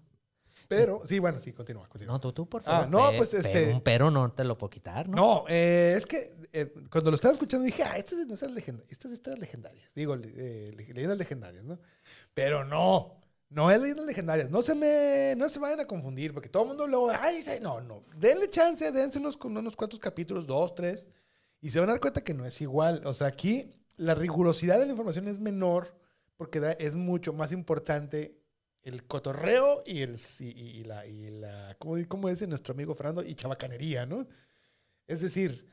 Pero, 0.67 1.01
sí, 1.05 1.19
bueno, 1.19 1.39
sí, 1.39 1.53
continúa, 1.53 1.87
continúa. 1.87 2.15
No, 2.15 2.19
tú, 2.19 2.33
tú, 2.33 2.49
por 2.49 2.61
Ah, 2.65 2.81
favor. 2.81 2.89
no, 2.89 3.09
pe- 3.11 3.17
pues, 3.17 3.33
este- 3.33 3.73
Un 3.73 3.81
pero 3.81 4.11
no 4.11 4.31
te 4.33 4.43
lo 4.43 4.57
puedo 4.57 4.69
quitar, 4.69 5.07
¿no? 5.07 5.15
No, 5.15 5.45
eh, 5.47 5.93
es 5.95 6.05
que 6.05 6.35
eh, 6.51 6.73
cuando 6.91 7.09
lo 7.09 7.15
estaba 7.15 7.31
escuchando 7.33 7.65
dije, 7.65 7.83
ah, 7.83 7.95
estas 7.95 8.19
son 8.19 8.31
estas 8.31 8.51
legenda- 8.51 8.83
estas 8.89 9.11
historias 9.13 9.39
legendarias. 9.39 9.91
Digo, 9.95 10.15
eh, 10.15 10.73
le- 10.75 10.93
leyendas 10.93 11.17
legendarias, 11.17 11.63
¿no? 11.63 11.79
Pero 12.33 12.65
no, 12.65 13.21
no 13.49 13.71
es 13.71 13.79
leyendas 13.79 14.05
legendarias. 14.05 14.49
No 14.49 14.61
se 14.61 14.75
me, 14.75 15.35
no 15.37 15.47
se 15.47 15.59
vayan 15.59 15.79
a 15.79 15.85
confundir, 15.85 16.33
porque 16.33 16.49
todo 16.49 16.63
el 16.63 16.69
mundo 16.69 16.85
luego, 16.85 17.11
ay, 17.17 17.41
no, 17.61 17.79
no. 17.79 18.03
Denle 18.17 18.49
chance, 18.49 18.91
dense 18.91 19.19
unos, 19.19 19.37
unos 19.41 19.75
cuantos 19.77 19.99
capítulos, 20.01 20.45
dos, 20.45 20.75
tres, 20.75 21.07
y 21.61 21.69
se 21.69 21.79
van 21.79 21.87
a 21.89 21.93
dar 21.93 22.01
cuenta 22.01 22.25
que 22.25 22.33
no 22.33 22.45
es 22.45 22.59
igual. 22.59 23.01
O 23.05 23.13
sea, 23.13 23.27
aquí 23.27 23.69
la 23.95 24.15
rigurosidad 24.15 24.77
de 24.79 24.85
la 24.85 24.91
información 24.91 25.29
es 25.29 25.39
menor, 25.39 25.95
porque 26.37 26.59
da- 26.59 26.71
es 26.73 26.95
mucho 26.95 27.33
más 27.33 27.51
importante 27.51 28.37
el 28.83 29.05
cotorreo 29.05 29.83
y 29.85 30.01
el 30.01 30.17
y, 30.39 30.45
y 30.45 30.83
la, 30.85 31.05
y 31.05 31.29
la 31.31 31.75
¿cómo, 31.79 31.95
cómo 32.07 32.29
dice 32.29 32.47
nuestro 32.47 32.73
amigo 32.73 32.93
Fernando? 32.95 33.23
Y 33.23 33.35
chabacanería, 33.35 34.05
¿no? 34.05 34.27
Es 35.07 35.21
decir, 35.21 35.65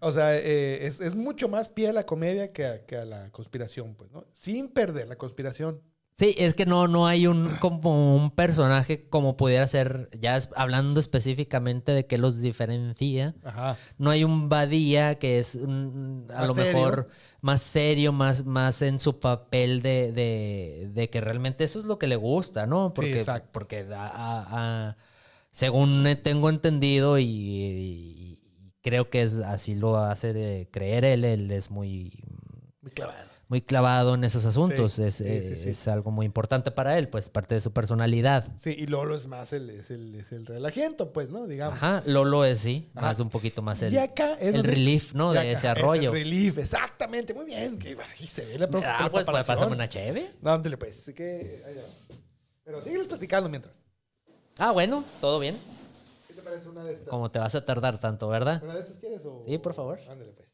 o 0.00 0.12
sea, 0.12 0.36
eh, 0.36 0.86
es, 0.86 1.00
es 1.00 1.14
mucho 1.14 1.48
más 1.48 1.68
pie 1.68 1.88
a 1.88 1.92
la 1.92 2.04
comedia 2.06 2.52
que 2.52 2.64
a, 2.66 2.84
que 2.86 2.96
a 2.96 3.04
la 3.04 3.30
conspiración, 3.32 3.94
pues, 3.94 4.10
¿no? 4.10 4.24
Sin 4.32 4.68
perder 4.68 5.08
la 5.08 5.16
conspiración. 5.16 5.82
Sí, 6.18 6.34
es 6.38 6.54
que 6.54 6.64
no, 6.64 6.88
no 6.88 7.06
hay 7.06 7.26
un 7.26 7.46
como 7.60 8.16
un 8.16 8.30
personaje 8.30 9.06
como 9.10 9.36
pudiera 9.36 9.66
ser, 9.66 10.08
ya 10.18 10.36
es- 10.38 10.48
hablando 10.56 10.98
específicamente 10.98 11.92
de 11.92 12.06
qué 12.06 12.16
los 12.16 12.40
diferencia. 12.40 13.34
Ajá. 13.44 13.76
No 13.98 14.08
hay 14.08 14.24
un 14.24 14.48
Badía 14.48 15.16
que 15.18 15.38
es 15.38 15.58
mm, 15.60 16.30
a 16.34 16.46
lo 16.46 16.54
serio. 16.54 16.72
mejor 16.72 17.08
más 17.42 17.60
serio, 17.60 18.12
más, 18.12 18.46
más 18.46 18.80
en 18.80 18.98
su 18.98 19.20
papel 19.20 19.82
de, 19.82 20.10
de- 20.12 20.88
de 20.90 21.10
que 21.10 21.20
realmente 21.20 21.64
eso 21.64 21.78
es 21.78 21.84
lo 21.84 21.98
que 21.98 22.06
le 22.06 22.16
gusta, 22.16 22.66
¿no? 22.66 22.94
Porque, 22.94 23.18
exacto. 23.18 23.50
porque 23.52 23.84
da- 23.84 24.08
a- 24.08 24.88
a- 24.88 24.96
según 25.50 26.06
tengo 26.22 26.48
entendido 26.48 27.18
y, 27.18 27.24
y 27.26 28.38
creo 28.82 29.10
que 29.10 29.20
es 29.20 29.38
así 29.40 29.74
lo 29.74 29.98
hace 29.98 30.32
de 30.32 30.68
creer 30.70 31.04
él, 31.04 31.24
él 31.26 31.50
es 31.50 31.70
muy, 31.70 32.22
Muy 32.80 32.90
clavado. 32.92 33.35
Muy 33.48 33.62
clavado 33.62 34.14
en 34.14 34.24
esos 34.24 34.44
asuntos. 34.44 34.94
Sí, 34.94 35.04
es, 35.04 35.14
sí, 35.14 35.24
eh, 35.26 35.56
sí. 35.56 35.68
es 35.70 35.88
algo 35.88 36.10
muy 36.10 36.26
importante 36.26 36.70
para 36.70 36.98
él, 36.98 37.08
pues 37.08 37.30
parte 37.30 37.54
de 37.54 37.60
su 37.60 37.72
personalidad. 37.72 38.48
Sí, 38.56 38.74
y 38.76 38.86
Lolo 38.86 39.14
es 39.14 39.26
más 39.28 39.52
el, 39.52 39.70
es 39.70 39.90
el, 39.90 40.14
es 40.16 40.32
el 40.32 40.46
relajento, 40.46 41.12
pues, 41.12 41.30
¿no? 41.30 41.46
Digamos. 41.46 41.76
Ajá, 41.76 42.02
Lolo 42.06 42.44
es 42.44 42.60
sí, 42.60 42.90
Ajá. 42.94 43.06
más 43.06 43.20
un 43.20 43.30
poquito 43.30 43.62
más 43.62 43.80
el, 43.82 43.92
y 43.92 43.98
acá 43.98 44.34
es 44.34 44.54
el 44.54 44.64
relief, 44.64 45.14
¿no? 45.14 45.32
De 45.32 45.52
ese 45.52 45.52
es 45.52 45.64
arroyo. 45.64 46.10
el 46.12 46.18
relief, 46.20 46.58
exactamente. 46.58 47.34
Muy 47.34 47.46
bien. 47.46 47.78
Que, 47.78 47.96
ahí 47.96 48.26
se 48.26 48.44
ve 48.46 48.58
la, 48.58 48.66
Ah, 48.66 49.04
la 49.04 49.10
pues, 49.10 49.24
pues 49.24 49.46
pásame 49.46 49.72
una 49.72 49.88
cheve. 49.88 50.32
No, 50.42 50.52
ándale, 50.52 50.76
pues. 50.76 50.98
así 50.98 51.14
que. 51.14 51.62
Pero 52.64 52.82
sígueles 52.82 53.06
platicando 53.06 53.48
mientras. 53.48 53.74
Ah, 54.58 54.72
bueno, 54.72 55.04
todo 55.20 55.38
bien. 55.38 55.56
¿Qué 56.26 56.34
te 56.34 56.42
parece 56.42 56.68
una 56.68 56.82
de 56.82 56.94
estas? 56.94 57.08
Como 57.08 57.30
te 57.30 57.38
vas 57.38 57.54
a 57.54 57.64
tardar 57.64 58.00
tanto, 58.00 58.26
¿verdad? 58.26 58.60
¿Una 58.64 58.74
de 58.74 58.80
estas 58.80 58.96
quieres 58.96 59.22
o...? 59.24 59.44
Sí, 59.46 59.58
por 59.58 59.74
favor. 59.74 60.00
Ándale, 60.08 60.32
pues. 60.32 60.48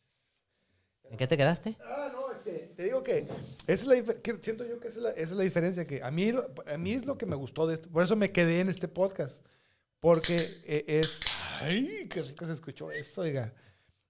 ¿En 1.04 1.16
qué 1.16 1.26
te 1.26 1.36
quedaste? 1.36 1.76
Ah, 1.80 2.08
no, 2.12 2.21
que 2.42 2.72
te 2.76 2.84
digo 2.84 3.02
que 3.02 3.26
esa 3.66 3.94
es 3.94 4.06
la 4.06 4.14
que 4.14 4.38
siento 4.42 4.64
yo 4.66 4.78
que 4.80 4.88
esa 4.88 4.98
es 4.98 5.02
la, 5.04 5.10
esa 5.10 5.22
es 5.22 5.36
la 5.36 5.42
diferencia 5.44 5.84
que 5.84 6.02
a 6.02 6.10
mí 6.10 6.30
a 6.66 6.78
mí 6.78 6.92
es 6.92 7.04
lo 7.06 7.16
que 7.18 7.26
me 7.26 7.36
gustó 7.36 7.66
de 7.66 7.74
esto, 7.74 7.88
por 7.90 8.02
eso 8.04 8.16
me 8.16 8.32
quedé 8.32 8.60
en 8.60 8.68
este 8.68 8.88
podcast 8.88 9.44
porque 10.00 10.36
eh, 10.64 10.84
es 10.86 11.20
ay, 11.60 12.08
qué 12.08 12.22
rico 12.22 12.44
se 12.46 12.52
escuchó 12.52 12.90
eso, 12.90 13.20
oiga. 13.22 13.54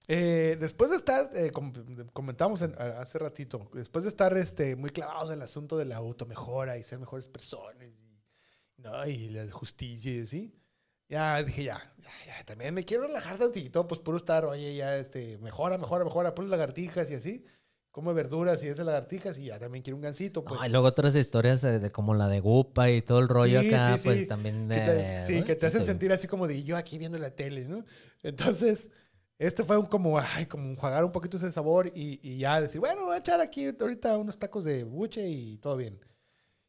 Eh, 0.07 0.57
después 0.59 0.89
de 0.91 0.97
estar, 0.97 1.29
eh, 1.33 1.51
com- 1.51 1.71
comentamos 2.11 2.61
en- 2.61 2.75
hace 2.81 3.19
ratito, 3.19 3.69
después 3.73 4.03
de 4.03 4.09
estar 4.09 4.35
este, 4.35 4.75
muy 4.75 4.89
clavados 4.89 5.29
en 5.29 5.35
el 5.37 5.43
asunto 5.43 5.77
de 5.77 5.85
la 5.85 5.97
automejora 5.97 6.77
y 6.77 6.83
ser 6.83 6.99
mejores 6.99 7.29
personas 7.29 7.87
y, 7.87 8.19
¿no? 8.81 9.05
y 9.07 9.29
la 9.29 9.49
justicia 9.51 10.11
y 10.11 10.19
así, 10.19 10.53
ya 11.07 11.41
dije, 11.43 11.63
ya, 11.65 11.93
ya, 11.99 12.09
ya, 12.25 12.43
también 12.43 12.73
me 12.73 12.83
quiero 12.83 13.03
relajar 13.03 13.37
tantito, 13.37 13.87
pues 13.87 14.01
puro 14.01 14.17
estar, 14.17 14.43
oye, 14.45 14.75
ya, 14.75 14.97
este, 14.97 15.37
mejora, 15.37 15.77
mejora, 15.77 16.03
mejora, 16.03 16.35
puras 16.35 16.49
lagartijas 16.51 17.09
y 17.11 17.13
así, 17.13 17.45
come 17.93 18.11
verduras 18.11 18.63
y 18.63 18.67
esas 18.67 18.87
lagartijas 18.87 19.37
y 19.37 19.45
ya 19.45 19.59
también 19.59 19.83
quiero 19.83 19.97
un 19.97 20.01
gansito, 20.01 20.43
pues. 20.43 20.59
No, 20.59 20.65
y 20.65 20.69
luego 20.69 20.87
otras 20.87 21.15
historias 21.15 21.61
de, 21.61 21.77
de 21.77 21.91
como 21.91 22.15
la 22.15 22.27
de 22.27 22.39
Gupa 22.39 22.89
y 22.89 23.03
todo 23.03 23.19
el 23.19 23.27
rollo 23.27 23.61
Sí, 23.61 23.67
acá, 23.67 23.97
sí, 23.99 24.03
pues 24.03 24.19
sí. 24.21 24.25
también. 24.25 24.67
que 24.67 24.75
te, 24.79 25.13
eh, 25.13 25.23
sí, 25.23 25.43
que 25.43 25.55
te 25.55 25.67
hacen 25.67 25.83
sentir 25.83 26.11
así 26.11 26.27
como 26.27 26.47
de 26.47 26.63
yo 26.63 26.75
aquí 26.75 26.97
viendo 26.97 27.19
la 27.19 27.29
tele, 27.29 27.65
¿no? 27.65 27.85
Entonces, 28.23 28.89
este 29.37 29.63
fue 29.63 29.77
un 29.77 29.85
como, 29.85 30.17
ay, 30.17 30.47
como 30.47 30.71
enjuagar 30.71 31.05
un 31.05 31.11
poquito 31.11 31.37
ese 31.37 31.51
sabor 31.51 31.91
y, 31.93 32.19
y 32.23 32.37
ya 32.39 32.59
decir, 32.59 32.81
bueno, 32.81 33.05
voy 33.05 33.13
a 33.13 33.19
echar 33.19 33.39
aquí 33.39 33.67
ahorita 33.79 34.17
unos 34.17 34.39
tacos 34.39 34.63
de 34.65 34.83
buche 34.83 35.29
y 35.29 35.59
todo 35.59 35.77
bien. 35.77 35.99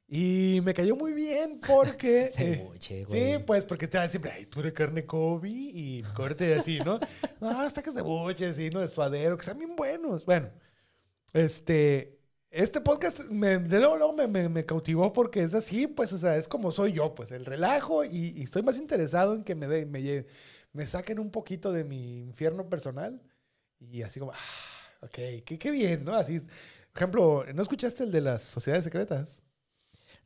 Y 0.06 0.60
me 0.62 0.74
cayó 0.74 0.94
muy 0.94 1.14
bien 1.14 1.58
porque... 1.66 2.30
de 2.36 2.52
eh, 2.52 2.64
buche, 2.68 3.06
Sí, 3.08 3.32
güey. 3.32 3.46
pues 3.46 3.64
porque 3.64 3.88
te 3.88 4.06
siempre, 4.10 4.30
ay, 4.30 4.44
pura 4.44 4.70
carne 4.74 5.06
Kobe 5.06 5.48
y 5.48 6.02
corte 6.14 6.54
así, 6.54 6.80
¿no? 6.80 7.00
No, 7.40 7.72
tacos 7.72 7.94
de 7.94 8.02
buche, 8.02 8.44
así, 8.44 8.68
¿no? 8.68 8.80
De 8.80 8.88
suadero, 8.88 9.38
que 9.38 9.40
están 9.40 9.56
bien 9.58 9.74
buenos. 9.74 10.26
Bueno, 10.26 10.50
este, 11.34 12.20
este 12.50 12.80
podcast 12.82 13.20
me, 13.30 13.58
de 13.58 13.78
luego, 13.80 13.96
luego 13.98 14.14
me, 14.14 14.28
me- 14.28 14.48
me 14.48 14.66
cautivó 14.66 15.12
porque 15.12 15.42
es 15.42 15.54
así, 15.54 15.86
pues, 15.88 16.12
o 16.14 16.18
sea, 16.18 16.36
es 16.36 16.48
como 16.48 16.72
soy 16.72 16.92
yo, 16.94 17.14
pues, 17.14 17.32
el 17.32 17.44
relajo 17.46 18.04
y, 18.04 18.32
y 18.36 18.44
estoy 18.44 18.62
más 18.62 18.78
interesado 18.78 19.34
en 19.34 19.44
que 19.44 19.56
me, 19.56 19.66
de- 19.68 19.86
me, 19.86 20.26
me 20.72 20.86
saquen 20.86 21.18
un 21.20 21.30
poquito 21.30 21.72
de 21.72 21.84
mi 21.84 22.20
infierno 22.20 22.68
personal 22.70 23.22
y 23.80 24.02
así 24.02 24.20
como, 24.20 24.32
ah, 24.32 24.38
ok, 25.02 25.12
qué, 25.44 25.58
qué 25.60 25.70
bien, 25.72 26.04
¿no? 26.04 26.14
Así, 26.14 26.40
por 26.40 27.02
ejemplo, 27.02 27.44
¿no 27.54 27.62
escuchaste 27.62 28.04
el 28.04 28.12
de 28.12 28.22
las 28.22 28.42
sociedades 28.42 28.84
secretas? 28.84 29.42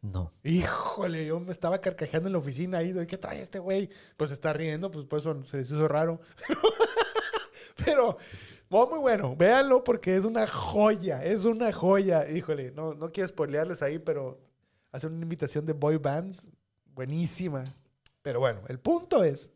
No. 0.02 0.30
Híjole, 0.44 1.26
yo 1.26 1.40
me 1.40 1.52
estaba 1.52 1.80
carcajeando 1.80 2.28
en 2.28 2.34
la 2.34 2.38
oficina 2.40 2.78
ahí, 2.78 2.94
¿qué 3.06 3.18
trae 3.18 3.42
este 3.42 3.58
güey? 3.60 3.90
Pues 4.16 4.30
está 4.32 4.52
riendo, 4.52 4.90
pues 4.90 5.04
por 5.06 5.18
eso 5.20 5.42
se 5.44 5.58
les 5.58 5.66
hizo 5.68 5.88
raro. 5.88 6.20
Pero, 7.84 8.18
muy 8.70 8.98
bueno, 8.98 9.34
véanlo 9.36 9.82
porque 9.82 10.16
es 10.16 10.24
una 10.24 10.46
joya, 10.46 11.24
es 11.24 11.44
una 11.44 11.72
joya. 11.72 12.28
Híjole, 12.30 12.70
no, 12.72 12.94
no 12.94 13.10
quiero 13.10 13.28
spoilearles 13.28 13.82
ahí, 13.82 13.98
pero 13.98 14.38
hacen 14.92 15.12
una 15.12 15.22
invitación 15.22 15.64
de 15.64 15.72
boy 15.72 15.96
bands, 15.96 16.46
buenísima. 16.94 17.74
Pero 18.22 18.40
bueno, 18.40 18.60
el 18.68 18.78
punto 18.78 19.24
es 19.24 19.50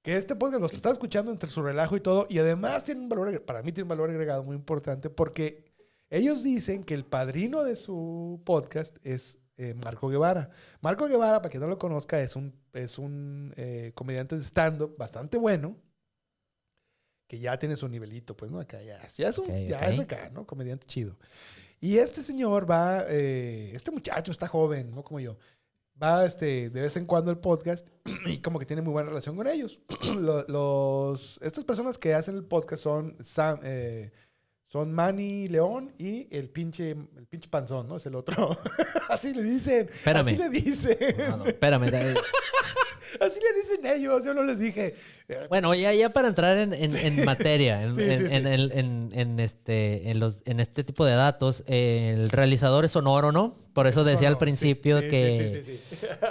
que 0.00 0.16
este 0.16 0.36
podcast 0.36 0.60
lo 0.60 0.66
está 0.66 0.90
escuchando 0.90 1.32
entre 1.32 1.50
su 1.50 1.62
relajo 1.62 1.96
y 1.96 2.00
todo, 2.00 2.26
y 2.28 2.38
además 2.38 2.82
tiene 2.82 3.00
un 3.00 3.08
valor, 3.08 3.42
para 3.44 3.62
mí 3.62 3.72
tiene 3.72 3.84
un 3.84 3.88
valor 3.88 4.10
agregado 4.10 4.42
muy 4.42 4.54
importante 4.54 5.10
porque 5.10 5.64
ellos 6.10 6.42
dicen 6.42 6.84
que 6.84 6.94
el 6.94 7.04
padrino 7.04 7.64
de 7.64 7.76
su 7.76 8.40
podcast 8.44 8.96
es 9.02 9.38
eh, 9.56 9.74
Marco 9.74 10.08
Guevara. 10.08 10.50
Marco 10.80 11.06
Guevara, 11.06 11.40
para 11.40 11.50
quien 11.50 11.62
no 11.62 11.68
lo 11.68 11.78
conozca, 11.78 12.20
es 12.20 12.36
un, 12.36 12.54
es 12.72 12.98
un 12.98 13.52
eh, 13.56 13.92
comediante 13.94 14.36
de 14.36 14.42
stand-up 14.42 14.96
bastante 14.96 15.38
bueno, 15.38 15.76
que 17.26 17.38
ya 17.38 17.58
tiene 17.58 17.76
su 17.76 17.88
nivelito, 17.88 18.36
pues, 18.36 18.50
¿no? 18.50 18.60
Acá 18.60 18.82
ya, 18.82 19.00
ya 19.14 19.28
es, 19.28 19.38
un, 19.38 19.46
Ok, 19.50 19.56
ya 19.68 19.78
ok. 19.78 19.82
es 19.88 19.98
acá, 20.00 20.30
¿no? 20.32 20.46
Comediante 20.46 20.86
chido. 20.86 21.16
Y 21.80 21.98
este 21.98 22.22
señor 22.22 22.70
va, 22.70 23.04
eh, 23.08 23.72
este 23.74 23.90
muchacho 23.90 24.32
está 24.32 24.48
joven, 24.48 24.90
no 24.94 25.02
como 25.04 25.20
yo, 25.20 25.36
va 26.02 26.24
este, 26.24 26.70
de 26.70 26.80
vez 26.82 26.96
en 26.96 27.04
cuando 27.06 27.30
el 27.30 27.38
podcast 27.38 27.86
y 28.26 28.38
como 28.38 28.58
que 28.58 28.66
tiene 28.66 28.82
muy 28.82 28.92
buena 28.92 29.08
relación 29.10 29.36
con 29.36 29.46
ellos. 29.46 29.78
Lo- 30.18 30.44
Los, 30.48 31.38
estas 31.42 31.64
personas 31.64 31.98
que 31.98 32.14
hacen 32.14 32.34
el 32.36 32.44
podcast 32.44 32.82
son 32.82 33.16
Sam, 33.20 33.58
eh, 33.62 34.12
son 34.66 34.92
Manny 34.92 35.46
León 35.48 35.92
y 35.98 36.26
el 36.36 36.48
pinche, 36.50 36.90
el 36.90 37.26
pinche 37.28 37.48
panzón, 37.48 37.86
¿no? 37.88 37.96
Es 37.96 38.06
el 38.06 38.14
otro. 38.16 38.58
así 39.08 39.32
le 39.32 39.42
dicen. 39.42 39.88
Espérame. 39.92 40.26
Así 40.28 40.36
le 40.36 40.48
dicen. 40.48 40.96
No, 41.30 41.36
no, 41.38 41.46
espérame. 41.46 41.90
así 43.20 43.40
le 43.40 43.60
dicen 43.60 43.86
ellos. 44.00 44.24
Yo 44.24 44.34
no 44.34 44.42
les 44.44 44.58
dije. 44.58 44.94
Bueno, 45.48 45.74
ya, 45.74 45.92
ya 45.94 46.10
para 46.12 46.28
entrar 46.28 46.58
en, 46.58 46.74
en- 46.74 46.96
en 46.96 47.24
materia, 47.24 47.82
en, 47.82 47.94
Sí, 47.94 48.02
sí, 48.02 48.34
este, 49.38 50.10
en, 50.10 50.20
los, 50.20 50.38
en 50.44 50.60
este 50.60 50.84
tipo 50.84 51.04
de 51.06 51.14
datos, 51.14 51.64
eh, 51.66 52.12
el 52.14 52.30
realizador 52.30 52.84
es 52.84 52.92
Sonoro, 52.92 53.32
¿no? 53.32 53.54
Por 53.72 53.86
eso 53.86 54.04
decía 54.04 54.28
al 54.28 54.34
Sonoro, 54.34 54.38
principio 54.40 55.00
que, 55.00 55.64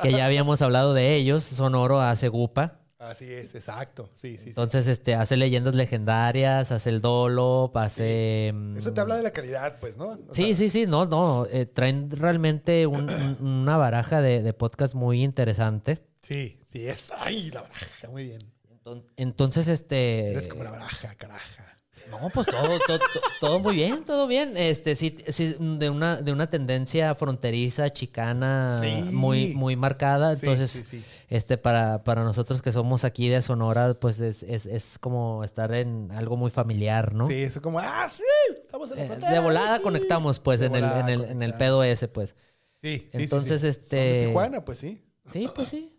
que 0.01 0.11
ya 0.11 0.25
habíamos 0.25 0.61
hablado 0.61 0.93
de 0.93 1.15
ellos. 1.15 1.43
Sonoro 1.43 1.99
hace 2.01 2.27
Gupa. 2.27 2.79
Así 2.99 3.29
es, 3.29 3.53
exacto. 3.53 4.09
Sí, 4.15 4.37
sí. 4.37 4.43
sí. 4.43 4.49
Entonces, 4.49 4.87
este, 4.87 5.13
hace 5.13 5.35
leyendas 5.35 5.75
legendarias, 5.75 6.71
hace 6.71 6.89
el 6.89 7.01
dolo, 7.01 7.69
hace... 7.75 8.53
Eso 8.77 8.93
te 8.93 9.01
habla 9.01 9.17
de 9.17 9.23
la 9.23 9.31
calidad, 9.31 9.77
pues, 9.81 9.97
¿no? 9.97 10.05
O 10.11 10.17
sí, 10.33 10.45
sea, 10.45 10.55
sí, 10.55 10.69
sí, 10.69 10.85
no, 10.87 11.05
no. 11.05 11.45
eh, 11.51 11.65
traen 11.65 12.09
realmente 12.11 12.87
un- 12.87 13.09
un- 13.09 13.37
una 13.45 13.75
baraja 13.75 14.21
de, 14.21 14.41
de 14.41 14.53
podcast 14.53 14.93
muy 14.95 15.21
interesante. 15.21 15.99
Sí, 16.21 16.57
sí, 16.73 16.87
es. 16.87 17.13
Ay, 17.17 17.49
la 17.51 17.61
baraja, 17.61 18.09
muy 18.09 18.23
bien. 18.25 18.39
Enton- 18.83 19.05
Entonces, 19.15 19.67
este... 19.69 20.31
Eres 20.31 20.47
como 20.47 20.63
la 20.65 20.71
baraja, 20.71 21.15
caraja. 21.15 21.69
No, 22.11 22.29
pues 22.33 22.45
todo, 22.47 22.67
todo, 22.85 22.99
to- 22.99 23.21
todo 23.39 23.59
muy 23.59 23.75
bien, 23.75 24.03
todo 24.03 24.27
bien. 24.27 24.57
Este, 24.57 24.93
sí, 24.95 25.15
sí, 25.29 25.55
de 25.57 25.89
una, 25.89 26.21
de 26.21 26.33
una 26.33 26.49
tendencia 26.49 27.15
fronteriza, 27.15 27.91
chicana, 27.93 28.81
Sí. 28.81 29.09
muy, 29.13 29.53
muy 29.53 29.77
marcada. 29.77 30.33
Entonces, 30.33 30.69
sí, 30.85 31.01
este, 31.29 31.57
para, 31.57 32.03
para 32.03 32.23
nosotros 32.25 32.61
que 32.61 32.73
somos 32.73 33.05
aquí 33.05 33.29
de 33.29 33.41
Sonora, 33.41 33.93
pues 33.93 34.19
es, 34.19 34.43
es, 34.43 34.65
es 34.65 34.99
como 34.99 35.45
estar 35.45 35.73
en 35.73 36.11
algo 36.11 36.35
muy 36.35 36.51
familiar, 36.51 37.13
¿no? 37.13 37.25
Sí, 37.27 37.35
eso 37.43 37.61
como, 37.61 37.79
ah, 37.79 38.09
sí, 38.09 38.21
estamos 38.65 38.91
en 38.91 38.97
la 38.97 39.03
Eh, 39.03 39.07
frontera. 39.07 39.31
de 39.31 39.39
volada 39.39 39.81
conectamos, 39.81 40.39
pues, 40.39 40.59
en 40.59 40.75
el, 40.75 40.83
en 40.83 41.07
el, 41.09 41.21
en 41.23 41.41
el 41.41 41.53
pedo 41.53 41.85
ese, 41.85 42.09
pues. 42.09 42.35
Sí, 42.81 42.97
sí, 42.97 43.09
sí, 43.17 43.23
Entonces, 43.23 43.63
este- 43.63 44.09
Son 44.09 44.19
de 44.19 44.25
Tijuana, 44.27 44.65
pues 44.65 44.79
sí. 44.79 45.01
Sí, 45.31 45.49
pues 45.55 45.69
sí. 45.69 45.92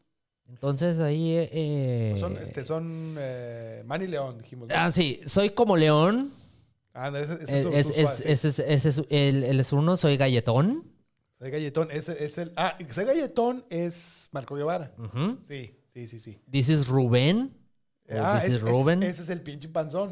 Entonces 0.49 0.99
ahí. 0.99 1.33
eh, 1.37 2.17
Son, 2.21 2.37
este, 2.37 2.65
son 2.65 3.17
eh, 3.19 3.83
Manny 3.87 4.07
León, 4.07 4.39
dijimos. 4.39 4.69
¿no? 4.69 4.75
Ah, 4.77 4.93
sí, 4.93 5.21
soy 5.27 5.51
como 5.51 5.77
León. 5.77 6.33
Ah, 6.93 7.11
no, 7.11 7.19
ese, 7.19 7.35
ese 7.43 7.59
Es, 7.79 7.91
es, 7.91 7.91
es- 7.97 8.21
ese 8.27 8.49
es- 8.49 8.59
ese 8.61 8.89
es- 8.89 9.01
es 9.11 9.73
uno, 9.73 9.97
soy 9.97 10.17
galletón. 10.17 10.91
Soy 11.41 11.51
Galletón, 11.51 11.89
ese 11.91 12.25
es 12.25 12.39
el. 12.39 12.53
Ah, 12.57 12.79
soy 12.91 13.05
Galletón 13.05 13.67
es 13.69 14.29
Marco 14.33 14.55
Guevara. 14.55 14.95
Ujú. 14.97 15.37
Sí, 15.47 15.77
sí, 15.89 16.07
sí, 16.07 16.21
sí. 16.21 16.41
Is 16.53 16.87
Rubén. 16.87 17.55
o 18.09 18.15
Ah, 18.19 18.39
this 18.41 18.51
es- 18.51 18.57
is 18.57 18.61
Rubén. 18.63 19.03
es- 19.03 19.15
ese 19.15 19.23
es 19.23 19.29
el 19.31 19.41
pinche 19.43 19.69
panzón. 19.69 20.11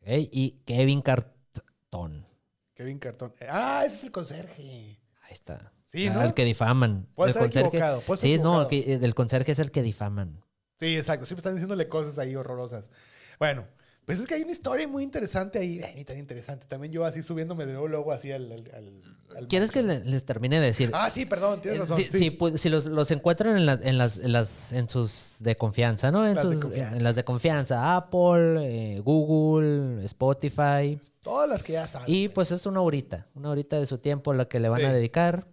ok, 0.00 0.08
y 0.32 0.62
Kevin 0.64 1.02
Cartón. 1.02 2.26
Kevin 2.74 2.98
Cartón. 2.98 3.32
Ah, 3.48 3.82
ese 3.86 3.96
es 3.96 4.04
el 4.04 4.10
conserje. 4.10 4.98
Ahí 5.22 5.32
está. 5.32 5.72
Sí, 5.92 6.08
Ah, 6.08 6.14
¿no? 6.14 6.22
El 6.22 6.34
que 6.34 6.44
difaman. 6.44 7.06
Puede 7.14 7.32
estar 7.32 7.46
equivocado, 7.46 8.00
puede 8.00 8.16
estar 8.16 8.30
sí, 8.30 8.38
no, 8.42 8.66
que- 8.68 8.94
eh, 8.94 8.98
del 8.98 9.14
conserje 9.14 9.52
es 9.52 9.58
el 9.58 9.70
que 9.70 9.82
difaman. 9.82 10.42
Sí, 10.80 10.96
exacto. 10.96 11.26
Siempre 11.26 11.40
están 11.40 11.54
diciéndole 11.54 11.86
cosas 11.88 12.18
ahí 12.18 12.34
horrorosas. 12.34 12.90
Bueno, 13.38 13.64
pues 14.06 14.18
es 14.18 14.26
que 14.26 14.34
hay 14.34 14.42
una 14.42 14.52
historia 14.52 14.88
muy 14.88 15.02
interesante 15.04 15.58
ahí. 15.58 15.80
Ni 15.94 16.04
tan 16.04 16.18
interesante. 16.18 16.66
También 16.66 16.92
yo 16.92 17.04
así 17.04 17.22
subiéndome 17.22 17.66
de 17.66 17.72
nuevo 17.74 17.88
luego 17.88 18.10
así 18.10 18.32
al... 18.32 18.50
al- 18.50 18.70
al- 18.74 19.02
al 19.36 19.48
¿Quieres 19.48 19.70
que 19.70 19.82
les 19.82 20.24
termine 20.24 20.60
de 20.60 20.66
decir? 20.66 20.90
Ah, 20.92 21.08
sí, 21.08 21.24
perdón, 21.24 21.60
tienes 21.60 21.78
Eh, 21.78 21.82
razón. 21.82 21.96
Si, 21.98 22.08
sí. 22.08 22.18
si 22.18 22.30
pu- 22.30 22.56
si 22.56 22.68
los, 22.68 22.86
los 22.86 23.10
encuentran 23.10 23.56
en 23.56 23.64
las, 23.66 23.80
en 23.82 23.96
las, 23.98 24.18
en 24.18 24.32
las, 24.32 24.72
en 24.72 24.88
sus 24.88 25.36
de 25.40 25.56
confianza, 25.56 26.10
¿no? 26.10 26.26
En, 26.26 26.34
Las 26.34 26.48
de 26.48 26.54
sus, 26.54 26.64
confianza. 26.64 26.96
en 26.96 27.04
las 27.04 27.16
de 27.16 27.24
confianza, 27.24 27.96
Apple, 27.96 28.58
eh, 28.96 29.00
Google, 29.00 30.04
Spotify. 30.04 30.98
Todas 31.22 31.48
las 31.48 31.62
que 31.62 31.74
ya 31.74 31.86
saben. 31.86 32.12
Y 32.12 32.28
pues 32.28 32.50
es 32.50 32.66
una 32.66 32.80
horita, 32.80 33.26
una 33.34 33.50
horita 33.50 33.78
de 33.78 33.86
su 33.86 33.98
tiempo 33.98 34.32
la 34.34 34.46
que 34.48 34.58
le 34.60 34.68
van 34.68 34.84
a 34.84 34.92
dedicar. 34.92 35.46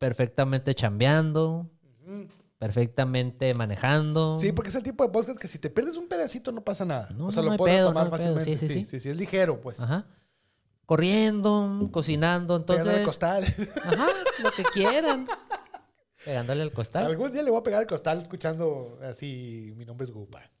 Perfectamente 0.00 0.74
chambeando, 0.74 1.68
perfectamente 2.58 3.52
manejando. 3.52 4.34
Sí, 4.38 4.50
porque 4.50 4.70
es 4.70 4.74
el 4.76 4.82
tipo 4.82 5.04
de 5.04 5.10
podcast 5.10 5.38
que 5.38 5.46
si 5.46 5.58
te 5.58 5.68
pierdes 5.68 5.96
un 5.98 6.08
pedacito 6.08 6.52
no 6.52 6.64
pasa 6.64 6.86
nada. 6.86 7.10
No, 7.14 7.26
o 7.26 7.32
sea, 7.32 7.42
no, 7.42 7.48
no 7.48 7.52
lo 7.52 7.58
puedes 7.58 7.76
pedo, 7.76 7.88
tomar 7.88 8.04
no 8.04 8.10
fácilmente. 8.10 8.56
Sí, 8.56 8.66
sí, 8.66 8.72
sí, 8.72 8.86
sí. 8.88 8.98
sí, 9.00 9.08
es 9.10 9.16
ligero, 9.16 9.60
pues. 9.60 9.78
Ajá. 9.78 10.06
Corriendo, 10.86 11.90
cocinando, 11.92 12.64
Pegándole 12.64 12.94
al 12.94 13.00
entonces. 13.00 13.06
costal. 13.06 13.44
Ajá, 13.84 14.06
lo 14.42 14.50
que 14.52 14.62
quieran. 14.64 15.28
Pegándole 16.24 16.62
al 16.62 16.72
costal. 16.72 17.04
Algún 17.04 17.30
día 17.32 17.42
le 17.42 17.50
voy 17.50 17.60
a 17.60 17.62
pegar 17.62 17.80
al 17.80 17.86
costal 17.86 18.22
escuchando 18.22 18.98
así, 19.02 19.74
mi 19.76 19.84
nombre 19.84 20.06
es 20.06 20.10
Gupa. 20.12 20.42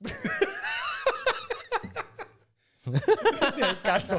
Al 3.62 3.82
caso. 3.82 4.18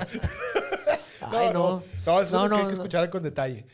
Ay, 1.22 1.50
no. 1.54 1.84
No, 2.06 2.22
eso 2.22 2.38
No, 2.38 2.46
es 2.46 2.50
lo 2.50 2.50
que 2.50 2.56
hay 2.56 2.62
no, 2.64 2.68
que 2.70 2.76
no. 2.76 2.82
escuchar 2.84 3.10
con 3.10 3.24
detalle. 3.24 3.66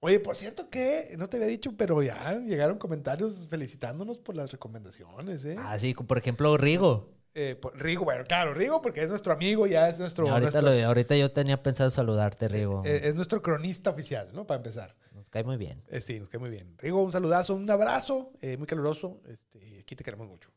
Oye, 0.00 0.20
por 0.20 0.36
cierto 0.36 0.70
que 0.70 1.14
no 1.18 1.28
te 1.28 1.38
había 1.38 1.48
dicho, 1.48 1.72
pero 1.76 2.00
ya 2.02 2.34
llegaron 2.34 2.78
comentarios 2.78 3.46
felicitándonos 3.50 4.18
por 4.18 4.36
las 4.36 4.52
recomendaciones, 4.52 5.44
¿eh? 5.44 5.56
Ah, 5.58 5.76
sí, 5.78 5.92
por 5.94 6.18
ejemplo, 6.18 6.56
Rigo. 6.56 7.10
Eh, 7.34 7.56
por- 7.60 7.76
Rigo, 7.76 8.04
bueno, 8.04 8.24
claro, 8.24 8.54
Rigo 8.54 8.80
porque 8.80 9.02
es 9.02 9.08
nuestro 9.10 9.32
amigo, 9.32 9.66
ya 9.66 9.88
es 9.88 9.98
nuestro, 9.98 10.28
ahorita, 10.28 10.60
nuestro- 10.60 10.74
lo- 10.80 10.86
ahorita 10.86 11.16
yo 11.16 11.32
tenía 11.32 11.60
pensado 11.62 11.90
saludarte, 11.90 12.46
Rigo. 12.48 12.82
eh, 12.84 13.00
es 13.04 13.14
nuestro 13.16 13.42
cronista 13.42 13.90
oficial, 13.90 14.28
¿no? 14.32 14.46
Para 14.46 14.58
empezar. 14.58 14.94
Nos 15.12 15.28
cae 15.30 15.42
muy 15.42 15.56
bien. 15.56 15.82
Eh, 15.88 16.00
sí, 16.00 16.20
nos 16.20 16.28
queda 16.28 16.40
muy 16.40 16.50
bien. 16.50 16.74
Rigo, 16.78 17.02
un 17.02 17.10
saludazo, 17.12 17.54
un 17.56 17.68
abrazo, 17.68 18.32
eh, 18.40 18.56
muy 18.56 18.66
caluroso. 18.68 19.20
Este, 19.28 19.80
aquí 19.80 19.96
te 19.96 20.04
queremos 20.04 20.28
mucho. 20.28 20.50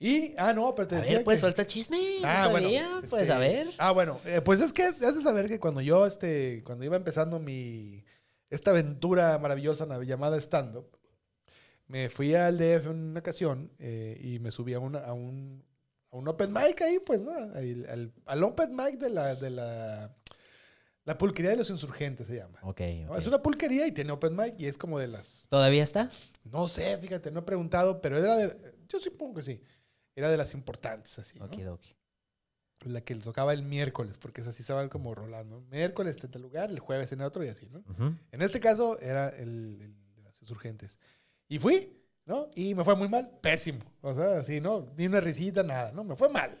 Y, 0.00 0.34
ah, 0.36 0.52
no, 0.52 0.74
pero 0.74 0.88
te 0.88 0.96
A 0.96 0.98
decía 0.98 1.16
ver, 1.18 1.24
pues 1.24 1.36
que- 1.36 1.40
suelta 1.42 1.62
el 1.62 1.68
chisme. 1.68 1.98
No 2.20 2.26
Ah, 2.28 2.48
bueno, 2.48 2.66
sabía, 2.66 2.90
pues 3.08 3.22
este, 3.22 3.32
a 3.32 3.38
ver. 3.38 3.68
Ah, 3.78 3.92
bueno, 3.92 4.20
eh, 4.24 4.40
pues 4.44 4.60
es 4.60 4.72
que 4.72 4.82
has 4.82 4.98
de 4.98 5.22
saber 5.22 5.46
que 5.46 5.60
cuando 5.60 5.80
yo, 5.80 6.04
este, 6.06 6.62
cuando 6.64 6.84
iba 6.84 6.96
empezando 6.96 7.38
mi, 7.38 8.03
esta 8.54 8.70
aventura 8.70 9.38
maravillosa 9.38 9.86
llamada 10.02 10.36
stand-up, 10.40 10.96
me 11.86 12.08
fui 12.08 12.34
al 12.34 12.56
DF 12.58 12.86
en 12.86 13.10
una 13.10 13.20
ocasión 13.20 13.70
eh, 13.78 14.18
y 14.22 14.38
me 14.38 14.50
subí 14.50 14.72
a, 14.74 14.78
una- 14.78 15.00
a 15.00 15.12
un, 15.12 15.64
a 16.10 16.16
un 16.16 16.28
open 16.28 16.52
mic 16.52 16.80
ahí, 16.82 16.98
pues, 17.04 17.20
¿no? 17.20 17.32
Al, 17.32 17.86
al- 17.88 18.12
al 18.24 18.42
open 18.44 18.74
mic 18.74 18.98
de 18.98 19.10
la, 19.10 19.34
de 19.34 19.50
la, 19.50 20.16
la 21.04 21.18
pulquería 21.18 21.50
de 21.50 21.58
los 21.58 21.68
insurgentes 21.70 22.26
se 22.26 22.36
llama. 22.36 22.58
Ok, 22.62 22.80
¿no? 23.04 23.12
ok. 23.12 23.18
Es 23.18 23.26
una 23.26 23.42
pulquería 23.42 23.86
y 23.86 23.92
tiene 23.92 24.12
open 24.12 24.34
mic 24.34 24.54
y 24.58 24.66
es 24.66 24.78
como 24.78 24.98
de 24.98 25.08
las, 25.08 25.44
¿Todavía 25.48 25.82
está? 25.82 26.10
no 26.44 26.68
sé, 26.68 26.96
fíjate, 26.98 27.30
no 27.30 27.40
he 27.40 27.42
preguntado, 27.42 28.00
pero 28.00 28.18
era 28.18 28.36
de, 28.36 28.74
yo 28.88 28.98
supongo 29.00 29.34
que 29.34 29.42
sí, 29.42 29.60
era 30.14 30.30
de 30.30 30.36
las 30.36 30.54
importantes, 30.54 31.18
así, 31.18 31.38
¿no? 31.38 31.46
Okidoki. 31.46 31.94
La 32.84 33.00
que 33.00 33.14
le 33.14 33.22
tocaba 33.22 33.52
el 33.54 33.62
miércoles, 33.62 34.18
porque 34.18 34.42
es 34.42 34.46
así 34.46 34.62
se 34.62 34.72
van 34.72 34.88
como 34.90 35.14
rolando. 35.14 35.62
Miércoles 35.70 36.18
en 36.22 36.30
tal 36.30 36.42
lugar, 36.42 36.70
el 36.70 36.80
jueves 36.80 37.12
en 37.12 37.22
otro 37.22 37.42
y 37.44 37.48
así, 37.48 37.66
¿no? 37.70 37.78
Ujú. 37.90 38.14
En 38.32 38.42
este 38.42 38.60
caso 38.60 38.98
era 39.00 39.28
el, 39.30 39.78
el 39.80 39.94
de 40.14 40.22
las 40.22 40.40
insurgentes. 40.42 40.98
Y 41.48 41.58
fui, 41.58 41.96
¿no? 42.26 42.50
Y 42.54 42.74
me 42.74 42.84
fue 42.84 42.94
muy 42.96 43.08
mal, 43.08 43.30
pésimo. 43.40 43.80
O 44.02 44.14
sea, 44.14 44.38
así, 44.38 44.60
¿no? 44.60 44.92
Ni 44.98 45.06
una 45.06 45.20
risita, 45.20 45.62
nada, 45.62 45.92
¿no? 45.92 46.04
Me 46.04 46.14
fue 46.16 46.28
mal. 46.28 46.60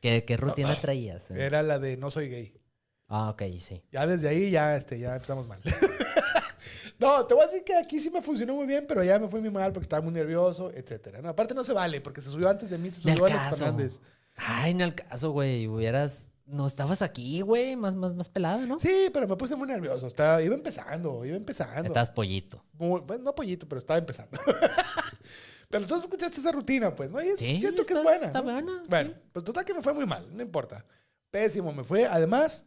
¿Qué, 0.00 0.24
qué 0.24 0.36
rutina 0.36 0.74
traías? 0.74 1.30
eh? 1.30 1.44
Era 1.44 1.62
la 1.62 1.78
de 1.78 1.96
no 1.96 2.10
soy 2.10 2.28
gay. 2.28 2.60
Ah, 3.06 3.30
ok, 3.30 3.42
sí. 3.60 3.84
Ya 3.92 4.06
desde 4.06 4.28
ahí 4.28 4.50
ya, 4.50 4.74
este, 4.76 4.98
ya 4.98 5.14
empezamos 5.14 5.46
mal. 5.46 5.60
no, 6.98 7.26
te 7.26 7.34
voy 7.34 7.44
a 7.44 7.46
decir 7.46 7.64
que 7.64 7.76
aquí 7.76 8.00
sí 8.00 8.10
me 8.10 8.22
funcionó 8.22 8.54
muy 8.54 8.66
bien, 8.66 8.86
pero 8.88 9.02
ya 9.04 9.18
me 9.18 9.28
fue 9.28 9.40
muy 9.40 9.50
mal 9.50 9.72
porque 9.72 9.84
estaba 9.84 10.02
muy 10.02 10.12
nervioso, 10.12 10.70
etcétera. 10.72 11.20
¿no? 11.20 11.28
Aparte 11.28 11.54
no 11.54 11.62
se 11.64 11.72
vale, 11.72 12.00
porque 12.00 12.20
se 12.20 12.30
subió 12.30 12.48
antes 12.48 12.70
de 12.70 12.78
mí, 12.78 12.90
se 12.90 13.00
subió 13.00 13.24
Alex. 13.26 13.56
Fernández. 13.58 14.00
Ay, 14.46 14.74
no 14.74 14.84
al 14.84 14.94
caso, 14.94 15.30
güey. 15.32 15.66
Hubieras. 15.68 16.28
No 16.46 16.66
estabas 16.66 17.00
aquí, 17.02 17.42
güey. 17.42 17.76
Más, 17.76 17.94
más, 17.94 18.14
más 18.14 18.28
pelada, 18.28 18.66
¿no? 18.66 18.78
Sí, 18.80 19.08
pero 19.12 19.28
me 19.28 19.36
puse 19.36 19.54
muy 19.54 19.68
nervioso. 19.68 20.06
Estaba, 20.08 20.42
iba 20.42 20.54
empezando, 20.54 21.24
iba 21.24 21.36
empezando. 21.36 21.82
Estás 21.88 22.10
pollito. 22.10 22.64
Muy- 22.72 23.00
bueno, 23.02 23.22
no 23.24 23.34
pollito, 23.34 23.68
pero 23.68 23.78
estaba 23.78 23.98
empezando. 23.98 24.36
pero 25.68 25.86
tú 25.86 25.94
escuchaste 25.96 26.40
esa 26.40 26.50
rutina, 26.52 26.94
pues, 26.94 27.10
¿no? 27.12 27.22
Y 27.22 27.28
es, 27.28 27.38
Sí, 27.38 27.60
siento 27.60 27.76
que 27.84 27.92
está- 27.94 27.98
es 27.98 28.02
buena. 28.04 28.26
está 28.26 28.38
¿no? 28.40 28.44
buena, 28.52 28.82
Bueno, 28.88 29.10
sí. 29.10 29.16
pues 29.32 29.44
total 29.44 29.64
que 29.64 29.74
me 29.74 29.82
fue 29.82 29.92
muy 29.94 30.06
mal, 30.06 30.26
no 30.34 30.42
importa. 30.42 30.84
Pésimo 31.30 31.72
me 31.72 31.84
fue. 31.84 32.06
Además, 32.06 32.66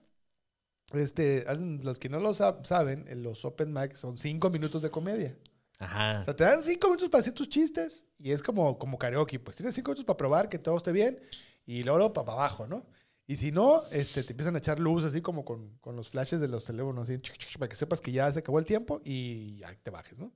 este, 0.93 1.45
los 1.83 1.99
que 1.99 2.07
no 2.07 2.19
lo 2.19 2.31
sab- 2.33 2.63
saben, 2.65 3.05
en 3.09 3.23
los 3.23 3.43
open 3.43 3.73
mic 3.73 3.95
son 3.95 4.17
cinco 4.17 4.49
minutos 4.49 4.81
de 4.81 4.91
comedia. 4.91 5.35
O 5.79 5.83
Ajá. 5.83 6.23
sea, 6.23 6.35
te 6.35 6.43
dan 6.45 6.63
cinco 6.63 6.87
minutos 6.87 7.09
para 7.09 7.19
hacer 7.21 7.33
tus 7.33 7.49
chistes 7.49 8.05
y 8.19 8.31
es 8.31 8.41
como, 8.41 8.77
como 8.79 8.97
karaoke, 8.97 9.39
pues 9.39 9.57
tienes 9.57 9.75
cinco 9.75 9.91
minutos 9.91 10.05
para 10.05 10.15
probar 10.15 10.47
que 10.47 10.57
todo 10.59 10.77
esté 10.77 10.93
bien 10.93 11.19
y 11.65 11.83
luego 11.83 12.13
para 12.13 12.31
abajo, 12.33 12.67
¿no? 12.67 12.85
Y 13.25 13.37
si 13.37 13.51
no, 13.51 13.83
este, 13.91 14.23
te 14.23 14.33
empiezan 14.33 14.55
a 14.55 14.57
echar 14.57 14.79
luz 14.79 15.05
así 15.05 15.21
como 15.21 15.45
con, 15.45 15.77
con 15.79 15.95
los 15.95 16.09
flashes 16.09 16.41
de 16.41 16.47
los 16.47 16.65
teléfonos, 16.65 17.09
así, 17.09 17.19
para 17.57 17.69
que 17.69 17.75
sepas 17.75 18.01
que 18.01 18.11
ya 18.11 18.29
se 18.31 18.39
acabó 18.39 18.59
el 18.59 18.65
tiempo 18.65 19.01
y 19.03 19.57
ya 19.57 19.73
te 19.81 19.91
bajes, 19.91 20.17
¿no? 20.17 20.31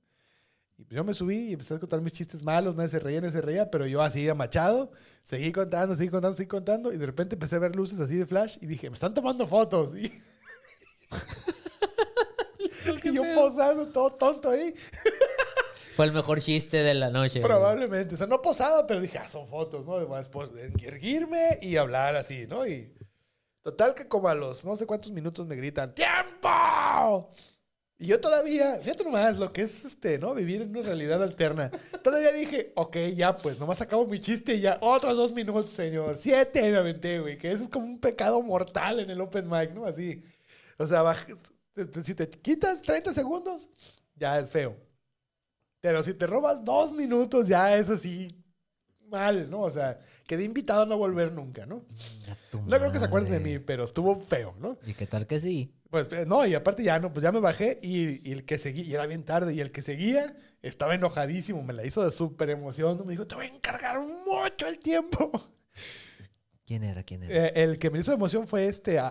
Y 0.78 0.84
pues 0.84 0.96
yo 0.96 1.04
me 1.04 1.12
subí 1.12 1.48
y 1.48 1.52
empecé 1.52 1.74
a 1.74 1.80
contar 1.80 2.00
mis 2.00 2.12
chistes 2.12 2.42
malos, 2.42 2.76
nadie 2.76 2.88
se 2.88 3.00
reía, 3.00 3.20
nadie 3.20 3.32
se 3.32 3.40
reía, 3.40 3.70
pero 3.70 3.86
yo 3.86 4.00
así 4.00 4.28
amachado, 4.28 4.92
seguí 5.24 5.52
contando, 5.52 5.96
seguí 5.96 6.08
contando, 6.08 6.36
seguí 6.36 6.48
contando 6.48 6.92
y 6.92 6.98
de 6.98 7.06
repente 7.06 7.34
empecé 7.34 7.56
a 7.56 7.58
ver 7.58 7.74
luces 7.74 7.98
así 8.00 8.14
de 8.14 8.24
flash 8.24 8.58
y 8.60 8.66
dije, 8.66 8.88
me 8.88 8.94
están 8.94 9.12
tomando 9.12 9.46
fotos. 9.46 9.96
Y, 9.98 10.10
y 13.04 13.14
yo 13.14 13.22
posando 13.34 13.88
todo 13.88 14.12
tonto 14.12 14.50
ahí. 14.50 14.74
Fue 15.98 16.06
el 16.06 16.12
mejor 16.12 16.40
chiste 16.40 16.76
de 16.84 16.94
la 16.94 17.10
noche. 17.10 17.40
güey. 17.40 17.50
Probablemente. 17.52 18.14
O 18.14 18.16
sea, 18.16 18.28
no 18.28 18.40
posada, 18.40 18.86
pero 18.86 19.00
dije, 19.00 19.18
ah, 19.18 19.28
son 19.28 19.48
fotos, 19.48 19.84
¿no? 19.84 19.96
Además, 19.96 20.28
pues, 20.28 20.48
erguirme 20.80 21.58
y 21.60 21.74
hablar 21.76 22.14
así, 22.14 22.46
¿no? 22.46 22.64
Y 22.64 22.94
total 23.64 23.96
que 23.96 24.06
como 24.06 24.28
a 24.28 24.34
los 24.36 24.64
no 24.64 24.76
sé 24.76 24.86
cuántos 24.86 25.10
minutos 25.10 25.44
me 25.48 25.56
gritan, 25.56 25.92
¡Tiempo! 25.96 27.28
Y 27.98 28.06
yo 28.06 28.20
todavía, 28.20 28.78
fíjate 28.80 29.02
nomás 29.02 29.36
lo 29.38 29.52
que 29.52 29.62
es 29.62 29.84
este, 29.84 30.20
¿no? 30.20 30.32
Vivir 30.36 30.62
en 30.62 30.70
una 30.70 30.82
realidad 30.82 31.20
alterna. 31.20 31.68
Todavía 32.04 32.30
dije, 32.30 32.72
ok, 32.76 32.96
ya, 33.16 33.36
pues, 33.36 33.58
nomás 33.58 33.80
acabo 33.80 34.06
mi 34.06 34.20
chiste 34.20 34.54
y 34.54 34.60
ya, 34.60 34.78
otros 34.80 35.16
dos 35.16 35.32
minutos, 35.32 35.72
señor. 35.72 36.16
Siete 36.16 36.70
me 36.70 36.76
aventé, 36.76 37.18
güey, 37.18 37.36
que 37.36 37.50
eso 37.50 37.64
es 37.64 37.68
como 37.70 37.86
un 37.86 37.98
pecado 37.98 38.40
mortal 38.40 39.00
en 39.00 39.10
el 39.10 39.20
open 39.20 39.48
mic, 39.50 39.72
¿no? 39.74 39.84
Así. 39.84 40.22
O 40.78 40.86
sea, 40.86 41.02
baj- 41.02 41.36
te- 41.74 41.86
te- 41.86 42.04
si 42.04 42.14
te 42.14 42.30
quitas 42.30 42.80
30 42.82 43.12
segundos, 43.12 43.68
ya 44.14 44.38
es 44.38 44.48
feo. 44.48 44.76
Pero 45.80 46.02
si 46.02 46.14
te 46.14 46.26
robas 46.26 46.64
dos 46.64 46.92
minutos, 46.92 47.48
ya 47.48 47.76
eso 47.76 47.96
sí. 47.96 48.34
mal, 49.08 49.48
¿no? 49.50 49.62
O 49.62 49.70
sea, 49.70 49.98
quedé 50.26 50.44
invitado 50.44 50.82
a 50.82 50.86
no 50.86 50.98
volver 50.98 51.32
nunca, 51.32 51.66
¿no? 51.66 51.84
No 52.66 52.78
creo 52.78 52.92
que 52.92 52.98
se 52.98 53.06
acuerden 53.06 53.32
de 53.32 53.40
mí, 53.40 53.58
pero 53.58 53.84
estuvo 53.84 54.20
feo, 54.20 54.54
¿no? 54.58 54.76
¿Y 54.86 54.94
qué 54.94 55.06
tal 55.06 55.26
que 55.26 55.40
sí? 55.40 55.74
Pues 55.90 56.06
eh, 56.12 56.26
no, 56.26 56.46
y 56.46 56.54
aparte 56.54 56.82
ya 56.82 56.98
no, 56.98 57.12
pues 57.12 57.22
ya 57.22 57.32
me 57.32 57.40
bajé 57.40 57.78
y, 57.82 58.28
y 58.28 58.32
el 58.32 58.44
que 58.44 58.58
seguía, 58.58 58.84
y 58.84 58.94
era 58.94 59.06
bien 59.06 59.24
tarde, 59.24 59.54
y 59.54 59.60
el 59.60 59.72
que 59.72 59.80
seguía 59.80 60.36
estaba 60.60 60.94
enojadísimo, 60.94 61.62
me 61.62 61.72
la 61.72 61.86
hizo 61.86 62.04
de 62.04 62.10
súper 62.10 62.50
emoción, 62.50 63.00
me 63.06 63.12
dijo, 63.12 63.26
te 63.26 63.36
voy 63.36 63.46
a 63.46 63.48
encargar 63.48 64.00
mucho 64.00 64.66
el 64.66 64.78
tiempo. 64.78 65.30
¿Quién 66.68 66.82
era? 66.84 67.02
¿Quién 67.02 67.22
era? 67.22 67.46
Eh, 67.46 67.52
el 67.64 67.78
que 67.78 67.88
me 67.90 67.98
hizo 67.98 68.12
emoción 68.12 68.46
fue 68.46 68.66
este 68.66 68.98
a- 68.98 69.06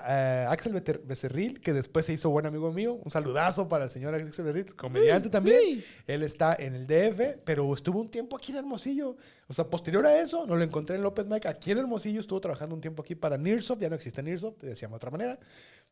a 0.45 0.51
Axel 0.51 0.73
Becer- 0.75 1.01
Becerril, 1.03 1.59
que 1.59 1.73
después 1.73 2.05
se 2.05 2.13
hizo 2.13 2.29
buen 2.29 2.45
amigo 2.45 2.71
mío. 2.71 2.93
Un 3.03 3.09
saludazo 3.09 3.67
para 3.67 3.85
el 3.85 3.89
señor 3.89 4.13
Axel 4.13 4.27
Becerril, 4.45 4.75
comediante 4.75 5.27
también. 5.31 5.57
Él 6.05 6.21
está 6.21 6.55
en 6.59 6.75
el 6.75 6.85
DF, 6.85 7.39
pero 7.43 7.73
estuvo 7.73 7.99
un 7.99 8.09
tiempo 8.11 8.35
aquí 8.37 8.51
en 8.51 8.59
Hermosillo. 8.59 9.17
O 9.47 9.53
sea, 9.55 9.65
posterior 9.67 10.05
a 10.05 10.21
eso, 10.21 10.45
no 10.45 10.55
lo 10.55 10.63
encontré 10.63 10.97
en 10.97 11.01
López 11.01 11.25
Mike. 11.25 11.47
Aquí 11.47 11.71
en 11.71 11.79
Hermosillo 11.79 12.21
estuvo 12.21 12.39
trabajando 12.39 12.75
un 12.75 12.81
tiempo 12.81 13.01
aquí 13.01 13.15
para 13.15 13.39
Nearsoft. 13.39 13.79
Ya 13.81 13.89
no 13.89 13.95
existe 13.95 14.21
Nearsoft, 14.21 14.59
te 14.59 14.67
decíamos 14.67 14.93
de 14.93 14.97
otra 14.97 15.09
manera. 15.09 15.39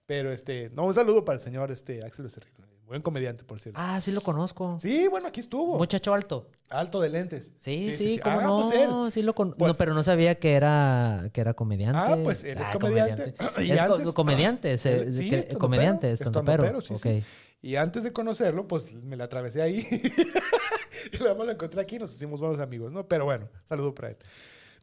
Pero 0.05 0.31
este, 0.31 0.69
no, 0.69 0.85
un 0.85 0.93
saludo 0.93 1.25
para 1.25 1.37
el 1.37 1.41
señor 1.41 1.71
este, 1.71 2.05
Axel 2.05 2.25
Becerril. 2.25 2.53
Buen 2.85 3.01
comediante, 3.01 3.43
por 3.43 3.59
cierto. 3.59 3.79
Ah, 3.81 3.99
sí 3.99 4.11
lo 4.11 4.21
conozco. 4.21 4.77
Sí, 4.79 5.07
bueno, 5.07 5.27
aquí 5.27 5.39
estuvo. 5.39 5.77
Muchacho 5.77 6.13
alto. 6.13 6.49
Alto 6.69 6.99
de 6.99 7.09
lentes. 7.09 7.51
Sí, 7.59 7.93
sí, 7.93 8.19
cómo 8.19 8.39
Ah, 8.39 8.43
no. 8.43 8.61
pues 8.61 8.75
él. 8.79 9.11
sí 9.11 9.21
lo 9.23 9.33
con- 9.33 9.53
Pues- 9.53 9.71
no, 9.71 9.77
pero 9.77 9.93
no 9.93 10.03
sabía 10.03 10.35
que 10.39 10.53
era, 10.53 11.29
que 11.33 11.41
era 11.41 11.53
comediante. 11.55 11.99
Ah, 11.99 12.17
pues 12.23 12.43
él 12.43 12.57
es 12.59 12.63
Ah, 12.63 12.77
comediante. 12.79 13.33
Y 13.59 13.71
Es 13.71 13.79
antes- 13.79 14.11
comediante, 14.13 14.77
se- 14.77 14.95
Él- 15.01 15.13
sí, 15.15 15.29
que- 15.29 15.35
estandopero, 15.37 15.59
comediante, 15.59 16.11
estandopero. 16.11 16.63
estandopero, 16.65 16.81
sí, 16.81 16.93
Ok. 16.93 17.23
sí. 17.23 17.23
Y 17.61 17.75
antes 17.77 18.03
de 18.03 18.13
conocerlo, 18.13 18.67
pues 18.67 18.93
me 18.93 19.15
la 19.15 19.23
atravesé 19.23 19.61
ahí. 19.63 19.77
y 21.11 21.17
luego 21.17 21.43
lo 21.43 21.51
encontré 21.51 21.81
aquí 21.81 21.95
y 21.95 21.99
nos 21.99 22.13
hicimos 22.13 22.39
buenos 22.39 22.59
amigos, 22.59 22.91
¿no? 22.91 23.07
Pero 23.07 23.25
bueno, 23.25 23.49
saludo 23.67 23.93
para 23.95 24.09
él. 24.09 24.17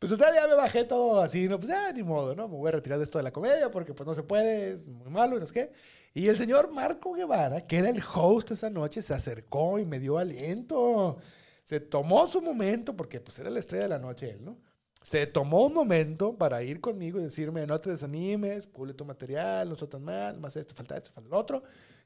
Pues 0.01 0.11
total, 0.11 0.35
ya 0.35 0.49
me 0.49 0.55
bajé 0.55 0.83
todo 0.85 1.21
así, 1.21 1.47
¿no? 1.49 1.59
Pues 1.59 1.69
ya, 1.69 1.93
ni 1.93 2.03
modo, 2.03 2.35
¿no? 2.35 2.49
Me 2.49 2.57
voy 2.57 2.69
a 2.69 2.73
retirar 2.73 2.99
de 2.99 3.05
esto 3.05 3.19
de 3.19 3.25
la 3.25 3.33
comedia 3.33 3.71
porque 3.71 3.95
pues 3.95 4.05
no 4.07 4.15
se 4.15 4.25
puede, 4.25 4.73
es 4.73 4.89
muy 4.89 5.11
malo 5.11 5.37
y 5.37 5.41
no 5.41 5.47
sé 5.47 5.53
qué. 5.55 5.73
Y 6.15 6.29
el 6.29 6.37
señor 6.37 6.71
Marco 6.73 7.13
Guevara, 7.13 7.67
que 7.67 7.79
era 7.79 7.89
el 7.89 8.03
host 8.15 8.51
esa 8.51 8.69
noche, 8.69 9.01
se 9.01 9.15
acercó 9.15 9.79
y 9.79 9.87
me 9.87 9.99
dio 9.99 10.19
aliento. 10.19 11.19
Se 11.65 11.81
tomó 11.81 12.29
su 12.29 12.43
momento, 12.43 12.97
porque 12.97 13.21
pues 13.21 13.39
era 13.39 13.49
la 13.51 13.61
estrella 13.61 13.85
de 13.85 13.89
la 13.89 13.99
noche 13.99 14.31
él, 14.31 14.45
¿no? 14.45 14.59
Se 15.03 15.27
tomó 15.27 15.67
un 15.67 15.75
momento 15.75 16.37
para 16.37 16.63
ir 16.63 16.81
conmigo 16.81 17.19
y 17.19 17.25
decirme, 17.25 17.67
no 17.67 17.81
te 17.81 17.91
desanimes, 17.91 18.67
pule 18.67 18.95
tu 18.95 19.05
material, 19.05 19.69
no 19.69 19.75
está 19.75 19.89
tan 19.89 20.05
mal, 20.05 20.39
más 20.39 20.55
esto, 20.55 20.75
falta 20.75 20.97
esto, 20.97 21.11
falta 21.13 21.29
lo 21.29 21.39
otro, 21.39 21.63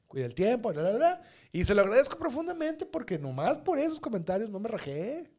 cuida 0.07 0.25
el 0.25 0.33
tiempo, 0.33 0.71
bla, 0.71 0.81
bla, 0.81 0.93
bla. 0.93 1.21
Y 1.51 1.63
se 1.65 1.75
lo 1.75 1.81
agradezco 1.81 2.17
profundamente 2.17 2.85
porque 2.85 3.19
nomás 3.19 3.59
por 3.59 3.77
esos 3.77 3.99
comentarios 3.99 4.49
no 4.49 4.59
me 4.59 4.69
rajé. 4.69 5.31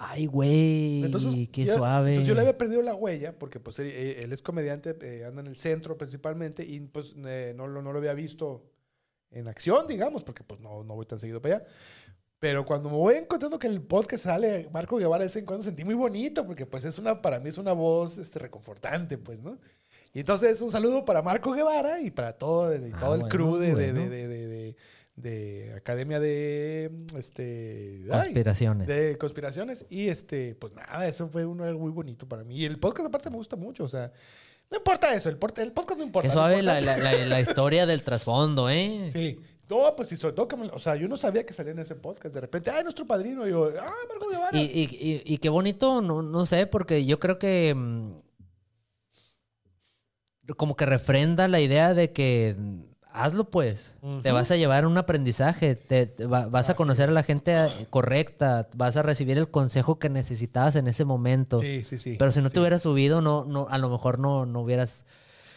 Ay, 0.00 0.26
güey. 0.26 1.02
Entonces, 1.04 1.34
qué 1.52 1.64
ya- 1.64 1.76
suave. 1.76 2.10
Entonces 2.10 2.28
yo 2.28 2.34
le 2.34 2.40
había 2.42 2.56
perdido 2.56 2.82
la 2.82 2.94
huella 2.94 3.36
porque 3.36 3.58
pues 3.58 3.78
él, 3.80 3.88
eh, 3.92 4.22
él 4.22 4.32
es 4.32 4.42
comediante, 4.42 4.96
eh, 5.02 5.24
anda 5.24 5.40
en 5.40 5.48
el 5.48 5.56
centro 5.56 5.98
principalmente 5.98 6.64
y 6.64 6.78
pues 6.80 7.14
eh, 7.26 7.52
no, 7.56 7.66
lo, 7.66 7.82
no 7.82 7.92
lo 7.92 7.98
había 7.98 8.14
visto 8.14 8.64
en 9.32 9.48
acción, 9.48 9.86
digamos, 9.88 10.22
porque 10.22 10.44
pues 10.44 10.60
no, 10.60 10.84
no 10.84 10.94
voy 10.94 11.04
tan 11.04 11.18
seguido 11.18 11.42
para 11.42 11.56
allá. 11.56 11.66
Pero 12.38 12.64
cuando 12.64 12.88
me 12.88 12.96
voy 12.96 13.16
encontrando 13.16 13.58
que 13.58 13.66
el 13.66 13.82
podcast 13.82 14.22
sale 14.24 14.68
Marco 14.72 14.96
Guevara 14.98 15.24
de 15.24 15.26
vez 15.26 15.34
en 15.36 15.44
cuando 15.44 15.64
sentí 15.64 15.84
muy 15.84 15.94
bonito 15.96 16.46
porque 16.46 16.64
pues 16.64 16.84
es 16.84 16.96
una, 16.98 17.20
para 17.20 17.40
mí 17.40 17.48
es 17.48 17.58
una 17.58 17.72
voz 17.72 18.16
este, 18.18 18.38
reconfortante, 18.38 19.18
pues, 19.18 19.40
¿no? 19.40 19.58
Y 20.14 20.20
entonces 20.20 20.60
un 20.60 20.70
saludo 20.70 21.04
para 21.04 21.20
Marco 21.22 21.50
Guevara 21.50 22.00
y 22.00 22.12
para 22.12 22.32
todo, 22.34 22.72
y 22.74 22.92
Ah, 22.94 22.98
todo 23.00 23.14
el 23.14 23.20
bueno, 23.22 23.28
crew 23.34 23.56
de- 23.56 23.72
bueno. 23.74 24.00
de, 24.02 24.08
de, 24.28 24.28
de- 24.46 24.76
de- 25.22 25.66
de 25.66 25.74
Academia 25.74 26.20
de, 26.20 26.90
este, 27.16 28.04
ay, 28.10 28.22
Conspiraciones. 28.24 28.86
de 28.88 29.18
conspiraciones. 29.18 29.86
Y 29.90 30.08
este, 30.08 30.54
pues 30.54 30.72
nada, 30.74 31.06
eso 31.08 31.28
fue 31.28 31.44
un 31.44 31.60
algo 31.60 31.80
muy 31.80 31.90
bonito 31.92 32.28
para 32.28 32.44
mí. 32.44 32.56
Y 32.56 32.64
el 32.64 32.78
podcast 32.78 33.08
aparte 33.08 33.30
me 33.30 33.36
gusta 33.36 33.56
mucho, 33.56 33.84
o 33.84 33.88
sea, 33.88 34.12
no 34.70 34.76
importa 34.78 35.14
eso, 35.14 35.28
el, 35.28 35.38
el 35.58 35.72
podcast 35.72 35.98
no 35.98 36.04
importa. 36.04 36.28
Lo 36.28 36.32
suave 36.32 36.62
la, 36.62 36.80
la, 36.80 36.96
la- 36.98 37.26
la 37.26 37.40
historia 37.40 37.86
del 37.86 38.02
trasfondo, 38.02 38.68
¿eh? 38.70 39.08
Sí. 39.12 39.38
No, 39.70 39.94
pues 39.94 40.08
sí, 40.08 40.16
sobre 40.16 40.34
todo 40.34 40.48
que, 40.48 40.56
me- 40.56 40.68
o 40.68 40.78
sea, 40.78 40.96
yo 40.96 41.08
no 41.08 41.18
sabía 41.18 41.44
que 41.44 41.52
salía 41.52 41.72
en 41.72 41.78
ese 41.78 41.94
podcast. 41.94 42.34
De 42.34 42.40
repente, 42.40 42.70
ay, 42.70 42.82
nuestro 42.84 43.06
padrino. 43.06 43.46
Y 43.46 43.50
yo, 43.50 43.70
ah, 43.78 43.92
Marco 44.08 44.28
Guevara. 44.30 44.56
Y, 44.58 44.62
y, 44.62 44.82
y- 44.98 45.22
y 45.34 45.38
qué 45.38 45.50
bonito, 45.50 46.00
no, 46.00 46.22
no 46.22 46.46
sé, 46.46 46.66
porque 46.66 47.04
yo 47.04 47.18
creo 47.20 47.38
que 47.38 47.74
mm, 47.76 48.12
como 50.56 50.76
que 50.76 50.86
refrenda 50.86 51.48
la 51.48 51.60
idea 51.60 51.92
de 51.92 52.12
que 52.12 52.54
mm, 52.58 52.80
hazlo 53.12 53.50
pues, 53.50 53.94
te 54.00 54.06
Ujú. 54.06 54.34
vas 54.34 54.50
a 54.50 54.56
llevar 54.56 54.86
un 54.86 54.96
aprendizaje, 54.98 55.74
te, 55.74 56.06
te 56.06 56.26
va- 56.26 56.46
vas 56.46 56.68
a 56.68 56.72
Así 56.72 56.76
conocer 56.76 57.08
a 57.08 57.12
la 57.12 57.22
gente 57.22 57.52
eh, 57.54 57.86
correcta, 57.90 58.68
vas 58.74 58.96
a 58.96 59.02
recibir 59.02 59.38
el 59.38 59.50
consejo 59.50 59.98
que 59.98 60.08
necesitabas 60.08 60.76
en 60.76 60.88
ese 60.88 61.04
momento. 61.04 61.58
Sí, 61.60 61.84
sí, 61.84 61.98
sí. 61.98 62.16
Pero 62.18 62.30
si 62.32 62.40
no 62.42 62.48
sí. 62.48 62.54
te 62.54 62.60
hubieras 62.60 62.82
subido, 62.82 63.20
no, 63.20 63.44
no, 63.44 63.66
a 63.68 63.78
lo 63.78 63.88
mejor 63.88 64.18
no, 64.18 64.46
no 64.46 64.60
hubieras, 64.60 65.04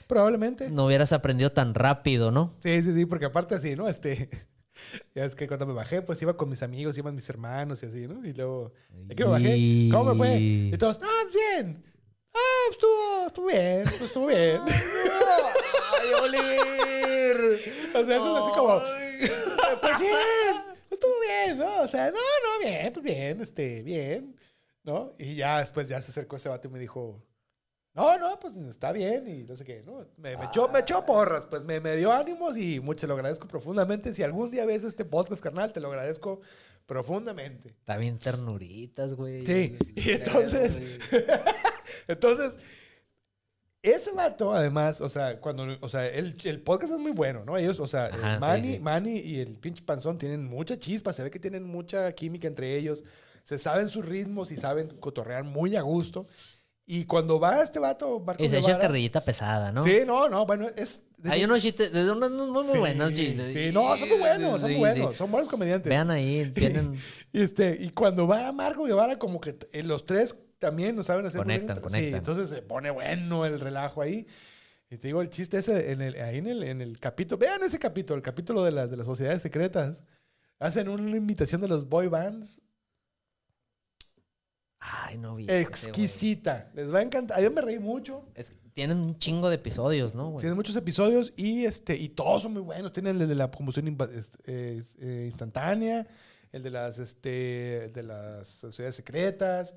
Probablemente. 0.07 0.69
no 0.69 0.85
hubieras 0.85 1.13
aprendido 1.13 1.51
tan 1.51 1.73
rápido, 1.73 2.31
¿no? 2.31 2.53
Sí, 2.59 2.81
sí, 2.83 2.93
sí, 2.93 3.05
porque 3.05 3.25
aparte 3.25 3.55
así, 3.55 3.75
¿no? 3.75 3.87
Este, 3.87 4.29
ya 5.15 5.25
es 5.25 5.35
que 5.35 5.47
cuando 5.47 5.65
me 5.65 5.73
bajé, 5.73 6.01
pues 6.01 6.21
iba 6.21 6.35
con 6.37 6.49
mis 6.49 6.63
amigos, 6.63 6.97
iban 6.97 7.15
mis 7.15 7.29
hermanos 7.29 7.83
y 7.83 7.85
así, 7.85 8.07
¿no? 8.07 8.25
Y 8.25 8.33
luego, 8.33 8.73
¿de 9.07 9.15
qué 9.15 9.23
me 9.25 9.31
bajé? 9.31 9.89
¿Cómo 9.91 10.11
me 10.11 10.15
fue? 10.15 10.37
Y 10.71 10.77
todos, 10.77 10.99
ah, 11.01 11.57
bien. 11.57 11.83
Ah, 12.33 12.71
estuvo, 12.71 13.27
estuvo 13.27 13.47
bien, 13.47 13.83
estuvo 14.01 14.27
bien. 14.27 14.61
¡Ay, 16.01 16.13
Olir! 16.21 17.59
O 17.93 18.05
sea, 18.05 18.15
eso 18.15 18.37
es 18.37 18.43
así 18.43 18.51
como, 18.57 18.81
pues 19.81 19.99
bien, 19.99 20.63
estuvo 20.89 21.13
bien, 21.21 21.57
¿no? 21.57 21.81
O 21.81 21.87
sea, 21.87 22.11
no, 22.11 22.17
no, 22.17 22.65
bien, 22.65 22.93
pues 22.93 23.03
bien, 23.03 23.41
este, 23.41 23.83
bien, 23.83 24.35
¿no? 24.83 25.13
Y 25.17 25.35
ya 25.35 25.59
después 25.59 25.87
ya 25.87 26.01
se 26.01 26.11
acercó 26.11 26.37
ese 26.37 26.49
vato 26.49 26.67
y 26.67 26.71
me 26.71 26.79
dijo, 26.79 27.21
no, 27.93 28.17
no, 28.17 28.39
pues 28.39 28.55
está 28.55 28.91
bien 28.91 29.27
y 29.27 29.43
no 29.43 29.55
sé 29.55 29.65
qué, 29.65 29.83
¿no? 29.83 30.07
Me, 30.17 30.37
me 30.37 30.45
echó, 30.45 30.69
me 30.69 30.79
echó 30.79 31.05
porras, 31.05 31.45
pues 31.45 31.63
me, 31.63 31.79
me 31.79 31.97
dio 31.97 32.11
ánimos 32.11 32.57
y 32.57 32.79
mucho, 32.79 33.05
lo 33.05 33.15
agradezco 33.15 33.47
profundamente. 33.47 34.13
Si 34.13 34.23
algún 34.23 34.49
día 34.49 34.65
ves 34.65 34.83
este 34.83 35.03
podcast, 35.03 35.41
carnal, 35.41 35.73
te 35.73 35.81
lo 35.81 35.89
agradezco 35.89 36.39
profundamente. 36.85 37.69
Está 37.69 37.97
bien 37.97 38.17
ternuritas, 38.17 39.15
güey. 39.15 39.45
Sí, 39.45 39.77
y 39.95 40.11
entonces-. 40.11 40.81
Entonces, 42.07 42.57
ese 43.83 44.11
vato, 44.11 44.53
además, 44.53 45.01
o 45.01 45.09
sea, 45.09 45.39
cuando, 45.39 45.65
o 45.81 45.89
sea, 45.89 46.07
el, 46.07 46.35
el 46.43 46.61
podcast 46.61 46.93
es 46.93 46.99
muy 46.99 47.11
bueno, 47.11 47.43
¿no? 47.45 47.57
Ellos, 47.57 47.79
o 47.79 47.87
sea, 47.87 48.05
Ajá, 48.05 48.39
Manny, 48.39 48.73
sí. 48.75 48.79
Manny 48.79 49.17
y 49.19 49.39
el 49.39 49.57
pinche 49.57 49.83
panzón 49.83 50.17
tienen 50.17 50.45
mucha 50.45 50.77
chispa, 50.77 51.13
se 51.13 51.23
ve 51.23 51.31
que 51.31 51.39
tienen 51.39 51.63
mucha 51.63 52.11
química 52.13 52.47
entre 52.47 52.77
ellos, 52.77 53.03
se 53.43 53.57
saben 53.57 53.89
sus 53.89 54.05
ritmos 54.05 54.51
y 54.51 54.57
saben 54.57 54.87
cotorrear 54.99 55.43
muy 55.43 55.75
a 55.75 55.81
gusto. 55.81 56.27
Y 56.85 57.05
cuando 57.05 57.39
va 57.39 57.61
este 57.61 57.79
vato, 57.79 58.19
Marco 58.19 58.43
Y 58.43 58.49
se 58.49 58.59
Guevara- 58.59 58.79
carrillita 58.79 59.21
pesada, 59.23 59.71
¿no? 59.71 59.81
Sí, 59.81 59.99
no, 60.05 60.27
no, 60.29 60.45
bueno, 60.45 60.67
es... 60.75 61.01
Hay 61.23 61.43
unos 61.43 61.61
chistes, 61.61 61.91
de 61.93 62.11
unos 62.11 62.29
unos 62.31 62.49
muy, 62.49 62.63
Sí, 62.73 62.77
buenos 62.79 63.13
chistes. 63.13 63.53
Sí, 63.53 63.69
no, 63.71 63.95
son 63.97 64.09
muy 64.09 64.17
buenos, 64.17 64.59
son 64.61 64.71
muy 64.71 64.79
buenos, 64.79 65.15
son 65.15 65.31
buenos 65.31 65.49
comediantes. 65.49 65.89
Vean 65.89 66.11
ahí, 66.11 66.51
tienen... 66.55 66.95
Y, 67.31 67.41
este, 67.41 67.77
y 67.79 67.89
cuando 67.91 68.27
va 68.27 68.51
Marco 68.51 68.83
Guevara, 68.83 69.17
como 69.17 69.39
que 69.39 69.57
eh, 69.71 69.83
los 69.83 70.05
tres 70.05 70.35
también 70.61 70.95
no 70.95 71.03
saben 71.03 71.25
hacer 71.25 71.39
Conectan, 71.39 71.81
conectan. 71.81 72.01
Sí, 72.11 72.15
entonces 72.15 72.49
se 72.49 72.61
pone 72.61 72.89
bueno 72.91 73.45
el 73.45 73.59
relajo 73.59 74.01
ahí. 74.01 74.25
Y 74.89 74.97
te 74.97 75.07
digo, 75.07 75.21
el 75.21 75.29
chiste 75.29 75.57
ese, 75.57 75.91
en 75.91 76.01
el, 76.01 76.15
ahí 76.21 76.37
en 76.37 76.47
el, 76.47 76.63
en 76.63 76.81
el 76.81 76.99
capítulo, 76.99 77.37
vean 77.39 77.63
ese 77.63 77.79
capítulo, 77.79 78.15
el 78.17 78.21
capítulo 78.23 78.63
de 78.63 78.71
las, 78.71 78.89
de 78.91 78.97
las 78.97 79.05
sociedades 79.05 79.41
secretas. 79.41 80.03
Hacen 80.59 80.87
una 80.89 81.17
invitación 81.17 81.59
de 81.61 81.67
los 81.67 81.89
boy 81.89 82.07
bands 82.07 82.61
Ay, 84.79 85.17
no 85.17 85.35
vi. 85.35 85.45
exquisita. 85.49 86.69
Les 86.73 86.91
va 86.93 86.99
a 86.99 87.01
encantar. 87.03 87.41
Yo 87.41 87.51
me 87.51 87.61
reí 87.61 87.79
mucho. 87.79 88.25
Es- 88.35 88.51
tienen 88.73 88.97
un 88.99 89.17
chingo 89.17 89.49
de 89.49 89.55
episodios, 89.55 90.15
¿no, 90.15 90.29
güey? 90.29 90.39
Tienen 90.41 90.55
muchos 90.55 90.75
episodios 90.77 91.33
y, 91.35 91.65
este, 91.65 91.95
y 91.97 92.09
todos 92.09 92.43
son 92.43 92.53
muy 92.53 92.61
buenos. 92.61 92.93
Tienen 92.93 93.19
el 93.21 93.27
de 93.27 93.35
la 93.35 93.51
combustión 93.51 93.85
impa- 93.87 94.09
est- 94.11 94.33
eh, 94.45 95.25
instantánea, 95.27 96.07
el 96.53 96.63
de 96.63 96.69
las, 96.69 96.97
este, 96.97 97.85
el 97.85 97.93
de 97.93 98.03
las 98.03 98.47
sociedades 98.47 98.95
secretas. 98.95 99.75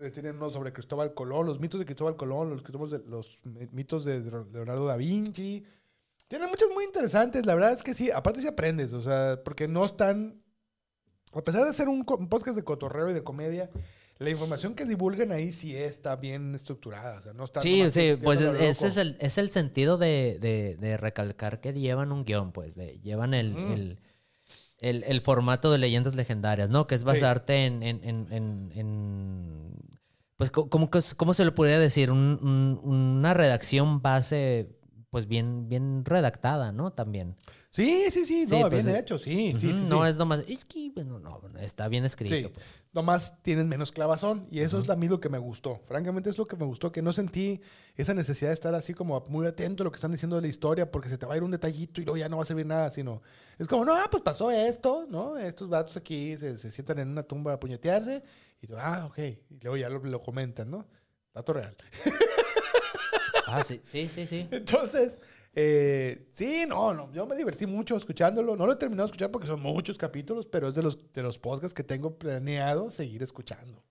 Eh, 0.00 0.10
tienen 0.10 0.36
uno 0.36 0.50
sobre 0.50 0.72
Cristóbal 0.72 1.12
Colón, 1.14 1.46
los 1.46 1.60
mitos 1.60 1.78
de 1.78 1.84
Cristóbal 1.84 2.16
Colón, 2.16 2.48
los, 2.50 2.62
Cristóbal 2.62 2.90
de- 2.90 3.06
los 3.08 3.38
mi- 3.44 3.66
mitos 3.72 4.04
de 4.04 4.20
Leonardo 4.52 4.86
da 4.86 4.96
Vinci. 4.96 5.64
Tienen 6.26 6.48
muchos 6.48 6.70
muy 6.72 6.84
interesantes. 6.84 7.44
La 7.44 7.54
verdad 7.54 7.72
es 7.72 7.82
que 7.82 7.92
sí, 7.92 8.10
aparte 8.10 8.40
sí 8.40 8.46
aprendes, 8.46 8.92
o 8.92 9.02
sea, 9.02 9.38
porque 9.44 9.68
no 9.68 9.84
están... 9.84 10.40
A 11.32 11.42
pesar 11.42 11.64
de 11.64 11.72
ser 11.72 11.88
un, 11.88 12.04
podcast 12.04 12.56
de 12.56 12.64
cotorreo 12.64 13.10
y 13.10 13.12
de 13.12 13.22
comedia, 13.22 13.68
la 14.18 14.30
información 14.30 14.74
que 14.74 14.84
divulgan 14.84 15.32
ahí 15.32 15.52
sí 15.52 15.76
está 15.76 16.16
bien 16.16 16.54
estructurada. 16.54 17.18
O 17.18 17.22
sea, 17.22 17.32
no 17.34 17.44
está 17.44 17.60
Sí, 17.60 17.88
sí, 17.90 18.16
pues 18.22 18.40
es- 18.40 18.54
ese 18.60 18.86
es 18.88 18.96
el, 18.96 19.16
es 19.20 19.38
el 19.38 19.50
sentido 19.50 19.98
de, 19.98 20.38
de- 20.40 20.76
de 20.80 20.96
recalcar 20.96 21.60
que 21.60 21.72
llevan 21.72 22.10
un 22.10 22.24
guion, 22.24 22.52
pues, 22.52 22.74
de, 22.74 22.98
llevan 23.00 23.34
el, 23.34 23.54
Mm. 23.54 23.72
el, 23.72 23.98
el- 24.80 25.04
el 25.04 25.20
formato 25.20 25.70
de 25.70 25.78
leyendas 25.78 26.14
legendarias, 26.14 26.70
¿no? 26.70 26.86
Que 26.86 26.94
es 26.94 27.04
basarte 27.04 27.66
en, 27.66 27.82
en- 27.82 28.00
en- 28.02 28.26
en- 28.32 28.72
en- 28.74 29.74
pues, 30.36 30.50
¿cómo, 30.50 30.88
cómo 31.16 31.34
se 31.34 31.44
le 31.44 31.52
podría 31.52 31.78
decir? 31.78 32.10
Un- 32.10 32.38
un- 32.42 32.80
una 33.18 33.34
redacción 33.34 34.00
base 34.02 34.76
pues 35.10 35.26
bien, 35.26 35.68
bien 35.68 36.04
redactada, 36.04 36.70
¿no? 36.72 36.92
También. 36.92 37.36
Sí, 37.72 38.06
sí, 38.10 38.24
sí, 38.24 38.46
Sí, 38.48 38.60
no, 38.60 38.68
pues, 38.68 38.84
bien 38.84 38.96
hecho, 38.96 39.16
sí, 39.16 39.54
sí, 39.56 39.68
Ujú, 39.68 39.76
sí. 39.78 39.84
No 39.88 40.02
sí. 40.02 40.10
es 40.10 40.16
nomás, 40.16 40.42
es 40.48 40.64
que, 40.64 40.90
bueno, 40.92 41.20
no, 41.20 41.40
está 41.60 41.86
bien 41.86 42.04
escrito, 42.04 42.34
Sí. 42.34 42.48
pues. 42.52 42.66
Nomás 42.92 43.32
tienen 43.42 43.68
menos 43.68 43.92
clavazón 43.92 44.48
y 44.50 44.58
eso 44.58 44.80
es 44.80 44.90
a 44.90 44.96
mí 44.96 45.06
lo 45.06 45.20
que 45.20 45.28
me 45.28 45.38
gustó. 45.38 45.80
Francamente 45.86 46.28
es 46.30 46.36
lo 46.36 46.46
que 46.46 46.56
me 46.56 46.64
gustó, 46.64 46.90
que 46.90 47.00
no 47.00 47.12
sentí 47.12 47.60
esa 47.94 48.12
necesidad 48.12 48.50
de 48.50 48.54
estar 48.54 48.74
así 48.74 48.92
como 48.92 49.22
muy 49.28 49.46
atento 49.46 49.82
a 49.82 49.84
lo 49.84 49.92
que 49.92 49.96
están 49.96 50.10
diciendo 50.10 50.34
de 50.34 50.42
la 50.42 50.48
historia 50.48 50.90
porque 50.90 51.08
se 51.08 51.16
te 51.16 51.26
va 51.26 51.34
a 51.34 51.36
ir 51.36 51.44
un 51.44 51.52
detallito 51.52 52.00
y 52.00 52.04
luego 52.04 52.16
ya 52.16 52.28
no 52.28 52.38
va 52.38 52.42
a 52.42 52.46
servir 52.46 52.66
nada, 52.66 52.90
sino 52.90 53.22
es 53.56 53.68
como, 53.68 53.84
no, 53.84 53.96
pues 54.10 54.24
pasó 54.24 54.50
esto, 54.50 55.06
¿no? 55.08 55.38
Estos 55.38 55.68
vatos 55.68 55.96
aquí 55.96 56.36
se, 56.38 56.58
se 56.58 56.72
sientan 56.72 56.98
en 56.98 57.08
una 57.10 57.22
tumba 57.22 57.52
a 57.52 57.60
puñetearse 57.60 58.24
y 58.60 58.66
tú, 58.66 58.74
ah, 58.76 59.06
ok, 59.06 59.18
y 59.18 59.60
luego 59.62 59.76
ya 59.76 59.88
lo, 59.88 60.00
lo 60.02 60.20
comentan, 60.20 60.68
¿no? 60.72 60.88
Dato 61.32 61.52
real. 61.52 61.76
Ah, 63.46 63.62
sí, 63.62 63.80
sí, 63.86 64.08
sí, 64.08 64.26
sí. 64.26 64.48
Entonces, 64.52 65.20
eh, 65.54 66.28
sí, 66.32 66.64
no, 66.68 66.94
no, 66.94 67.12
yo 67.12 67.26
me 67.26 67.36
divertí 67.36 67.66
mucho 67.66 67.96
escuchándolo. 67.96 68.56
No 68.56 68.66
lo 68.66 68.72
he 68.72 68.76
terminado 68.76 69.06
de 69.06 69.10
escuchar 69.10 69.30
porque 69.30 69.46
son 69.46 69.60
muchos 69.60 69.98
capítulos, 69.98 70.46
pero 70.46 70.68
es 70.68 70.74
de 70.74 70.82
los, 70.82 71.12
de 71.12 71.22
los 71.22 71.38
podcasts 71.38 71.74
que 71.74 71.82
tengo 71.82 72.16
planeado 72.16 72.90
seguir 72.90 73.22
escuchando. 73.22 73.82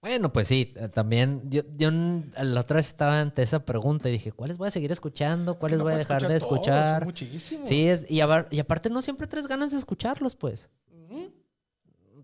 Bueno, 0.00 0.32
pues 0.32 0.48
sí, 0.48 0.72
eh, 0.76 0.88
también 0.88 1.42
yo, 1.50 1.60
yo 1.76 1.90
la 1.90 2.60
otra 2.60 2.76
vez 2.76 2.88
estaba 2.88 3.20
ante 3.20 3.42
esa 3.42 3.66
pregunta 3.66 4.08
y 4.08 4.12
dije, 4.12 4.32
¿cuáles 4.32 4.56
voy 4.56 4.68
a 4.68 4.70
seguir 4.70 4.90
escuchando? 4.90 5.58
¿Cuáles 5.58 5.78
no 5.78 5.84
voy 5.84 5.92
a 5.92 5.98
dejar 5.98 6.22
de 6.22 6.28
todos, 6.28 6.42
escuchar? 6.42 7.04
muchísimos. 7.04 7.68
Sí, 7.68 7.86
es, 7.86 8.06
y, 8.08 8.16
y 8.16 8.60
aparte 8.60 8.88
no 8.88 9.02
siempre 9.02 9.26
traes 9.26 9.46
ganas 9.46 9.72
de 9.72 9.76
escucharlos, 9.76 10.34
pues. 10.34 10.70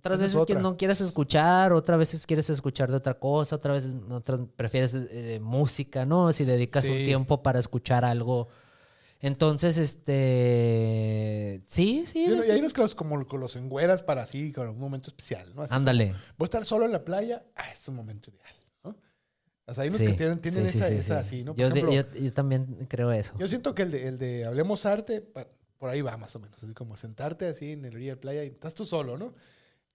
Otras 0.07 0.20
veces 0.20 0.34
que 0.46 0.52
otra. 0.54 0.61
no 0.61 0.76
quieres 0.76 1.00
escuchar, 1.00 1.72
otras 1.72 1.98
veces 1.98 2.26
quieres 2.26 2.48
escuchar 2.50 2.90
de 2.90 2.96
otra 2.96 3.14
cosa, 3.18 3.57
otras 3.57 3.84
veces 3.84 4.00
otras 4.11 4.40
prefieres 4.57 4.94
eh, 4.94 5.38
música, 5.42 6.04
¿no? 6.07 6.32
Si 6.32 6.44
dedicas 6.44 6.84
un 6.86 6.96
tiempo 6.96 7.42
para 7.42 7.59
escuchar 7.61 8.04
algo. 8.04 8.48
Entonces, 9.20 9.78
este... 9.78 11.62
Sí, 11.66 12.04
sí. 12.07 12.24
Y, 12.26 12.32
uno- 12.32 12.44
y 12.44 12.50
hay 12.50 12.59
unos 12.61 12.72
que 12.72 12.80
los, 12.82 12.94
como 12.94 13.26
con 13.26 13.40
los 13.40 13.57
engüeras 13.57 14.02
para 14.02 14.22
así, 14.22 14.52
con 14.52 14.68
un 14.68 14.78
momento 14.78 15.09
especial, 15.09 15.54
¿no? 15.54 15.62
Así, 15.62 15.74
Ándale. 15.74 16.12
voy 16.36 16.42
a 16.42 16.44
estar 16.44 16.64
solo 16.64 16.84
en 16.84 16.92
la 16.92 17.04
playa, 17.04 17.44
ah, 17.57 17.70
es 17.72 17.86
un 17.88 17.94
momento 17.96 18.30
ideal, 18.30 18.54
¿no? 18.84 18.96
O 19.66 19.74
sea, 19.74 19.82
hay 19.82 19.88
unos 19.88 20.00
Sí, 20.00 20.07
que 20.07 20.12
tienen, 20.14 20.38
tienen 20.40 20.68
sí, 20.68 20.78
esa, 20.78 20.88
sí, 20.88 20.94
esa 20.94 21.24
sí. 21.24 21.28
así, 21.36 21.44
¿no? 21.44 21.54
Yo, 21.54 21.70
sí- 21.70 21.78
ejemplo, 21.78 21.92
yo- 22.14 22.20
yo 22.24 22.32
también 22.32 22.86
creo 22.88 23.11
eso. 23.12 23.34
Yo 23.38 23.48
siento 23.48 23.74
que 23.74 23.82
el 23.82 23.90
de, 23.90 24.07
el 24.07 24.18
de 24.18 24.44
Hablemos 24.44 24.84
Arte, 24.86 25.22
por 25.78 25.88
ahí 25.90 26.02
va 26.02 26.16
más 26.16 26.36
o 26.36 26.38
menos. 26.40 26.62
Así 26.62 26.72
como 26.74 26.96
sentarte 26.96 27.46
así 27.48 27.72
en 27.72 27.84
el 27.84 27.94
orilla 27.94 28.11
de 28.12 28.16
la 28.16 28.20
playa 28.20 28.44
y 28.44 28.48
estás 28.48 28.74
tú 28.74 28.84
solo, 28.86 29.16
¿no? 29.18 29.34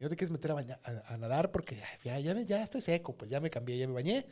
Y 0.02 0.04
no 0.04 0.10
te 0.10 0.16
quieres 0.16 0.32
meter 0.32 0.50
a, 0.50 0.54
baña- 0.56 0.80
a, 0.84 1.14
a 1.14 1.18
nadar 1.18 1.52
porque 1.52 1.80
ya, 2.04 2.18
ya, 2.20 2.34
ya, 2.42 2.64
estoy 2.64 2.82
seco, 2.82 3.16
pues 3.16 3.30
ya 3.30 3.40
me 3.40 3.52
cambié, 3.52 3.78
ya 3.78 3.88
me 3.88 3.94
bañé. 3.94 4.26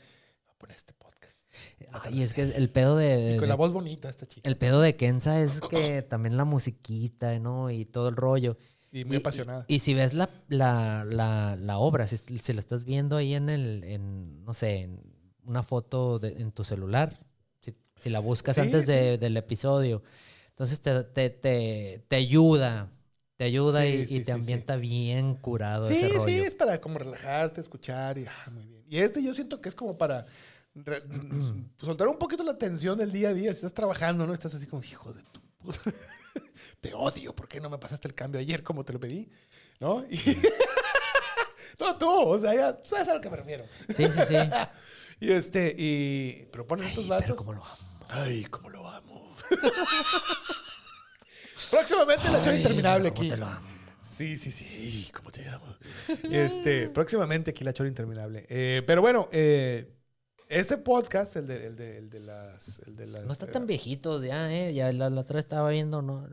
Voy 0.46 0.54
a 0.56 0.58
poner 0.58 0.76
este 0.76 0.94
podcast. 0.94 1.46
Ay, 1.92 2.24
es 2.24 2.34
que 2.34 2.42
el 2.42 2.70
pedo 2.72 2.98
de... 2.98 3.34
Y 3.34 3.36
con 3.36 3.42
de- 3.44 3.48
la 3.50 3.56
voz 3.56 3.72
bonita 3.72 4.10
esta 4.10 4.26
chica. 4.26 4.50
el 4.50 4.58
pedo 4.58 4.82
de 4.82 4.96
Kenza 4.96 5.40
es 5.40 5.62
que 5.62 6.02
también 6.02 6.38
la 6.38 6.44
musiquita, 6.46 7.38
¿no? 7.38 7.70
Y 7.70 7.86
todo 7.86 8.10
el 8.10 8.16
rollo. 8.16 8.58
Y 8.92 9.06
muy 9.06 9.18
Y- 9.18 9.20
apasionada. 9.20 9.66
Y, 9.68 9.76
y 9.76 9.80
si 9.80 9.94
ves 9.94 10.16
la, 10.16 10.28
la, 10.48 11.06
la, 11.06 11.56
la 11.56 11.78
obra, 11.78 12.08
si, 12.08 12.18
si 12.18 12.54
la 12.54 12.60
estás 12.62 12.84
viendo 12.84 13.16
ahí 13.18 13.36
en 13.36 13.50
el, 13.50 13.84
en, 13.84 14.44
no 14.44 14.56
sé, 14.56 14.78
en 14.82 15.00
una 15.44 15.62
foto 15.62 16.18
de- 16.18 16.34
en 16.42 16.52
tu 16.52 16.64
celular, 16.64 17.20
si, 17.62 17.76
si 18.00 18.10
la 18.10 18.20
buscas 18.20 18.56
Sí, 18.56 18.62
antes 18.62 18.86
sí. 18.88 18.92
de- 18.92 19.18
del 19.20 19.38
episodio, 19.38 20.02
entonces 20.50 20.82
te, 20.82 21.04
te, 21.04 21.30
te, 21.30 22.04
te 22.08 22.16
ayuda, 22.16 22.92
te 23.40 23.46
ayuda 23.46 23.84
Sí, 23.84 23.88
y, 23.88 24.02
y 24.02 24.08
sí, 24.08 24.20
te 24.20 24.26
sí, 24.26 24.32
ambienta 24.32 24.76
bien 24.76 25.36
curado 25.36 25.88
sí, 25.88 25.94
ese 25.94 26.10
sí, 26.10 26.16
rollo. 26.18 26.44
es 26.44 26.56
para 26.56 26.82
como 26.82 27.00
relajarte, 27.00 27.62
escuchar 27.62 28.18
y 28.18 28.26
ah, 28.26 28.50
muy 28.52 28.66
bien. 28.66 28.84
Y 28.90 28.98
este 28.98 29.24
yo 29.24 29.34
siento 29.34 29.62
que 29.62 29.70
es 29.70 29.76
como 29.76 29.98
para 29.98 30.26
re- 30.76 31.02
soltar 31.80 32.10
un 32.10 32.18
poquito 32.18 32.44
la 32.44 32.58
tensión 32.58 32.98
del 32.98 33.14
día 33.14 33.30
a 33.30 33.34
día. 33.34 33.52
Si 33.52 33.56
estás 33.60 33.74
trabajando, 33.74 34.28
¿no? 34.28 34.34
Estás 34.34 34.54
así 34.56 34.68
como, 34.68 34.84
hijo 34.84 35.14
de 35.14 35.24
tu 35.32 35.40
puta. 35.58 35.80
Te 36.82 36.94
odio, 36.94 37.34
¿por 37.34 37.48
qué 37.48 37.62
no 37.62 37.70
me 37.70 37.78
pasaste 37.78 38.10
el 38.10 38.14
cambio 38.14 38.42
ayer 38.42 38.62
como 38.62 38.84
te 38.84 38.92
lo 38.92 39.00
pedí? 39.00 39.30
¿No? 39.80 40.04
Y- 40.12 40.20
no, 41.80 41.98
tú, 41.98 42.10
o 42.10 42.38
sea, 42.40 42.54
ya 42.54 42.78
sabes 42.84 43.08
a 43.08 43.14
lo 43.14 43.22
que 43.22 43.30
me 43.30 43.38
refiero. 43.38 43.64
Sí, 43.96 44.04
sí, 44.12 44.20
sí. 44.28 44.36
Y 45.22 45.32
este, 45.32 45.76
y 45.78 46.46
proponen 46.52 46.88
estos 46.88 47.04
Ay, 47.06 47.10
vatos. 47.10 47.24
pero 47.26 47.36
cómo 47.38 47.54
lo 47.54 47.64
amo. 47.66 47.78
Ay, 48.10 48.44
cómo 48.46 48.70
lo 48.70 48.86
amo. 48.88 49.36
Próximamente 51.70 52.30
la 52.30 52.42
chora 52.42 52.58
interminable 52.58 53.10
aquí. 53.10 53.30
te 53.30 53.38
lo 53.38 53.46
amo. 53.46 53.68
Sí, 54.02 54.38
sí, 54.38 54.52
sí. 54.52 55.10
¿Cómo 55.16 55.32
te 55.32 55.44
llamo? 55.44 55.66
Este, 56.32 56.90
próximamente 56.90 57.52
aquí 57.52 57.64
la 57.64 57.74
chora 57.74 57.88
interminable. 57.90 58.46
Eh, 58.50 58.82
pero 58.86 59.02
bueno, 59.02 59.30
eh, 59.32 59.94
este 60.48 60.78
podcast, 60.78 61.36
el 61.36 61.48
de, 61.48 61.68
el 61.68 61.76
de, 61.76 61.98
el 62.00 62.10
de 62.10 62.20
las, 62.22 62.82
el 62.88 62.96
de 62.96 63.08
las. 63.08 63.26
No 63.26 63.34
está 63.34 63.46
eh, 63.46 63.52
tan 63.52 63.68
viejitos 63.68 64.24
ya, 64.24 64.52
¿eh? 64.52 64.74
Ya 64.74 64.92
la, 64.92 65.10
la 65.10 65.22
otra 65.22 65.40
estaba 65.40 65.70
viendo, 65.70 66.02
¿no? 66.02 66.28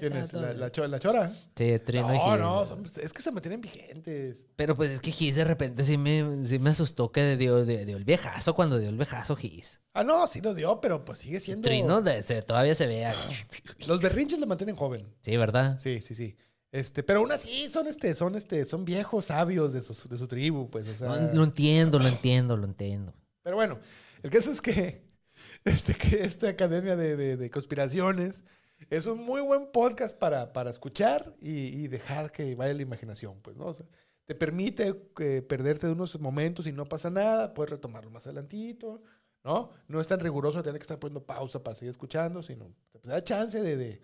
¿Quién 0.00 0.16
es? 0.16 0.32
¿La, 0.32 0.52
la, 0.54 0.72
cho- 0.72 0.88
la 0.88 0.98
chora? 0.98 1.32
Sí, 1.54 1.78
Trino 1.84 2.12
y 2.12 2.18
No, 2.18 2.24
Gil. 2.32 2.40
no, 2.40 2.66
son- 2.66 2.84
es 3.00 3.12
que 3.12 3.22
se 3.22 3.30
mantienen 3.30 3.60
vigentes. 3.60 4.44
Pero 4.56 4.74
pues 4.74 4.90
es 4.90 5.00
que 5.00 5.10
Gis 5.12 5.36
de 5.36 5.44
repente 5.44 5.84
sí 5.84 5.96
me, 5.98 6.44
sí 6.46 6.58
me 6.58 6.70
asustó 6.70 7.12
que 7.12 7.36
dio, 7.36 7.64
dio, 7.64 7.84
dio 7.84 7.96
el 7.96 8.04
viejazo 8.04 8.54
cuando 8.54 8.78
dio 8.78 8.88
el 8.88 8.96
viejazo 8.96 9.36
Gis. 9.36 9.80
Ah, 9.94 10.02
no, 10.02 10.26
sí 10.26 10.40
lo 10.40 10.54
dio, 10.54 10.80
pero 10.80 11.04
pues 11.04 11.18
sigue 11.20 11.38
siendo. 11.40 11.68
Trino 11.68 12.02
de- 12.02 12.22
se- 12.22 12.42
todavía 12.42 12.74
se 12.74 12.86
ve. 12.86 13.04
ahí. 13.06 13.16
Los 13.86 14.00
berrinches 14.00 14.38
lo 14.40 14.46
mantienen 14.46 14.74
joven. 14.76 15.06
Sí, 15.22 15.36
¿verdad? 15.36 15.78
Sí, 15.78 16.00
sí, 16.00 16.14
sí. 16.14 16.36
Este, 16.72 17.02
pero 17.02 17.18
aún 17.18 17.32
así 17.32 17.68
son 17.68 17.88
este, 17.88 18.14
son 18.14 18.36
este, 18.36 18.64
son 18.64 18.84
viejos 18.84 19.24
sabios 19.26 19.72
de 19.72 19.82
su, 19.82 20.08
de 20.08 20.16
su 20.16 20.28
tribu, 20.28 20.70
pues. 20.70 20.86
O 20.88 20.94
sea, 20.94 21.08
No, 21.08 21.34
lo 21.34 21.44
entiendo, 21.44 21.98
lo 21.98 22.06
entiendo, 22.08 22.56
lo 22.56 22.64
entiendo. 22.64 23.12
Pero 23.42 23.56
bueno, 23.56 23.80
el 24.22 24.30
caso 24.30 24.52
es 24.52 24.60
que, 24.62 25.02
este, 25.64 25.94
que 25.94 26.22
esta 26.22 26.48
academia 26.48 26.94
de, 26.94 27.16
de- 27.16 27.36
de 27.36 27.50
conspiraciones 27.50 28.44
es 28.88 29.06
un 29.06 29.24
muy 29.24 29.40
buen 29.42 29.70
podcast 29.72 30.16
para, 30.16 30.52
para 30.52 30.70
escuchar 30.70 31.34
y, 31.40 31.50
y 31.82 31.88
dejar 31.88 32.32
que 32.32 32.54
vaya 32.54 32.72
la 32.74 32.82
imaginación, 32.82 33.40
pues, 33.42 33.56
¿no? 33.56 33.66
O 33.66 33.74
sea, 33.74 33.86
te 34.26 34.34
permite 34.34 34.94
eh, 35.18 35.42
perderte 35.42 35.86
de 35.86 35.92
unos 35.92 36.18
momentos 36.20 36.66
y 36.66 36.72
no 36.72 36.86
pasa 36.86 37.10
nada, 37.10 37.52
puedes 37.52 37.70
retomarlo 37.70 38.10
más 38.10 38.26
adelantito, 38.26 39.02
¿no? 39.44 39.70
No 39.88 40.00
es 40.00 40.06
tan 40.06 40.20
riguroso 40.20 40.62
tener 40.62 40.78
que 40.78 40.84
estar 40.84 40.98
poniendo 40.98 41.24
pausa 41.26 41.62
para 41.62 41.74
seguir 41.74 41.90
escuchando, 41.92 42.42
sino 42.42 42.66
te 42.92 43.08
da 43.08 43.22
chance 43.22 43.60
de... 43.62 43.76
de- 43.76 44.00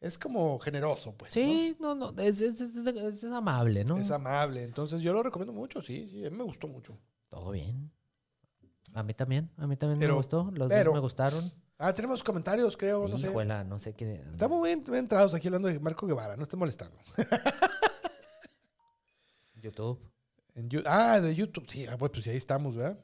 es 0.00 0.16
como 0.16 0.58
generoso, 0.60 1.14
pues. 1.14 1.36
¿no? 1.36 1.42
Sí, 1.42 1.76
no, 1.78 1.94
no, 1.94 2.14
es, 2.22 2.40
es- 2.40 2.58
es- 2.60 2.74
es 2.74 3.24
amable, 3.24 3.84
¿no? 3.84 3.98
Es 3.98 4.10
amable. 4.10 4.64
Entonces 4.64 5.02
yo 5.02 5.12
lo 5.12 5.22
recomiendo 5.22 5.52
mucho, 5.52 5.82
sí, 5.82 6.08
sí, 6.10 6.24
a 6.24 6.30
mí 6.30 6.36
me 6.38 6.44
gustó 6.44 6.66
mucho. 6.68 6.96
Todo 7.28 7.50
bien. 7.50 7.90
A 8.94 9.02
mí 9.02 9.12
también, 9.12 9.50
a 9.58 9.66
mí 9.66 9.76
también 9.76 9.98
Pero- 10.00 10.14
me 10.14 10.16
gustó. 10.16 10.50
Los 10.54 10.68
pero- 10.68 10.84
dos 10.90 10.94
me 10.94 11.00
gustaron. 11.00 11.52
Ah, 11.82 11.94
tenemos 11.94 12.22
comentarios, 12.22 12.76
creo, 12.76 13.08
no 13.08 13.16
sé. 13.16 13.32
No 13.64 13.78
sé 13.78 13.94
qué. 13.94 14.22
Estamos 14.30 14.62
bien, 14.62 14.84
bien 14.84 14.96
entrados 14.96 15.32
aquí 15.32 15.48
hablando 15.48 15.66
de 15.66 15.80
Marco 15.80 16.06
Guevara, 16.06 16.36
no 16.36 16.42
estés 16.42 16.58
molestando. 16.58 16.98
YouTube. 19.54 19.98
En 20.54 20.68
ah, 20.84 21.20
de 21.20 21.34
YouTube, 21.34 21.64
sí, 21.70 21.86
ah, 21.86 21.96
pues, 21.96 22.12
pues 22.12 22.26
ahí 22.26 22.36
estamos, 22.36 22.76
¿verdad? 22.76 23.02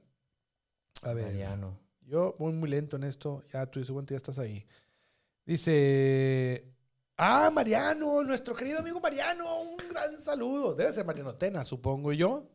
A 1.01 1.15
ver, 1.15 1.25
Mariano. 1.25 1.81
yo 2.03 2.37
voy 2.39 2.53
muy 2.53 2.69
lento 2.69 2.97
en 2.97 3.05
esto, 3.05 3.43
ya 3.51 3.65
tú 3.65 3.83
seguramente 3.83 4.13
ya 4.13 4.19
estás 4.19 4.39
ahí. 4.39 4.67
Dice, 5.47 6.71
ah, 7.17 7.51
Mariano, 7.51 8.25
nuestro 8.25 8.55
querido 8.55 8.81
amigo 8.81 9.01
Mariano, 9.01 9.63
un 9.63 9.79
gran 9.89 10.21
saludo. 10.21 10.75
Debe 10.75 10.93
ser 10.93 11.07
Mariano 11.07 11.35
Tena, 11.35 11.65
supongo 11.65 12.13
yo. 12.13 12.47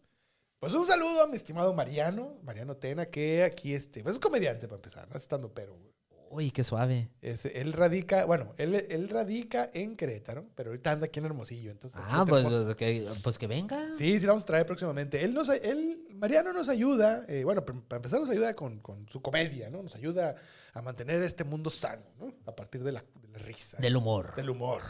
Pues 0.59 0.71
un 0.75 0.85
saludo 0.85 1.23
a 1.23 1.27
mi 1.27 1.35
estimado 1.35 1.73
Mariano, 1.73 2.37
Mariano 2.43 2.77
Tena, 2.77 3.07
que 3.07 3.43
aquí 3.43 3.73
este, 3.73 4.03
pues 4.03 4.13
es 4.13 4.19
comediante 4.19 4.67
para 4.67 4.75
empezar, 4.75 5.09
no 5.09 5.17
es 5.17 5.23
estando 5.23 5.51
pero. 5.51 5.73
güey. 5.73 5.91
Uy, 6.31 6.49
qué 6.51 6.63
suave. 6.63 7.09
Es- 7.21 7.45
él 7.45 7.73
radica, 7.73 8.25
bueno, 8.25 8.53
él, 8.57 8.73
él 8.89 9.09
radica 9.09 9.69
en 9.73 9.95
Querétaro, 9.97 10.45
pero 10.55 10.69
ahorita 10.71 10.91
anda 10.91 11.05
aquí 11.07 11.19
en 11.19 11.25
Hermosillo, 11.25 11.71
entonces. 11.71 11.99
Ah, 12.03 12.25
pues, 12.27 12.43
tenemos- 12.45 12.75
que, 12.75 13.07
pues 13.21 13.37
que 13.37 13.47
venga. 13.47 13.93
Sí, 13.93 14.17
sí, 14.17 14.25
lo 14.25 14.29
vamos 14.31 14.43
a 14.43 14.45
traer 14.45 14.65
próximamente. 14.65 15.23
Él 15.23 15.33
nos, 15.33 15.49
él, 15.49 16.07
Mariano 16.15 16.53
nos 16.53 16.69
ayuda, 16.69 17.25
eh, 17.27 17.43
bueno, 17.43 17.65
para 17.65 17.97
empezar 17.97 18.19
nos 18.19 18.29
ayuda 18.29 18.55
con, 18.55 18.79
con 18.79 19.07
su 19.09 19.21
comedia, 19.21 19.69
¿no? 19.69 19.83
Nos 19.83 19.95
ayuda 19.95 20.35
a 20.73 20.81
mantener 20.81 21.21
este 21.21 21.43
mundo 21.43 21.69
sano, 21.69 22.03
¿no? 22.17 22.33
A 22.45 22.55
partir 22.55 22.81
de 22.83 22.93
la, 22.93 23.03
de 23.21 23.27
la 23.27 23.39
risa. 23.39 23.77
Del 23.77 23.97
humor. 23.97 24.33
del 24.35 24.49
humor. 24.49 24.81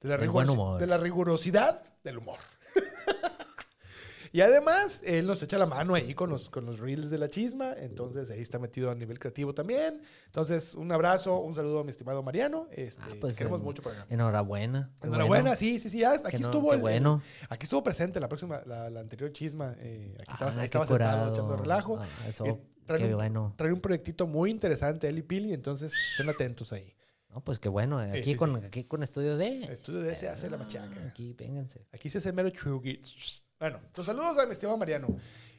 De 0.00 0.16
la, 0.16 0.30
humor. 0.52 0.78
de 0.80 0.86
la 0.86 0.96
rigurosidad 0.96 1.82
del 2.04 2.18
humor. 2.18 2.38
y 4.32 4.40
además, 4.40 5.00
él 5.04 5.26
nos 5.26 5.42
echa 5.42 5.58
la 5.58 5.66
mano 5.66 5.94
ahí 5.94 6.14
con 6.14 6.30
los, 6.30 6.50
con 6.50 6.66
los 6.66 6.78
reels 6.78 7.10
de 7.10 7.18
la 7.18 7.28
chisma, 7.28 7.72
entonces 7.78 8.30
ahí 8.30 8.40
está 8.40 8.58
metido 8.58 8.90
a 8.90 8.94
nivel 8.94 9.18
creativo 9.18 9.54
también. 9.54 10.00
Entonces, 10.26 10.74
un 10.74 10.90
abrazo, 10.92 11.38
un 11.40 11.54
saludo 11.54 11.80
a 11.80 11.84
mi 11.84 11.90
estimado 11.90 12.22
Mariano. 12.22 12.68
Este, 12.70 13.02
Ah, 13.04 13.14
pues, 13.20 13.36
queremos 13.36 13.60
en- 13.60 13.64
mucho 13.64 13.82
por 13.82 13.92
acá. 13.92 14.06
Enhorabuena. 14.10 14.90
Enhorabuena, 15.02 15.42
bueno. 15.44 15.56
sí, 15.56 15.78
sí, 15.78 15.88
sí. 15.90 15.98
ya 16.00 16.12
aquí 16.12 16.38
no- 16.38 16.46
estuvo 16.48 16.74
el, 16.74 16.80
bueno. 16.80 17.22
Aquí 17.48 17.64
estuvo 17.64 17.82
presente 17.82 18.20
la 18.20 18.28
próxima, 18.28 18.60
la, 18.66 18.90
la 18.90 19.00
anterior 19.00 19.32
chisma. 19.32 19.74
eh, 19.78 20.14
aquí 20.20 20.32
estaba, 20.32 20.50
Ah, 20.50 20.58
ahí 20.60 20.64
estaba 20.64 20.86
sentado 20.86 21.32
echando 21.32 21.56
relajo. 21.56 21.98
Ah, 22.00 22.06
eso, 22.28 22.44
Eh, 22.46 22.60
trae, 22.86 22.98
qué 23.00 23.06
un, 23.12 23.18
bueno. 23.18 23.54
trae 23.56 23.72
un 23.72 23.80
proyectito 23.80 24.26
muy 24.26 24.50
interesante, 24.50 25.08
él 25.08 25.18
y 25.18 25.22
Pili, 25.22 25.52
entonces 25.52 25.92
estén 26.12 26.28
atentos 26.28 26.72
ahí. 26.72 26.94
No, 27.38 27.44
pues 27.44 27.60
qué 27.60 27.68
bueno. 27.68 28.04
Sí, 28.04 28.18
Aquí, 28.18 28.30
sí, 28.32 28.34
con, 28.34 28.60
sí. 28.60 28.66
aquí 28.66 28.82
con 28.84 29.02
estudio 29.04 29.36
de. 29.36 29.62
Estudio 29.72 30.00
de 30.00 30.12
ese 30.12 30.28
hace 30.28 30.50
la 30.50 30.56
Ah, 30.56 30.58
machaca. 30.58 31.06
Aquí, 31.06 31.34
vénganse. 31.34 31.86
Aquí 31.92 32.10
se 32.10 32.18
hace 32.18 32.32
mero 32.32 32.50
chugui. 32.50 33.00
Bueno, 33.60 33.78
tus 33.92 34.06
saludos 34.06 34.36
a 34.38 34.46
mi 34.46 34.52
estimado 34.52 34.76
Mariano. 34.76 35.06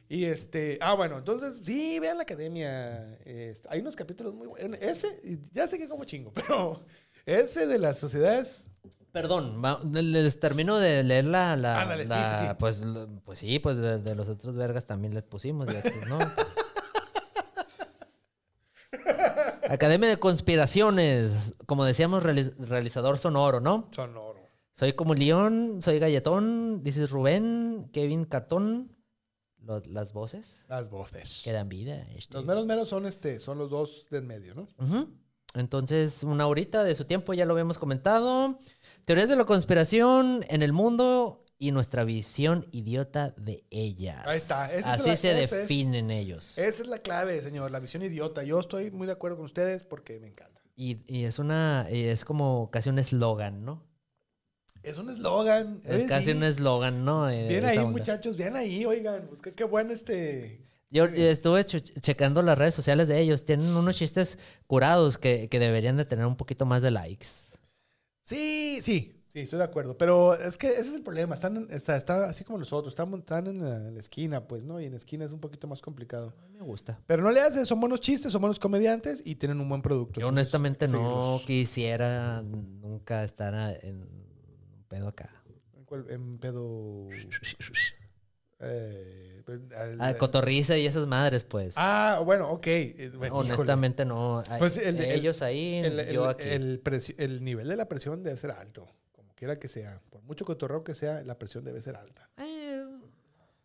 Y 0.10 0.26
este, 0.26 0.78
ah, 0.82 0.94
bueno, 0.96 1.18
entonces, 1.20 1.62
sí, 1.64 1.98
vean 2.00 2.18
la 2.18 2.24
academia. 2.24 3.16
Este, 3.24 3.70
hay 3.72 3.80
unos 3.80 3.96
capítulos 3.96 4.34
muy 4.34 4.48
buenos. 4.48 4.78
Ese, 4.82 5.08
y 5.24 5.40
ya 5.54 5.68
sé 5.68 5.78
que 5.78 5.88
como 5.88 6.04
chingo, 6.04 6.34
pero 6.34 6.82
ese 7.26 7.66
de 7.66 7.78
las 7.80 7.98
sociedades. 7.98 8.66
Perdón, 9.14 9.62
les 9.94 10.40
termino 10.40 10.78
de 10.80 11.04
leer 11.04 11.26
la... 11.26 11.56
la- 11.56 11.82
Ándale, 11.82 12.04
sí, 12.04 12.10
la- 12.10 12.40
sí, 12.40 12.46
sí. 12.46 12.54
Pues, 12.60 12.84
lo- 12.84 13.08
pues 13.24 13.40
sí, 13.40 13.58
pues 13.60 13.78
de, 13.78 14.00
de 14.00 14.16
los 14.16 14.28
otros 14.28 14.58
vergas 14.58 14.86
también 14.86 15.14
les 15.14 15.24
pusimos. 15.24 15.66
ya 15.72 15.82
que, 15.82 16.06
¿no? 16.08 16.20
Academia 19.70 20.10
de 20.10 20.18
Conspiraciones, 20.18 21.56
como 21.66 21.86
decíamos, 21.86 22.24
reali- 22.24 22.54
realizador 22.58 23.18
sonoro, 23.20 23.60
¿no? 23.60 23.88
Sonoro. 23.92 24.40
Soy 24.76 24.94
como 24.94 25.14
León, 25.14 25.80
soy 25.82 26.00
Galletón, 26.00 26.84
dices 26.84 27.10
Rubén, 27.10 27.90
Kevin 27.94 28.26
Cartón. 28.26 28.96
Las 29.88 30.14
voces 30.14 30.66
Las 30.70 30.90
voces. 30.90 31.42
que 31.44 31.52
dan 31.52 31.70
vida. 31.70 32.02
este. 32.16 32.34
Los 32.34 32.46
meros 32.46 32.66
meros 32.66 32.88
son 32.90 33.06
este, 33.06 33.40
son 33.40 33.58
los 33.60 33.70
dos 33.70 34.08
del 34.10 34.24
medio, 34.24 34.56
¿no? 34.56 34.68
Entonces, 35.54 36.24
una 36.24 36.48
horita 36.48 36.84
de 36.84 36.96
su 36.96 37.06
tiempo, 37.06 37.34
ya 37.34 37.46
lo 37.46 37.54
habíamos 37.54 37.78
comentado. 37.78 38.58
Teorías 39.06 39.30
de 39.30 39.36
la 39.36 39.46
conspiración 39.46 40.46
en 40.50 40.64
el 40.64 40.74
mundo 40.74 41.44
y 41.60 41.72
nuestra 41.72 42.06
visión 42.06 42.68
idiota 42.72 43.34
de 43.38 43.66
ellas. 43.70 44.26
Ahí 44.26 44.38
está, 44.38 44.66
esa 44.74 44.78
es 44.80 44.86
Así 45.02 45.10
la- 45.10 45.16
se 45.18 45.32
esa 45.32 45.40
es- 45.42 45.52
definen 45.52 46.10
ellos. 46.10 46.58
Esa 46.58 46.84
es 46.84 46.88
la 46.88 47.00
clave, 47.00 47.42
señor, 47.42 47.70
la 47.70 47.80
visión 47.80 48.02
idiota. 48.02 48.44
Yo 48.44 48.60
estoy 48.60 48.90
muy 48.92 49.06
de 49.06 49.14
acuerdo 49.14 49.36
con 49.38 49.46
ustedes 49.46 49.84
porque 49.84 50.20
me 50.20 50.28
encanta. 50.28 50.62
Y, 50.76 51.00
y 51.06 51.26
es 51.26 51.38
una, 51.38 51.86
es 51.90 52.24
como 52.24 52.72
casi 52.72 52.90
un 52.90 52.98
eslogan, 52.98 53.66
¿no? 53.66 53.84
Es 54.82 54.98
un 54.98 55.10
eslogan. 55.10 55.82
Es 55.84 56.02
eh, 56.04 56.06
casi 56.08 56.26
sí. 56.28 56.32
un 56.32 56.44
eslogan, 56.46 57.04
¿no? 57.04 57.28
Bien 57.28 57.66
ahí, 57.66 57.78
onda. 57.80 57.92
muchachos, 57.92 58.38
bien 58.38 58.56
ahí, 58.56 58.86
oigan. 58.86 59.28
pues, 59.28 59.42
qué, 59.42 59.54
qué 59.54 59.66
buen 59.66 59.92
este. 59.92 60.66
Yo 60.90 61.04
estuve 61.06 61.66
checando 61.66 62.42
las 62.42 62.58
redes 62.58 62.74
sociales 62.74 63.10
de 63.10 63.20
ellos. 63.20 63.44
Tienen 63.44 63.76
unos 63.76 63.98
chistes 63.98 64.40
curados 64.66 65.18
que, 65.18 65.50
que 65.50 65.60
deberían 65.60 65.98
de 65.98 66.06
tener 66.06 66.26
un 66.26 66.38
poquito 66.38 66.66
más 66.66 66.82
de 66.82 66.92
likes. 66.92 67.28
Sí, 68.24 68.80
sí, 68.82 69.19
sí, 69.40 69.44
estoy 69.46 69.60
de 69.60 69.66
acuerdo. 69.66 69.98
Pero 69.98 70.34
es 70.34 70.58
que 70.58 70.68
ese 70.68 70.82
es 70.82 70.94
el 70.96 71.02
problema. 71.04 71.36
Están, 71.36 71.68
está, 71.72 71.96
está 71.98 72.26
así 72.30 72.44
como 72.44 72.60
nosotros, 72.60 72.92
están, 72.94 73.14
están 73.14 73.48
en 73.48 73.62
la, 73.62 73.76
en 73.88 73.94
la 73.96 74.00
esquina, 74.00 74.48
pues, 74.48 74.64
¿no? 74.64 74.80
Y 74.80 74.86
en 74.86 74.92
la 74.92 74.98
esquina 74.98 75.26
es 75.26 75.32
un 75.32 75.40
poquito 75.40 75.68
más 75.68 75.82
complicado. 75.82 76.34
Me 76.54 76.62
gusta. 76.62 77.00
Pero 77.08 77.24
no 77.24 77.32
le 77.32 77.42
hacen, 77.42 77.66
son 77.66 77.80
buenos 77.80 78.02
chistes, 78.02 78.32
son 78.32 78.42
buenos 78.42 78.60
comediantes 78.60 79.22
y 79.26 79.36
tienen 79.36 79.60
un 79.62 79.70
buen 79.70 79.82
producto. 79.82 80.20
Yo 80.20 80.28
honestamente 80.28 80.88
no 80.88 80.94
seguirlos. 80.98 81.42
quisiera 81.44 82.42
nunca 82.42 83.24
estar 83.24 83.54
a- 83.56 83.74
en 83.74 84.02
un 84.02 84.84
pedo 84.88 85.08
acá. 85.08 85.30
¿En 85.78 85.86
cuál- 85.86 86.06
En 86.10 86.38
pedo. 86.38 87.08
Eh, 88.62 89.42
pues, 89.46 89.60
al- 89.78 90.02
Ah, 90.02 90.18
cotorriza 90.18 90.78
y 90.78 90.86
esas 90.86 91.08
madres, 91.08 91.46
pues. 91.46 91.76
Ah, 91.78 92.22
bueno, 92.26 92.50
ok. 92.50 92.68
Híjole. 92.68 93.30
honestamente 93.32 94.04
no. 94.04 94.44
Pues 94.58 94.78
el- 94.78 94.98
el- 94.98 95.12
ellos 95.12 95.42
ahí, 95.42 95.76
El, 95.76 96.12
yo 96.12 96.28
aquí. 96.28 96.44
el 96.44 97.44
nivel 97.44 97.70
de 97.70 97.78
la 97.78 97.88
presión 97.88 98.22
debe 98.22 98.36
ser 98.36 98.52
alto, 98.52 98.86
quiera 99.40 99.58
que 99.58 99.70
sea. 99.70 100.02
Por 100.10 100.22
mucho 100.24 100.44
cotorreo 100.44 100.84
que 100.84 100.94
sea, 100.94 101.24
la 101.24 101.40
presión 101.40 101.64
debe 101.64 101.82
ser 101.82 101.96
alta. 101.96 102.30
Eh, 102.38 102.86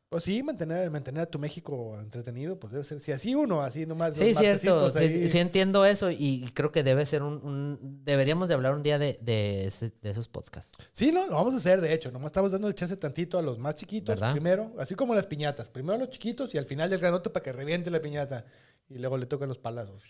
Pues 0.08 0.22
sí, 0.22 0.44
mantener, 0.44 0.88
mantener 0.92 1.22
a 1.22 1.26
tu 1.26 1.40
México 1.40 1.98
entretenido, 2.00 2.56
pues 2.60 2.72
debe 2.72 2.84
ser. 2.84 3.00
Si 3.00 3.10
así 3.10 3.34
uno, 3.34 3.62
así 3.62 3.84
nomás. 3.84 4.14
Sí, 4.14 4.28
los 4.32 4.38
cierto. 4.38 4.92
Sí, 4.92 5.28
sí 5.28 5.38
entiendo 5.40 5.84
eso 5.84 6.12
y 6.12 6.48
creo 6.54 6.70
que 6.70 6.84
debe 6.84 7.04
ser 7.04 7.24
un, 7.24 7.44
un- 7.44 8.04
Deberíamos 8.04 8.46
de 8.48 8.54
hablar 8.54 8.74
un 8.74 8.84
día 8.84 9.00
de, 9.00 9.18
de, 9.20 9.66
ese- 9.66 9.90
de 10.00 10.10
esos 10.10 10.28
podcasts. 10.28 10.78
Sí, 10.92 11.10
no, 11.10 11.26
lo 11.26 11.32
vamos 11.34 11.54
a 11.54 11.56
hacer, 11.56 11.80
de 11.80 11.92
hecho. 11.92 12.12
Nomás 12.12 12.26
estamos 12.26 12.52
dando 12.52 12.68
el 12.68 12.76
chance 12.76 12.96
tantito 12.96 13.36
a 13.38 13.42
los 13.42 13.58
más 13.58 13.74
chiquitos 13.74 14.14
¿Verdad? 14.14 14.30
primero, 14.32 14.72
así 14.78 14.94
como 14.94 15.16
las 15.16 15.26
piñatas. 15.26 15.68
Primero 15.68 15.94
a 15.96 15.98
los 15.98 16.10
chiquitos 16.10 16.54
y 16.54 16.58
al 16.58 16.66
final 16.66 16.92
el 16.92 17.00
granote 17.00 17.30
para 17.30 17.42
que 17.42 17.52
reviente 17.52 17.90
la 17.90 18.00
piñata. 18.00 18.44
Y 18.88 18.98
luego 18.98 19.16
le 19.16 19.26
tocan 19.26 19.48
los 19.48 19.58
palazos. 19.58 20.00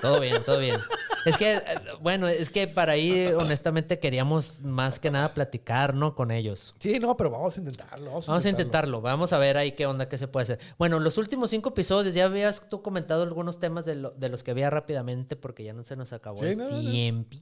Todo 0.00 0.20
bien, 0.20 0.40
todo 0.44 0.60
bien. 0.60 0.78
Es 1.24 1.36
que, 1.36 1.54
eh, 1.54 1.60
bueno, 2.00 2.26
es 2.26 2.50
que 2.50 2.66
para 2.68 2.92
ahí, 2.92 3.26
honestamente, 3.38 3.98
queríamos 3.98 4.60
más 4.62 4.98
que 4.98 5.10
nada 5.10 5.32
platicar, 5.34 5.94
¿no? 5.94 6.14
Con 6.14 6.30
ellos. 6.30 6.74
Sí, 6.78 6.98
no, 6.98 7.16
pero 7.16 7.30
vamos 7.30 7.56
a 7.56 7.60
intentarlo. 7.60 8.06
Vamos, 8.10 8.26
Vamos 8.26 8.44
a 8.44 8.48
intentarlo, 8.50 9.00
vamos 9.00 9.32
a 9.32 9.38
ver 9.38 9.56
ahí 9.56 9.72
qué 9.72 9.86
onda, 9.86 10.08
qué 10.08 10.18
se 10.18 10.26
puede 10.28 10.42
hacer. 10.42 10.58
Bueno, 10.78 10.98
los 11.00 11.18
últimos 11.18 11.50
cinco 11.50 11.68
episodios, 11.70 12.14
ya 12.14 12.24
habías 12.24 12.68
tú 12.68 12.82
comentado 12.82 13.22
algunos 13.22 13.60
temas 13.60 13.84
de, 13.84 13.94
lo- 13.96 14.10
de 14.10 14.28
los 14.28 14.42
que 14.42 14.50
había 14.50 14.68
rápidamente 14.70 15.36
porque 15.36 15.64
ya 15.64 15.72
no 15.72 15.84
se 15.84 15.94
nos 15.96 16.12
acabó 16.12 16.38
Sí, 16.38 16.46
el 16.46 16.58
no, 16.58 16.68
no, 16.68 16.82
no. 16.82 16.90
tiempo. 16.90 17.36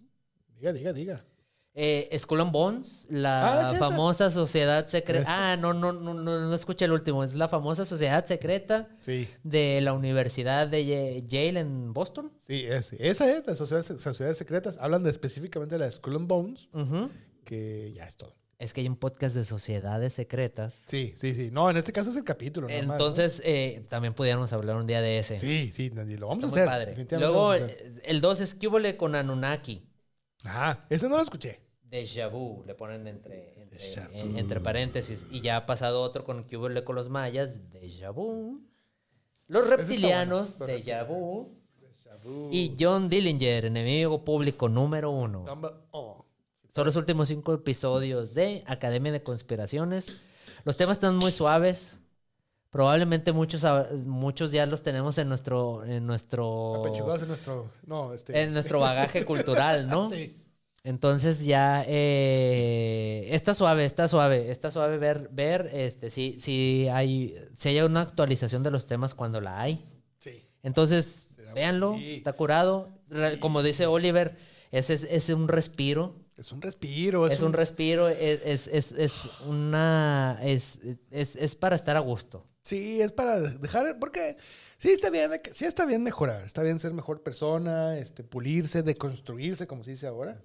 Diga, 0.58 0.72
diga, 0.72 0.92
diga. 0.92 1.24
Eh, 1.72 2.10
Skull 2.18 2.40
and 2.40 2.50
Bones, 2.52 3.06
la 3.10 3.52
Ah, 3.52 3.70
es 3.70 3.76
esa. 3.76 3.78
famosa 3.78 4.28
sociedad 4.30 4.88
secreta. 4.88 5.52
Ah, 5.52 5.56
no, 5.56 5.72
no, 5.72 5.92
no, 5.92 6.14
no, 6.14 6.40
no 6.40 6.54
escuché 6.54 6.84
el 6.86 6.92
último. 6.92 7.22
Es 7.22 7.34
la 7.34 7.48
famosa 7.48 7.84
sociedad 7.84 8.26
secreta 8.26 8.88
Sí, 9.02 9.28
de 9.44 9.80
la 9.80 9.92
Universidad 9.92 10.66
de 10.66 11.22
Yale 11.28 11.60
en 11.60 11.92
Boston. 11.92 12.32
sí, 12.38 12.64
es, 12.66 12.92
esa 12.94 13.30
es, 13.32 13.46
las 13.46 13.56
sociedades, 13.58 13.86
sociedades 14.02 14.36
secretas. 14.36 14.78
Hablan 14.80 15.04
de, 15.04 15.10
específicamente 15.10 15.76
de 15.76 15.84
la 15.84 15.90
Skull 15.92 16.16
and 16.16 16.26
Bones, 16.28 16.68
que 17.44 17.92
ya 17.94 18.04
es 18.06 18.16
todo. 18.16 18.34
Es 18.58 18.74
que 18.74 18.82
hay 18.82 18.88
un 18.88 18.96
podcast 18.96 19.34
de 19.36 19.44
sociedades 19.44 20.12
secretas. 20.12 20.82
Sí, 20.86 21.14
sí, 21.16 21.32
sí. 21.32 21.50
No, 21.50 21.70
en 21.70 21.78
este 21.78 21.92
caso 21.92 22.10
es 22.10 22.16
el 22.16 22.24
capítulo. 22.24 22.68
Entonces, 22.68 23.40
eh, 23.44 23.86
también 23.88 24.12
pudiéramos 24.12 24.52
hablar 24.52 24.76
un 24.76 24.86
día 24.86 25.00
de 25.00 25.18
ese. 25.18 25.38
Sí, 25.38 25.70
sí, 25.72 25.88
lo 25.90 26.28
vamos 26.28 26.44
Está 26.44 26.46
a 26.46 26.50
muy 26.50 26.58
hacer. 26.58 26.66
padre. 26.66 26.86
definitivamente 26.90 27.32
Luego, 27.32 27.54
el 28.04 28.20
2 28.20 28.40
es 28.40 28.54
Cúbole 28.54 28.96
con 28.98 29.14
Anunnaki. 29.14 29.86
Ajá, 30.44 30.84
ese 30.88 31.08
no 31.08 31.16
lo 31.16 31.22
escuché. 31.22 31.60
Déjà 31.90 32.28
vu, 32.30 32.62
le 32.66 32.74
ponen 32.74 33.06
entre, 33.06 33.52
entre, 33.60 33.78
en- 34.12 34.38
entre 34.38 34.60
paréntesis. 34.60 35.26
Y 35.30 35.40
ya 35.40 35.56
ha 35.56 35.66
pasado 35.66 36.00
otro 36.02 36.24
con 36.24 36.44
Cúbole 36.44 36.84
con 36.84 36.94
los 36.94 37.08
mayas, 37.08 37.58
Déjà 37.72 38.12
vu. 38.14 38.60
Los 39.48 39.66
reptilianos, 39.68 40.56
bueno, 40.58 40.74
vu. 41.08 41.60
Shabu. 42.04 42.48
Y 42.52 42.76
John 42.78 43.08
Dillinger, 43.08 43.64
enemigo 43.66 44.24
público 44.24 44.68
número 44.68 45.10
uno. 45.10 45.44
Number-. 45.44 45.72
Son 46.72 46.86
los 46.86 46.94
últimos 46.96 47.28
cinco 47.28 47.52
episodios 47.54 48.34
de 48.34 48.62
Academia 48.66 49.10
de 49.12 49.22
Conspiraciones. 49.22 50.20
Los 50.64 50.76
temas 50.76 50.98
están 50.98 51.16
muy 51.16 51.32
suaves. 51.32 51.99
Probablemente 52.70 53.32
muchos, 53.32 53.64
muchos 54.04 54.52
ya 54.52 54.64
los 54.64 54.82
tenemos 54.82 55.18
en 55.18 55.28
nuestro, 55.28 55.84
en 55.84 56.06
nuestro, 56.06 56.82
en 56.86 57.28
nuestro. 57.28 57.68
No, 57.84 58.14
este. 58.14 58.40
en 58.40 58.52
nuestro 58.52 58.78
bagaje 58.78 59.24
cultural, 59.24 59.88
¿no? 59.88 60.10
Sí. 60.20 60.36
Entonces 60.82 61.44
ya 61.44 61.84
eh, 61.86 63.28
está 63.32 63.52
suave, 63.52 63.84
está 63.84 64.08
suave, 64.08 64.50
está 64.50 64.70
suave 64.70 64.96
ver, 64.96 65.28
ver 65.30 65.68
este, 65.74 66.08
si, 66.08 66.38
si 66.38 66.88
hay, 66.88 67.36
si 67.58 67.68
hay 67.68 67.80
una 67.82 68.00
actualización 68.00 68.62
de 68.62 68.70
los 68.70 68.86
temas 68.86 69.14
cuando 69.14 69.42
la 69.42 69.60
hay. 69.60 69.84
Sí. 70.20 70.48
Entonces, 70.62 71.26
véanlo, 71.54 71.96
sí. 71.96 72.14
está 72.16 72.32
curado. 72.32 72.88
Como 73.40 73.62
dice 73.62 73.86
Oliver, 73.86 74.38
es, 74.70 74.88
es, 74.88 75.04
es 75.04 75.28
un 75.28 75.48
respiro. 75.48 76.14
Es 76.38 76.50
un 76.50 76.62
respiro. 76.62 77.26
Es, 77.26 77.42
un 77.42 77.52
respiro, 77.52 78.08
es, 78.08 78.40
es, 78.44 78.66
es, 78.68 78.92
es 78.92 79.28
una. 79.46 80.38
Es, 80.42 80.78
es, 81.10 81.36
es 81.36 81.54
para 81.56 81.76
estar 81.76 81.98
a 81.98 82.00
gusto. 82.00 82.46
Sí, 82.70 83.00
es 83.00 83.12
para 83.12 83.40
dejar. 83.40 83.98
Porque 83.98 84.36
sí 84.78 84.90
está 84.90 85.10
bien, 85.10 85.30
sí 85.52 85.64
está 85.64 85.84
bien 85.86 86.02
mejorar. 86.02 86.44
Está 86.46 86.62
bien 86.62 86.78
ser 86.78 86.92
mejor 86.94 87.22
persona, 87.22 87.98
este, 87.98 88.22
pulirse, 88.24 88.82
deconstruirse, 88.82 89.66
como 89.66 89.84
se 89.84 89.90
dice 89.90 90.06
ahora. 90.06 90.40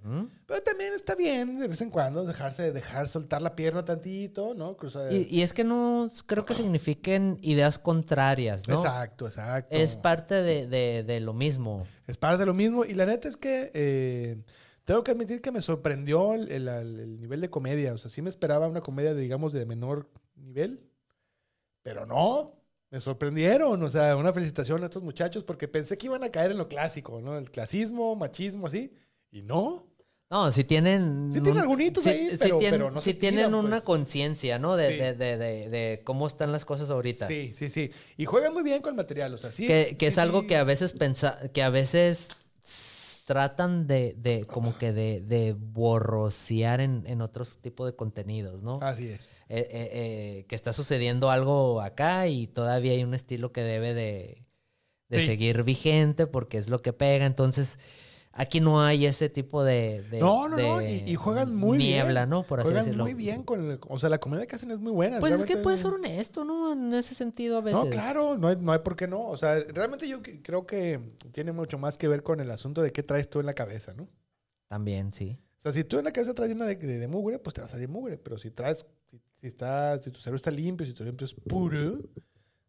Pero 0.47 0.61
también 0.63 0.93
está 0.93 1.15
bien 1.15 1.59
de 1.59 1.67
vez 1.67 1.81
en 1.81 1.89
cuando 1.89 2.25
dejarse, 2.25 2.71
dejar 2.71 3.07
soltar 3.07 3.41
la 3.41 3.55
pierna 3.55 3.85
tantito, 3.85 4.53
¿no? 4.55 4.75
Cruzar. 4.75 5.13
Y, 5.13 5.27
y 5.29 5.41
es 5.41 5.53
que 5.53 5.63
no 5.63 6.09
creo 6.25 6.45
que 6.45 6.55
signifiquen 6.55 7.37
ideas 7.41 7.77
contrarias, 7.79 8.67
¿no? 8.67 8.75
Exacto, 8.75 9.27
exacto. 9.27 9.75
Es 9.75 9.95
parte 9.95 10.35
de, 10.35 10.67
de, 10.67 11.03
de 11.03 11.19
lo 11.19 11.33
mismo. 11.33 11.85
Es 12.07 12.17
parte 12.17 12.39
de 12.39 12.45
lo 12.45 12.53
mismo. 12.53 12.83
Y 12.85 12.93
la 12.93 13.05
neta 13.05 13.27
es 13.27 13.37
que 13.37 13.71
eh, 13.73 14.37
tengo 14.83 15.03
que 15.03 15.11
admitir 15.11 15.41
que 15.41 15.51
me 15.51 15.61
sorprendió 15.61 16.33
el, 16.33 16.51
el- 16.51 16.67
el 16.67 17.19
nivel 17.19 17.41
de 17.41 17.49
comedia. 17.49 17.93
O 17.93 17.97
sea, 17.97 18.09
sí 18.11 18.21
me 18.21 18.29
esperaba 18.29 18.67
una 18.67 18.81
comedia, 18.81 19.13
de, 19.13 19.21
digamos, 19.21 19.53
de 19.53 19.65
menor 19.65 20.09
nivel. 20.35 20.81
Pero 21.85 22.05
no. 22.07 22.53
Me 22.89 22.99
sorprendieron. 22.99 23.81
O 23.83 23.89
sea, 23.89 24.17
una 24.17 24.33
felicitación 24.33 24.81
a 24.81 24.85
estos 24.85 25.03
muchachos 25.03 25.43
porque 25.43 25.67
pensé 25.67 25.97
que 25.99 26.07
iban 26.07 26.23
a 26.23 26.31
caer 26.31 26.49
en 26.51 26.57
lo 26.57 26.67
clásico, 26.67 27.21
¿no? 27.21 27.37
El 27.37 27.51
clasismo, 27.51 28.15
machismo, 28.15 28.65
así. 28.65 28.91
Y 29.31 29.43
no. 29.43 29.85
No, 30.31 30.51
si 30.51 30.63
tienen. 30.63 31.29
Sí 31.31 31.39
tienen 31.41 31.53
un- 31.57 31.59
algunitos 31.59 32.03
sí- 32.03 32.09
ahí, 32.09 32.29
pero- 32.39 32.57
tienen, 32.57 32.79
pero 32.79 32.91
no 32.91 32.99
se 33.01 33.13
tienen 33.13 33.45
tiran, 33.45 33.53
una 33.53 33.69
pues. 33.75 33.83
conciencia, 33.83 34.57
¿no? 34.57 34.75
De, 34.75 34.87
Sí. 34.87 34.97
de, 34.97 35.13
de, 35.13 35.37
de, 35.37 35.69
de 35.69 36.01
cómo 36.03 36.25
están 36.25 36.51
las 36.51 36.65
cosas 36.65 36.89
ahorita. 36.89 37.27
Sí, 37.27 37.51
sí, 37.53 37.69
sí. 37.69 37.91
Y 38.17 38.25
juegan 38.25 38.51
muy 38.51 38.63
bien 38.63 38.81
con 38.81 38.89
el 38.93 38.97
material. 38.97 39.35
O 39.35 39.37
sea, 39.37 39.51
sí. 39.51 39.67
que, 39.67 39.95
sí, 39.99 40.05
es 40.07 40.17
algo 40.17 40.41
sí. 40.41 40.47
que 40.47 40.55
a 40.57 40.63
veces 40.63 40.93
pensa, 40.93 41.39
que 41.53 41.61
a 41.61 41.69
veces 41.69 42.29
tratan 43.25 43.87
de, 43.87 44.15
de 44.17 44.45
como 44.45 44.77
que 44.77 44.93
de, 44.93 45.19
de 45.19 45.53
borrosear 45.57 46.79
en, 46.79 47.03
en 47.07 47.21
otros 47.21 47.57
tipos 47.57 47.87
de 47.87 47.95
contenidos, 47.95 48.61
¿no? 48.61 48.79
Así 48.81 49.07
es. 49.09 49.31
Eh, 49.49 49.67
eh, 49.69 49.89
eh, 49.93 50.45
que 50.47 50.55
está 50.55 50.73
sucediendo 50.73 51.29
algo 51.31 51.81
acá 51.81 52.27
y 52.27 52.47
todavía 52.47 52.93
hay 52.93 53.03
un 53.03 53.13
estilo 53.13 53.51
que 53.51 53.61
debe 53.61 53.93
de, 53.93 54.45
de 55.09 55.19
Sí. 55.19 55.25
seguir 55.25 55.63
vigente 55.63 56.27
porque 56.27 56.57
es 56.59 56.69
lo 56.69 56.81
que 56.81 56.93
pega. 56.93 57.25
Entonces, 57.25 57.79
Aquí 58.37 58.59
no 58.59 58.81
hay 58.81 59.05
ese 59.05 59.29
tipo 59.29 59.63
de. 59.63 60.03
de- 60.11 60.19
No, 60.19 60.49
no, 60.49 60.57
no, 60.57 60.81
y- 60.81 61.03
y 61.05 61.15
juegan 61.15 61.55
muy 61.55 61.77
niebla, 61.77 62.21
bien. 62.25 62.29
¿no? 62.31 62.43
Por 62.43 62.59
así 62.59 62.67
Juegan 62.67 62.83
decirlo. 62.83 63.05
muy 63.05 63.13
bien 63.13 63.43
con 63.43 63.71
el- 63.71 63.79
o 63.87 63.97
sea, 63.97 64.09
la 64.09 64.17
comedia 64.19 64.45
que 64.45 64.57
hacen 64.57 64.71
es 64.71 64.79
muy 64.79 64.91
buena. 64.91 65.21
Pues 65.21 65.31
es 65.33 65.45
que 65.45 65.55
puede 65.55 65.77
ser 65.77 65.93
honesto, 65.93 66.43
¿no? 66.43 66.73
En 66.73 66.93
ese 66.93 67.15
sentido 67.15 67.57
a 67.57 67.61
veces. 67.61 67.81
No, 67.85 67.89
claro, 67.89 68.37
no 68.37 68.49
hay, 68.49 68.57
no 68.57 68.73
hay 68.73 68.79
por 68.79 68.97
qué 68.97 69.07
no. 69.07 69.21
O 69.29 69.37
sea, 69.37 69.55
realmente 69.73 70.05
yo 70.09 70.21
creo 70.21 70.65
que 70.67 70.99
tiene 71.31 71.53
mucho 71.53 71.77
más 71.77 71.97
que 71.97 72.09
ver 72.09 72.23
con 72.23 72.41
el 72.41 72.51
asunto 72.51 72.81
de 72.81 72.91
qué 72.91 73.03
traes 73.03 73.29
tú 73.29 73.39
en 73.39 73.45
la 73.45 73.53
cabeza, 73.53 73.93
¿no? 73.93 74.09
También, 74.67 75.13
sí. 75.13 75.39
O 75.59 75.63
sea, 75.63 75.71
si 75.71 75.85
tú 75.85 75.97
en 75.97 76.03
la 76.03 76.11
cabeza 76.11 76.33
traes 76.33 76.51
llena 76.51 76.65
de, 76.65 76.75
de- 76.75 76.99
de 76.99 77.07
mugre, 77.07 77.39
pues 77.39 77.53
te 77.53 77.61
va 77.61 77.67
a 77.67 77.69
salir 77.69 77.87
mugre. 77.87 78.17
Pero 78.17 78.37
si 78.37 78.51
traes, 78.51 78.85
si, 79.09 79.17
si 79.39 79.47
está, 79.47 79.97
si 80.03 80.11
tu 80.11 80.19
cerebro 80.19 80.35
está 80.35 80.51
limpio, 80.51 80.85
si 80.85 80.91
tu 80.91 81.03
cerebro 81.05 81.25
es 81.25 81.33
puro, 81.33 81.99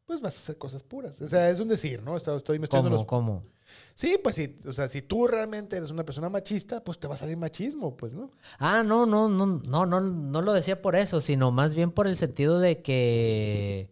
pues 0.05 0.21
vas 0.21 0.37
a 0.37 0.39
hacer 0.39 0.57
cosas 0.59 0.85
puras. 0.85 1.21
O 1.21 1.27
sea, 1.29 1.51
es 1.51 1.59
un 1.59 1.67
decir, 1.67 2.01
¿no? 2.05 2.17
Estoy, 2.17 2.37
estoy 2.37 2.59
mezclando 2.61 2.89
¿Cómo? 2.89 2.97
los... 2.99 3.07
¿Cómo? 3.07 3.56
Sí, 3.95 4.19
pues 4.23 4.35
sí. 4.37 4.59
O 4.67 4.73
sea, 4.73 4.89
si 4.89 5.03
tú 5.03 5.27
realmente 5.27 5.77
eres 5.77 5.91
una 5.91 6.05
persona 6.05 6.29
machista, 6.29 6.85
pues 6.85 6.99
te 6.99 7.07
va 7.09 7.15
a 7.15 7.19
salir 7.19 7.37
machismo, 7.37 7.97
pues, 7.97 8.15
¿no? 8.15 8.31
Ah, 8.59 8.83
no, 8.85 9.07
no, 9.07 9.29
no, 9.29 9.47
no, 9.47 9.87
no, 9.87 10.01
no 10.01 10.43
lo 10.43 10.53
decía 10.53 10.83
por 10.83 10.97
eso, 10.97 11.21
sino 11.21 11.51
más 11.51 11.75
bien 11.75 11.91
por 11.91 12.07
el 12.07 12.17
sentido 12.17 12.59
de 12.61 12.83
que 12.83 13.91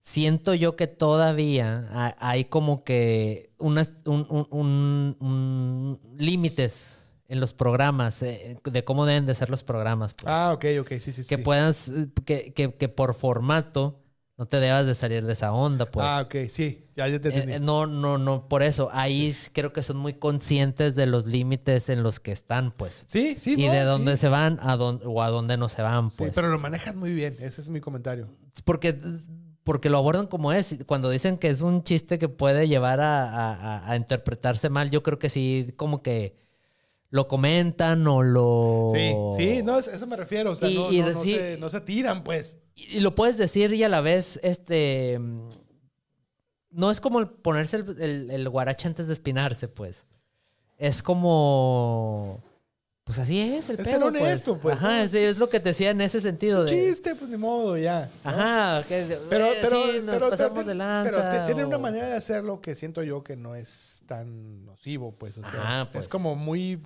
siento 0.00 0.54
yo 0.54 0.76
que 0.76 0.86
todavía 0.86 1.88
ha- 1.90 2.16
hay 2.20 2.44
como 2.44 2.84
que 2.84 3.50
unas 3.58 3.92
un, 4.04 4.26
un- 4.30 4.46
un- 4.50 5.16
un- 5.20 6.00
límites 6.18 6.92
en 7.28 7.40
los 7.40 7.52
programas, 7.52 8.22
eh, 8.22 8.56
de 8.64 8.84
cómo 8.84 9.04
deben 9.04 9.26
de 9.26 9.34
ser 9.34 9.50
los 9.50 9.64
programas. 9.64 10.14
pues. 10.14 10.26
Ah, 10.28 10.52
ok, 10.52 10.64
ok, 10.80 10.88
sí, 11.00 11.10
sí, 11.12 11.24
que 11.24 11.36
sí. 11.38 11.42
puedas, 11.42 11.88
eh, 11.88 12.08
que, 12.24 12.52
que, 12.52 12.72
que 12.74 12.88
por 12.88 13.14
formato 13.14 13.98
no 14.38 14.46
te 14.46 14.60
debas 14.60 14.86
de 14.86 14.94
salir 14.94 15.24
de 15.24 15.32
esa 15.32 15.52
onda, 15.52 15.86
pues. 15.90 16.06
Ah, 16.06 16.22
ok, 16.26 16.48
sí, 16.50 16.84
ya, 16.94 17.08
ya 17.08 17.18
te 17.20 17.28
Eh, 17.28 17.32
entendí. 17.32 17.52
eh, 17.54 17.60
no, 17.60 17.86
no, 17.86 18.18
no, 18.18 18.48
por 18.48 18.62
eso. 18.62 18.90
Ahí 18.92 19.32
creo 19.52 19.72
que 19.72 19.82
son 19.82 19.96
muy 19.96 20.14
conscientes 20.14 20.94
de 20.94 21.06
los 21.06 21.24
límites 21.26 21.88
en 21.88 22.02
los 22.02 22.20
que 22.20 22.32
están, 22.32 22.70
pues. 22.72 23.04
sí, 23.06 23.36
sí, 23.38 23.54
y 23.56 23.66
no, 23.66 23.72
de 23.72 23.80
dónde 23.84 24.16
sí. 24.16 24.22
se 24.22 24.28
van 24.28 24.58
a 24.62 24.76
dónde, 24.76 25.04
o 25.06 25.22
a 25.22 25.30
dónde 25.30 25.56
no 25.56 25.68
se 25.70 25.80
van, 25.82 26.10
Sí, 26.10 26.16
pues. 26.18 26.32
pero 26.34 26.48
lo 26.48 26.58
manejan 26.58 26.98
muy 26.98 27.14
bien, 27.14 27.36
ese 27.40 27.60
es 27.62 27.68
mi 27.70 27.80
comentario. 27.80 28.28
Porque, 28.64 28.94
porque 29.64 29.88
lo 29.90 29.98
abordan 29.98 30.26
como 30.26 30.52
es. 30.52 30.76
Cuando 30.86 31.08
dicen 31.10 31.38
que 31.38 31.48
es 31.48 31.62
un 31.62 31.82
chiste 31.82 32.18
que 32.18 32.28
puede 32.28 32.68
llevar 32.68 33.00
a- 33.00 33.30
a- 33.30 33.90
a 33.90 33.96
interpretarse 33.96 34.68
mal, 34.68 34.90
yo 34.90 35.02
creo 35.02 35.18
que 35.18 35.28
sí, 35.30 35.72
como 35.76 36.02
que 36.02 36.36
lo 37.10 37.28
comentan 37.28 38.06
o 38.06 38.22
lo... 38.22 38.88
Sí, 38.92 39.14
sí, 39.36 39.62
no, 39.62 39.78
eso 39.78 40.06
me 40.06 40.16
refiero. 40.16 40.52
O 40.52 40.56
sea, 40.56 40.68
Y- 40.68 40.74
no, 40.74 40.92
y 40.92 41.00
no, 41.00 41.08
no 41.10 41.22
sí- 41.22 41.34
se, 41.34 41.56
no 41.58 41.68
se 41.68 41.80
tiran, 41.80 42.24
pues. 42.24 42.58
Y, 42.74 42.96
y 42.96 43.00
lo 43.00 43.14
puedes 43.14 43.38
decir 43.38 43.72
y 43.72 43.82
a 43.84 43.88
la 43.88 44.00
vez, 44.00 44.38
este... 44.42 45.18
No 46.70 46.90
es 46.90 47.00
como 47.00 47.26
ponerse 47.26 47.78
el, 47.78 48.02
el, 48.02 48.30
el 48.30 48.48
guarache 48.48 48.86
antes 48.88 49.06
de 49.06 49.12
espinarse, 49.14 49.68
pues. 49.68 50.04
Es 50.78 51.02
como... 51.02 52.42
Pues 53.04 53.20
así 53.20 53.40
es 53.40 53.68
el 53.68 53.78
Es 53.78 53.86
pedo, 53.86 53.98
ser 53.98 54.02
honesto, 54.02 54.58
pues, 54.58 54.74
Ajá, 54.76 54.96
¿no? 54.96 55.02
es, 55.04 55.14
es 55.14 55.38
lo 55.38 55.48
que 55.48 55.60
te 55.60 55.68
decía 55.68 55.90
en 55.90 56.00
ese 56.00 56.18
Es 56.18 56.24
sentido. 56.24 56.62
un 56.62 56.66
de, 56.66 56.72
chiste, 56.72 57.14
pues 57.14 57.30
ni 57.30 57.36
modo, 57.36 57.76
ya. 57.78 58.10
¿no? 58.24 58.30
Ajá, 58.30 58.84
que 58.88 59.16
Pero, 59.30 59.46
eh, 59.46 59.58
pero, 59.62 59.82
sí, 59.84 60.00
nos 60.02 60.16
pero, 60.16 60.30
pasamos 60.30 60.58
te- 60.64 60.68
de 60.70 60.74
lanza. 60.74 61.10
pero 61.12 61.30
te- 61.30 61.46
tiene 61.46 61.64
una 61.64 61.78
manera 61.78 62.08
de 62.08 62.16
hacerlo 62.16 62.60
que 62.60 62.74
siento 62.74 63.04
yo 63.04 63.22
que 63.22 63.36
no 63.36 63.54
es 63.54 63.95
tan 64.06 64.64
nocivo, 64.64 65.12
pues. 65.12 65.36
O 65.38 65.42
sea, 65.42 65.50
Ajá, 65.50 65.90
pues. 65.92 66.04
Es 66.04 66.08
como 66.08 66.34
muy, 66.34 66.80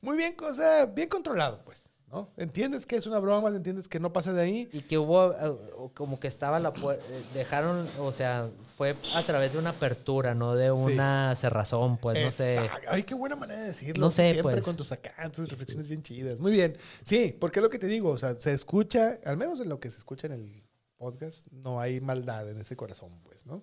muy 0.00 0.16
bien, 0.16 0.36
o 0.42 0.54
sea, 0.54 0.86
bien 0.86 1.08
controlado, 1.08 1.62
pues. 1.64 1.90
¿no? 2.12 2.28
Entiendes 2.36 2.86
que 2.86 2.96
es 2.96 3.06
una 3.06 3.20
broma, 3.20 3.50
entiendes 3.50 3.86
que 3.86 4.00
no 4.00 4.12
pasa 4.12 4.32
de 4.32 4.42
ahí. 4.42 4.68
Y 4.72 4.80
que 4.80 4.98
hubo, 4.98 5.32
eh, 5.32 5.90
como 5.94 6.18
que 6.18 6.26
estaba 6.26 6.58
la 6.58 6.72
puerta, 6.72 7.04
dejaron, 7.34 7.86
o 8.00 8.10
sea, 8.10 8.50
fue 8.64 8.96
a 9.14 9.22
través 9.22 9.52
de 9.52 9.60
una 9.60 9.70
apertura, 9.70 10.34
no 10.34 10.56
de 10.56 10.74
Sí. 10.74 10.92
una 10.94 11.36
cerrazón, 11.36 11.98
pues, 11.98 12.20
no 12.20 12.32
sé. 12.32 12.68
Ay, 12.88 13.04
qué 13.04 13.14
buena 13.14 13.36
manera 13.36 13.60
de 13.60 13.68
decirlo. 13.68 14.06
No 14.06 14.10
sé, 14.10 14.32
Siempre 14.32 14.54
pues. 14.54 14.64
con 14.64 14.76
tus 14.76 14.90
acá, 14.90 15.30
tus 15.30 15.48
reflexiones 15.48 15.86
bien 15.86 16.02
chidas. 16.02 16.40
Muy 16.40 16.50
bien. 16.50 16.76
Sí, 17.04 17.36
porque 17.38 17.60
es 17.60 17.62
lo 17.62 17.70
que 17.70 17.78
te 17.78 17.86
digo. 17.86 18.10
O 18.10 18.18
sea, 18.18 18.34
se 18.40 18.52
escucha, 18.54 19.20
al 19.24 19.36
menos 19.36 19.60
en 19.60 19.68
lo 19.68 19.78
que 19.78 19.88
se 19.88 19.98
escucha 19.98 20.26
en 20.26 20.32
el 20.32 20.64
podcast, 20.96 21.46
no 21.52 21.78
hay 21.80 22.00
maldad 22.00 22.50
en 22.50 22.60
ese 22.60 22.74
corazón, 22.74 23.20
pues, 23.22 23.46
¿no? 23.46 23.62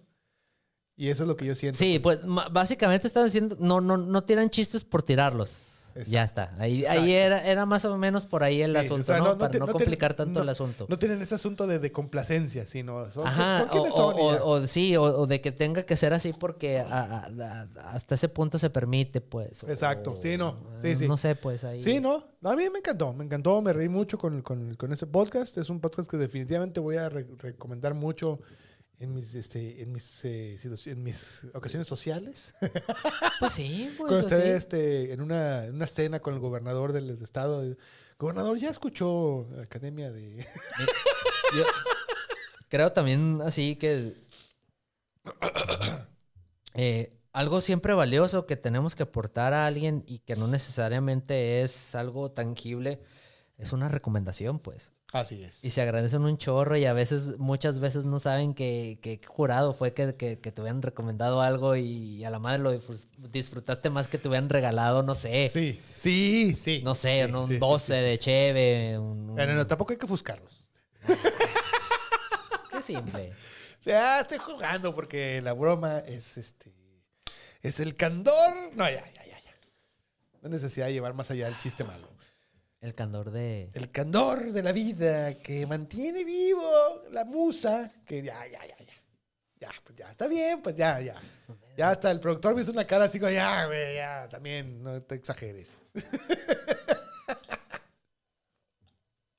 Y 0.98 1.10
eso 1.10 1.24
es 1.24 1.30
lo 1.30 1.38
que 1.38 1.46
yo 1.46 1.56
siento. 1.56 1.78
Sí, 1.78 2.00
pues 2.00 2.24
ma- 2.26 2.50
básicamente 2.50 3.08
están 3.08 3.26
diciendo, 3.26 3.56
no, 3.60 3.80
no, 3.82 3.98
no 3.98 4.24
tiran 4.24 4.50
chistes 4.50 4.84
por 4.84 5.04
tirarlos. 5.04 5.74
Exacto. 5.90 6.12
Ya 6.12 6.24
está. 6.24 6.54
Ahí, 6.60 6.86
ahí 6.86 7.12
era, 7.12 7.44
era 7.44 7.66
más 7.66 7.84
o 7.86 7.98
menos 7.98 8.26
por 8.28 8.44
ahí 8.44 8.62
el 8.62 8.70
Sí, 8.72 8.78
o 8.78 8.80
asunto, 8.82 9.04
sea, 9.04 9.18
¿no? 9.18 9.24
no- 9.24 9.30
no 9.32 9.38
Para 9.40 9.52
te- 9.52 9.58
no, 9.60 9.66
te- 9.66 9.72
complicar 9.74 10.14
tanto 10.14 10.44
el 10.44 10.50
asunto. 10.50 10.86
No 10.90 11.00
tienen 11.00 11.20
ese 11.24 11.34
asunto 11.34 11.66
de, 11.66 11.80
de 11.80 11.92
complacencia, 11.92 12.68
sino 12.68 13.10
son, 13.10 13.26
Ajá, 13.26 13.60
son 13.62 13.68
o, 13.68 13.72
quienes 13.72 13.94
son. 13.96 14.14
o- 14.16 14.46
o- 14.46 14.68
sí, 14.68 14.96
o, 14.96 15.02
o 15.04 15.26
de 15.26 15.42
que 15.42 15.52
tenga 15.52 15.84
que 15.84 15.98
ser 15.98 16.14
así 16.14 16.34
porque 16.34 16.80
a- 16.82 16.86
a- 17.04 17.26
a- 17.28 17.90
hasta 17.96 18.14
ese 18.14 18.30
punto 18.30 18.60
se 18.60 18.70
permite, 18.70 19.22
pues. 19.22 19.64
Exacto, 19.64 20.18
sí, 20.22 20.38
no, 20.38 20.56
sí, 20.84 20.96
sí. 20.96 21.08
No 21.08 21.18
sé, 21.18 21.34
pues 21.36 21.64
ahí. 21.64 21.82
Sí, 21.82 22.00
¿no? 22.00 22.24
A 22.44 22.56
mí 22.56 22.64
me 22.72 22.78
encantó, 22.78 23.14
me 23.14 23.24
encantó, 23.26 23.60
me 23.64 23.74
reí 23.74 23.90
mucho 23.90 24.20
con, 24.20 24.44
con, 24.44 24.76
con 24.76 24.94
ese 24.94 25.08
podcast. 25.08 25.58
Es 25.58 25.72
un 25.72 25.80
podcast 25.80 26.08
que 26.10 26.18
definitivamente 26.18 26.80
voy 26.80 26.98
a 26.98 27.10
re- 27.10 27.26
recomendar 27.40 27.96
mucho 27.96 28.40
en 29.00 29.14
mis, 29.14 29.36
este, 29.36 29.82
en 29.84 29.92
mis, 29.92 30.26
eh, 30.26 30.58
situ- 30.62 30.92
en 30.92 31.04
mis 31.04 31.44
ocasiones 31.54 31.88
sociales. 31.88 32.54
Pues 33.40 33.54
sí, 33.54 33.94
pues. 33.98 34.10
Cuando 34.10 34.20
esté 34.20 34.56
este, 34.56 35.14
en, 35.14 35.22
una, 35.22 35.66
en 35.66 35.76
una 35.76 35.86
cena 35.86 36.20
con 36.20 36.34
el 36.34 36.40
gobernador 36.40 36.92
del 36.94 37.10
estado. 37.22 37.64
eh, 37.64 37.78
Gobernador, 38.18 38.58
¿ya 38.58 38.72
escuchó 38.72 39.48
la 39.52 39.62
Academia 39.64 40.12
de...? 40.12 40.38
Yo 41.56 41.64
creo 42.68 42.92
también 42.92 43.42
así 43.44 43.76
que 43.76 44.14
eh, 46.74 47.14
algo 47.34 47.62
siempre 47.62 47.94
valioso 47.94 48.46
que 48.48 48.56
tenemos 48.58 48.96
que 48.96 49.04
aportar 49.04 49.54
a 49.54 49.68
alguien 49.68 50.04
y 50.08 50.20
que 50.20 50.36
no 50.36 50.48
necesariamente 50.48 51.62
es 51.62 51.94
algo 51.96 52.32
tangible, 52.32 53.02
es 53.60 53.72
una 53.74 53.88
recomendación, 53.88 54.58
pues. 54.60 54.92
Así 55.14 55.42
es. 55.42 55.64
Y 55.64 55.70
se 55.72 55.82
agradecen 55.82 56.22
un 56.24 56.38
chorro 56.38 56.76
y 56.76 56.86
a 56.86 56.92
veces, 56.92 57.38
muchas 57.40 57.80
veces 57.80 58.04
no 58.04 58.20
saben 58.20 58.54
que, 58.54 59.00
que 59.02 59.22
jurado 59.26 59.74
fue 59.74 59.94
que, 59.94 60.16
que, 60.16 60.40
que 60.40 60.52
te 60.52 60.62
hubieran 60.62 60.82
recomendado 60.82 61.40
algo 61.42 61.78
y 61.78 62.26
a 62.26 62.30
la 62.30 62.40
madre 62.40 62.60
lo 62.62 62.74
disfrut- 62.74 63.08
disfrutaste 63.18 63.90
más 63.90 64.10
que 64.10 64.18
te 64.18 64.28
hubieran 64.28 64.50
regalado, 64.50 65.04
no 65.04 65.16
sé. 65.16 65.50
Sí, 65.54 65.80
sí, 65.96 66.56
sí. 66.60 66.82
No 66.84 66.94
sé, 66.94 67.26
sí, 67.26 67.32
¿no? 67.32 67.42
un 67.44 67.48
sí, 67.48 67.54
sí, 67.54 67.60
12 67.60 67.86
sí, 67.96 68.00
sí. 68.02 68.06
de 68.06 68.20
cheve, 68.20 68.98
un, 69.00 69.30
un- 69.30 69.36
Pero 69.38 69.54
no, 69.54 69.66
tampoco 69.66 69.94
hay 69.94 69.98
que 69.98 70.06
ofuscarlos. 70.06 70.64
Qué 72.72 72.82
simple. 72.82 73.32
O 73.32 73.84
sea, 73.84 74.20
estoy 74.22 74.40
jugando 74.40 74.94
porque 74.94 75.42
la 75.42 75.54
broma 75.54 76.00
es 76.00 76.38
este. 76.38 76.74
Es 77.62 77.80
el 77.80 77.96
candor. 77.96 78.36
No, 78.76 78.84
ya, 78.90 79.06
ya, 79.14 79.26
ya, 79.26 79.40
ya. 79.42 79.52
No 80.42 80.50
necesidad 80.50 80.88
de 80.88 80.94
llevar 80.94 81.14
más 81.14 81.32
allá 81.32 81.48
el 81.48 81.58
chiste 81.60 81.84
malo. 81.86 82.10
El 82.82 82.94
candor 82.94 83.32
de... 83.32 83.70
El 83.74 83.92
candor 83.92 84.52
de 84.52 84.62
la 84.64 84.72
vida 84.72 85.34
que 85.40 85.66
mantiene 85.66 86.24
vivo 86.24 86.62
la 87.12 87.26
musa. 87.26 87.92
Que 88.06 88.22
ya, 88.22 88.46
ya, 88.48 88.60
ya, 88.66 88.78
ya. 88.78 88.94
Ya, 89.60 89.72
pues 89.84 89.96
ya, 89.96 90.10
está 90.12 90.28
bien, 90.28 90.62
pues 90.62 90.76
ya, 90.76 91.02
ya. 91.02 91.16
Ya 91.76 91.90
hasta 91.90 92.12
el 92.12 92.20
productor 92.20 92.54
me 92.54 92.62
hizo 92.62 92.72
una 92.72 92.86
cara 92.86 93.06
así 93.06 93.20
como, 93.20 93.32
ya, 93.32 93.66
güey, 93.66 93.96
ya, 93.96 94.28
también, 94.30 94.84
no 94.84 95.02
te 95.02 95.16
exageres. 95.16 95.72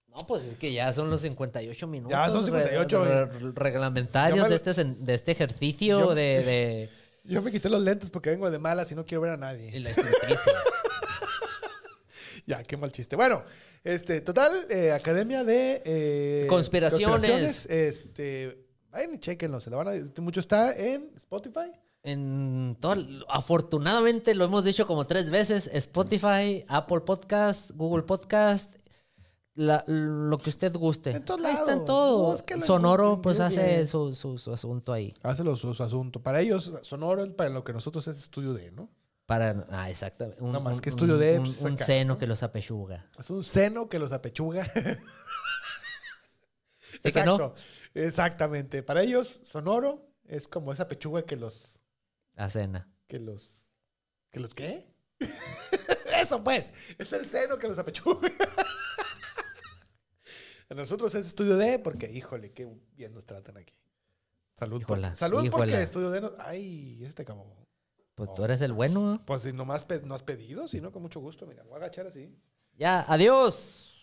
No, 0.09 0.27
pues 0.27 0.43
es 0.43 0.55
que 0.57 0.73
ya 0.73 0.93
son 0.93 1.11
los 1.11 1.21
58 1.21 1.87
minutos. 1.87 2.11
Ya 2.11 2.27
son 2.27 2.45
58. 2.45 3.05
re- 3.05 3.27
re- 3.27 3.53
reglamentarios 3.55 4.43
me 4.43 4.49
de, 4.49 4.57
este, 4.57 4.85
de 4.85 5.15
este 5.15 5.31
ejercicio 5.31 6.01
Yo- 6.01 6.15
de, 6.15 6.43
de- 6.43 6.91
Yo 7.25 7.41
me 7.41 7.53
quité 7.53 7.69
los 7.69 7.83
lentes 7.83 8.11
porque 8.11 8.31
vengo 8.31 8.51
de 8.51 8.59
malas 8.59 8.91
y 8.91 8.97
no 8.97 9.05
quiero 9.05 9.21
ver 9.21 9.33
a 9.33 9.37
y 9.37 9.39
nadie. 9.39 9.79
la 9.81 9.91
estructicia. 9.91 10.53
Ya, 12.49 12.63
qué 12.63 12.77
mal 12.79 12.91
chiste. 12.91 13.15
Bueno, 13.15 13.43
este, 13.85 14.23
total, 14.23 14.53
eh, 14.71 14.91
Academia 14.93 15.45
de... 15.45 15.83
eh, 15.85 16.47
Conspiraciones. 16.49 17.67
Este, 17.67 18.67
vayan 18.91 19.15
y 19.15 19.19
chequenlo, 19.19 19.61
se 19.61 19.69
la 19.69 19.77
van 19.77 19.89
a... 19.89 20.21
Mucho 20.23 20.41
está 20.41 20.75
en 20.75 21.11
Spotify. 21.17 21.71
En 22.03 22.77
todo, 22.81 22.97
afortunadamente 23.29 24.35
lo 24.35 24.45
hemos 24.45 24.65
dicho 24.65 24.87
como 24.87 25.05
tres 25.07 25.31
veces: 25.31 25.69
Spotify, 25.75 26.65
Apple 26.69 27.01
Podcast, 27.01 27.71
Google 27.73 28.05
Podcast, 28.05 28.73
la- 29.55 29.85
lo 29.87 30.39
que 30.39 30.49
usted 30.49 30.73
guste. 30.75 31.11
En 31.11 31.25
todos 31.25 31.45
Ahí 31.45 31.55
lados. 31.55 31.85
todo. 31.85 32.31
Búsquelo 32.31 32.63
en 32.63 32.67
Sonoro, 32.67 33.21
pues 33.21 33.41
hace 33.41 33.85
su, 33.85 34.15
su- 34.15 34.39
su 34.39 34.53
asunto 34.53 34.93
ahí. 34.93 35.13
Hace 35.23 35.43
lo- 35.45 35.57
su, 35.57 35.75
su 35.75 35.83
asunto. 35.83 36.23
Para 36.23 36.41
ellos, 36.41 36.71
Sonoro, 36.83 37.25
es 37.25 37.33
para 37.33 37.51
lo 37.51 37.65
que 37.65 37.73
nosotros 37.73 38.07
es 38.07 38.17
estudio 38.19 38.55
de, 38.55 38.71
¿no? 38.71 38.89
Para, 39.29 39.67
ah, 39.69 39.91
exactamente. 39.91 40.43
Un, 40.43 40.53
No 40.53 40.61
más 40.63 40.77
un- 40.77 40.81
que 40.81 40.89
estudio 40.89 41.19
de, 41.19 41.39
un- 41.39 41.45
pues, 41.45 41.61
un 41.61 41.77
seno 41.77 42.15
¿no? 42.15 42.19
que 42.19 42.27
los 42.27 42.43
apechuga. 42.43 43.11
Es 43.19 43.29
un 43.29 43.45
seno 43.45 43.87
que 43.87 43.99
los 43.99 44.11
apechuga. 44.11 44.65
¿Sí 47.03 47.13
que 47.13 47.23
no? 47.25 47.35
Exacto. 47.35 47.55
Exactamente. 47.93 48.83
Para 48.83 49.03
ellos, 49.03 49.41
Sonoro 49.45 50.11
es 50.25 50.49
como 50.49 50.73
esa 50.73 50.89
pechuga 50.89 51.27
que 51.27 51.37
los... 51.37 51.79
A 52.37 52.49
cena. 52.49 52.89
que 53.07 53.21
los... 53.21 53.71
¿Que 54.31 54.41
los 54.41 54.55
qué? 54.55 54.91
Eso 56.19 56.43
pues, 56.43 56.73
es 56.97 57.13
el 57.13 57.27
seno 57.27 57.59
que 57.59 57.69
los 57.69 57.79
apechuga. 57.79 58.31
A 60.71 60.75
nosotros 60.75 61.15
es 61.15 61.27
estudio 61.27 61.57
D 61.59 61.79
porque, 61.81 62.11
híjole, 62.11 62.53
qué 62.55 62.67
bien 62.97 63.13
nos 63.13 63.27
tratan 63.27 63.59
aquí. 63.59 63.75
Salud. 64.57 64.83
por- 64.87 64.97
Híjola, 64.99 65.15
salud 65.17 65.51
porque 65.51 65.83
estudio 65.83 66.11
D... 66.11 66.21
no- 66.23 66.33
Ay, 66.39 67.03
ese 67.05 67.13
te 67.13 67.23
acabó. 67.23 67.68
Pues 68.19 68.35
tú 68.35 68.45
eres 68.45 68.61
el 68.63 68.73
bueno. 68.73 69.21
Pues 69.25 69.43
si 69.43 69.53
nomás 69.53 69.87
no 70.03 70.17
has 70.17 70.25
pedido, 70.25 70.67
sino 70.67 70.91
con 70.91 71.03
mucho 71.03 71.21
gusto. 71.21 71.47
Mira, 71.47 71.63
voy 71.63 71.75
a 71.75 71.77
agachar 71.77 72.09
así. 72.09 72.29
Ya, 72.77 73.05
adiós. 73.07 73.95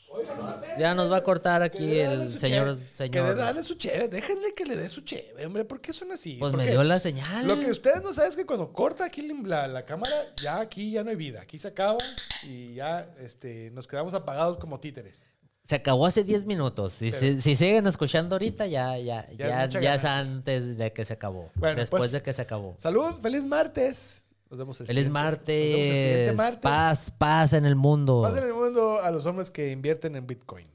Ya 0.80 0.95
nos 0.95 1.11
va 1.11 1.18
a 1.18 1.24
cortar 1.24 1.61
aquí 1.61 1.99
el 1.99 2.39
señor. 2.39 2.78
cheve. 2.93 3.11
Que 3.11 3.22
le 3.22 3.36
dale 3.36 3.61
su 3.61 3.76
cheve. 3.76 4.07
Déjenle 4.07 4.53
que 4.53 4.63
le 4.63 4.78
dé 4.78 4.88
su 4.88 5.01
cheve, 5.01 5.45
hombre. 5.45 5.66
¿Por 5.66 5.82
qué 5.82 5.91
son 5.91 6.13
así? 6.13 6.38
Pues 6.39 6.53
¿Por 6.53 6.57
me 6.57 6.66
dio 6.66 6.82
la 6.86 6.97
señal. 6.97 7.45
Lo 7.45 7.59
que 7.59 7.70
ustedes 7.70 8.01
no 8.01 8.13
saben 8.13 8.30
es 8.30 8.38
que 8.38 8.45
cuando 8.45 8.72
corta 8.72 9.03
aquí 9.03 9.28
la, 9.43 9.68
la 9.68 9.84
cámara, 9.84 10.16
ya 10.41 10.61
aquí 10.61 10.91
ya 10.91 11.03
no 11.03 11.09
hay 11.09 11.18
vida. 11.18 11.41
Aquí 11.41 11.59
se 11.59 11.68
acaba 11.68 11.97
y 12.43 12.76
ya 12.76 13.13
este, 13.20 13.70
nos 13.72 13.86
quedamos 13.86 14.13
apagados 14.13 14.57
como 14.59 14.80
títeres. 14.80 15.26
Se 15.68 15.76
acabó 15.76 16.05
hace 16.05 16.24
10 16.24 16.45
minutos. 16.45 16.93
Si, 16.93 17.11
Sí. 17.11 17.18
si- 17.38 17.41
si 17.41 17.55
siguen 17.55 17.88
escuchando 17.88 18.36
ahorita, 18.36 18.68
ya, 18.68 18.97
ya, 18.99 19.28
Ya 19.32 19.68
ya, 19.68 19.95
es 19.95 20.05
antes 20.05 20.78
de 20.78 20.93
que 20.93 21.03
se 21.03 21.13
acabó. 21.13 21.49
Bueno, 21.55 21.80
Después 21.80 22.01
pues, 22.01 22.11
de 22.11 22.22
que 22.22 22.34
se 22.34 22.43
acabó. 22.43 22.76
Salud, 22.78 23.16
feliz 23.22 23.43
martes. 23.43 24.24
Nos 24.49 24.59
vemos 24.59 24.80
el 24.82 24.86
Feliz 24.86 25.05
siguiente- 25.05 25.32
nos 25.32 25.47
vemos 25.47 25.89
el 25.89 26.01
siguiente 26.01 26.34
martes. 26.34 26.63
martes. 26.63 27.07
Paz, 27.09 27.11
paz 27.18 27.53
en 27.53 27.66
el 27.66 27.76
mundo. 27.76 28.22
Paz 28.22 28.38
en 28.38 28.43
el 28.43 28.53
mundo 28.53 28.99
a 29.01 29.09
los 29.09 29.26
hombres 29.26 29.49
que 29.49 29.72
invierten 29.72 30.16
en 30.16 30.28
Bitcoin. 30.28 30.68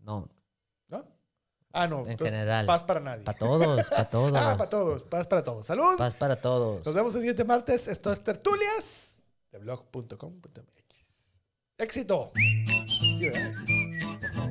No, 0.00 0.28
¿No? 0.88 1.04
Ah, 1.72 1.86
no. 1.86 2.00
En 2.04 2.10
entonces, 2.12 2.32
general. 2.34 2.66
Paz 2.66 2.82
para 2.82 2.98
nadie. 2.98 3.22
para 3.22 3.38
todos, 3.38 3.86
para 3.88 4.04
todos. 4.10 4.32
Ah, 4.34 4.56
para 4.58 4.68
todos. 4.70 5.04
Paz 5.04 5.26
para 5.28 5.44
todos. 5.44 5.64
Salud. 5.66 5.96
Paz 5.96 6.14
para 6.16 6.40
todos. 6.40 6.84
Nos 6.84 6.92
vemos 6.94 7.14
el 7.14 7.20
siguiente 7.20 7.44
martes. 7.44 7.86
Esto 7.86 8.12
es 8.12 8.20
Tertulias 8.24 9.16
de 9.52 9.58
blog.com.mx. 9.58 11.04
Éxito. 11.78 12.32
Sí, 12.34 13.20
¿verdad? 13.28 13.52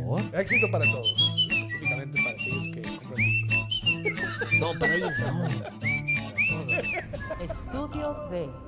Favor. 0.07 0.23
Éxito 0.33 0.71
para 0.71 0.85
todos. 0.89 1.11
Específicamente 1.51 2.23
para 2.23 2.31
aquellos 2.31 2.63
que 2.69 2.81
compran. 2.81 4.59
No, 4.59 4.79
para 4.79 4.95
ellos 4.95 5.19
no. 5.19 5.25
Para 5.49 5.65
todos. 6.47 7.51
Estudio 7.51 8.29
B. 8.29 8.66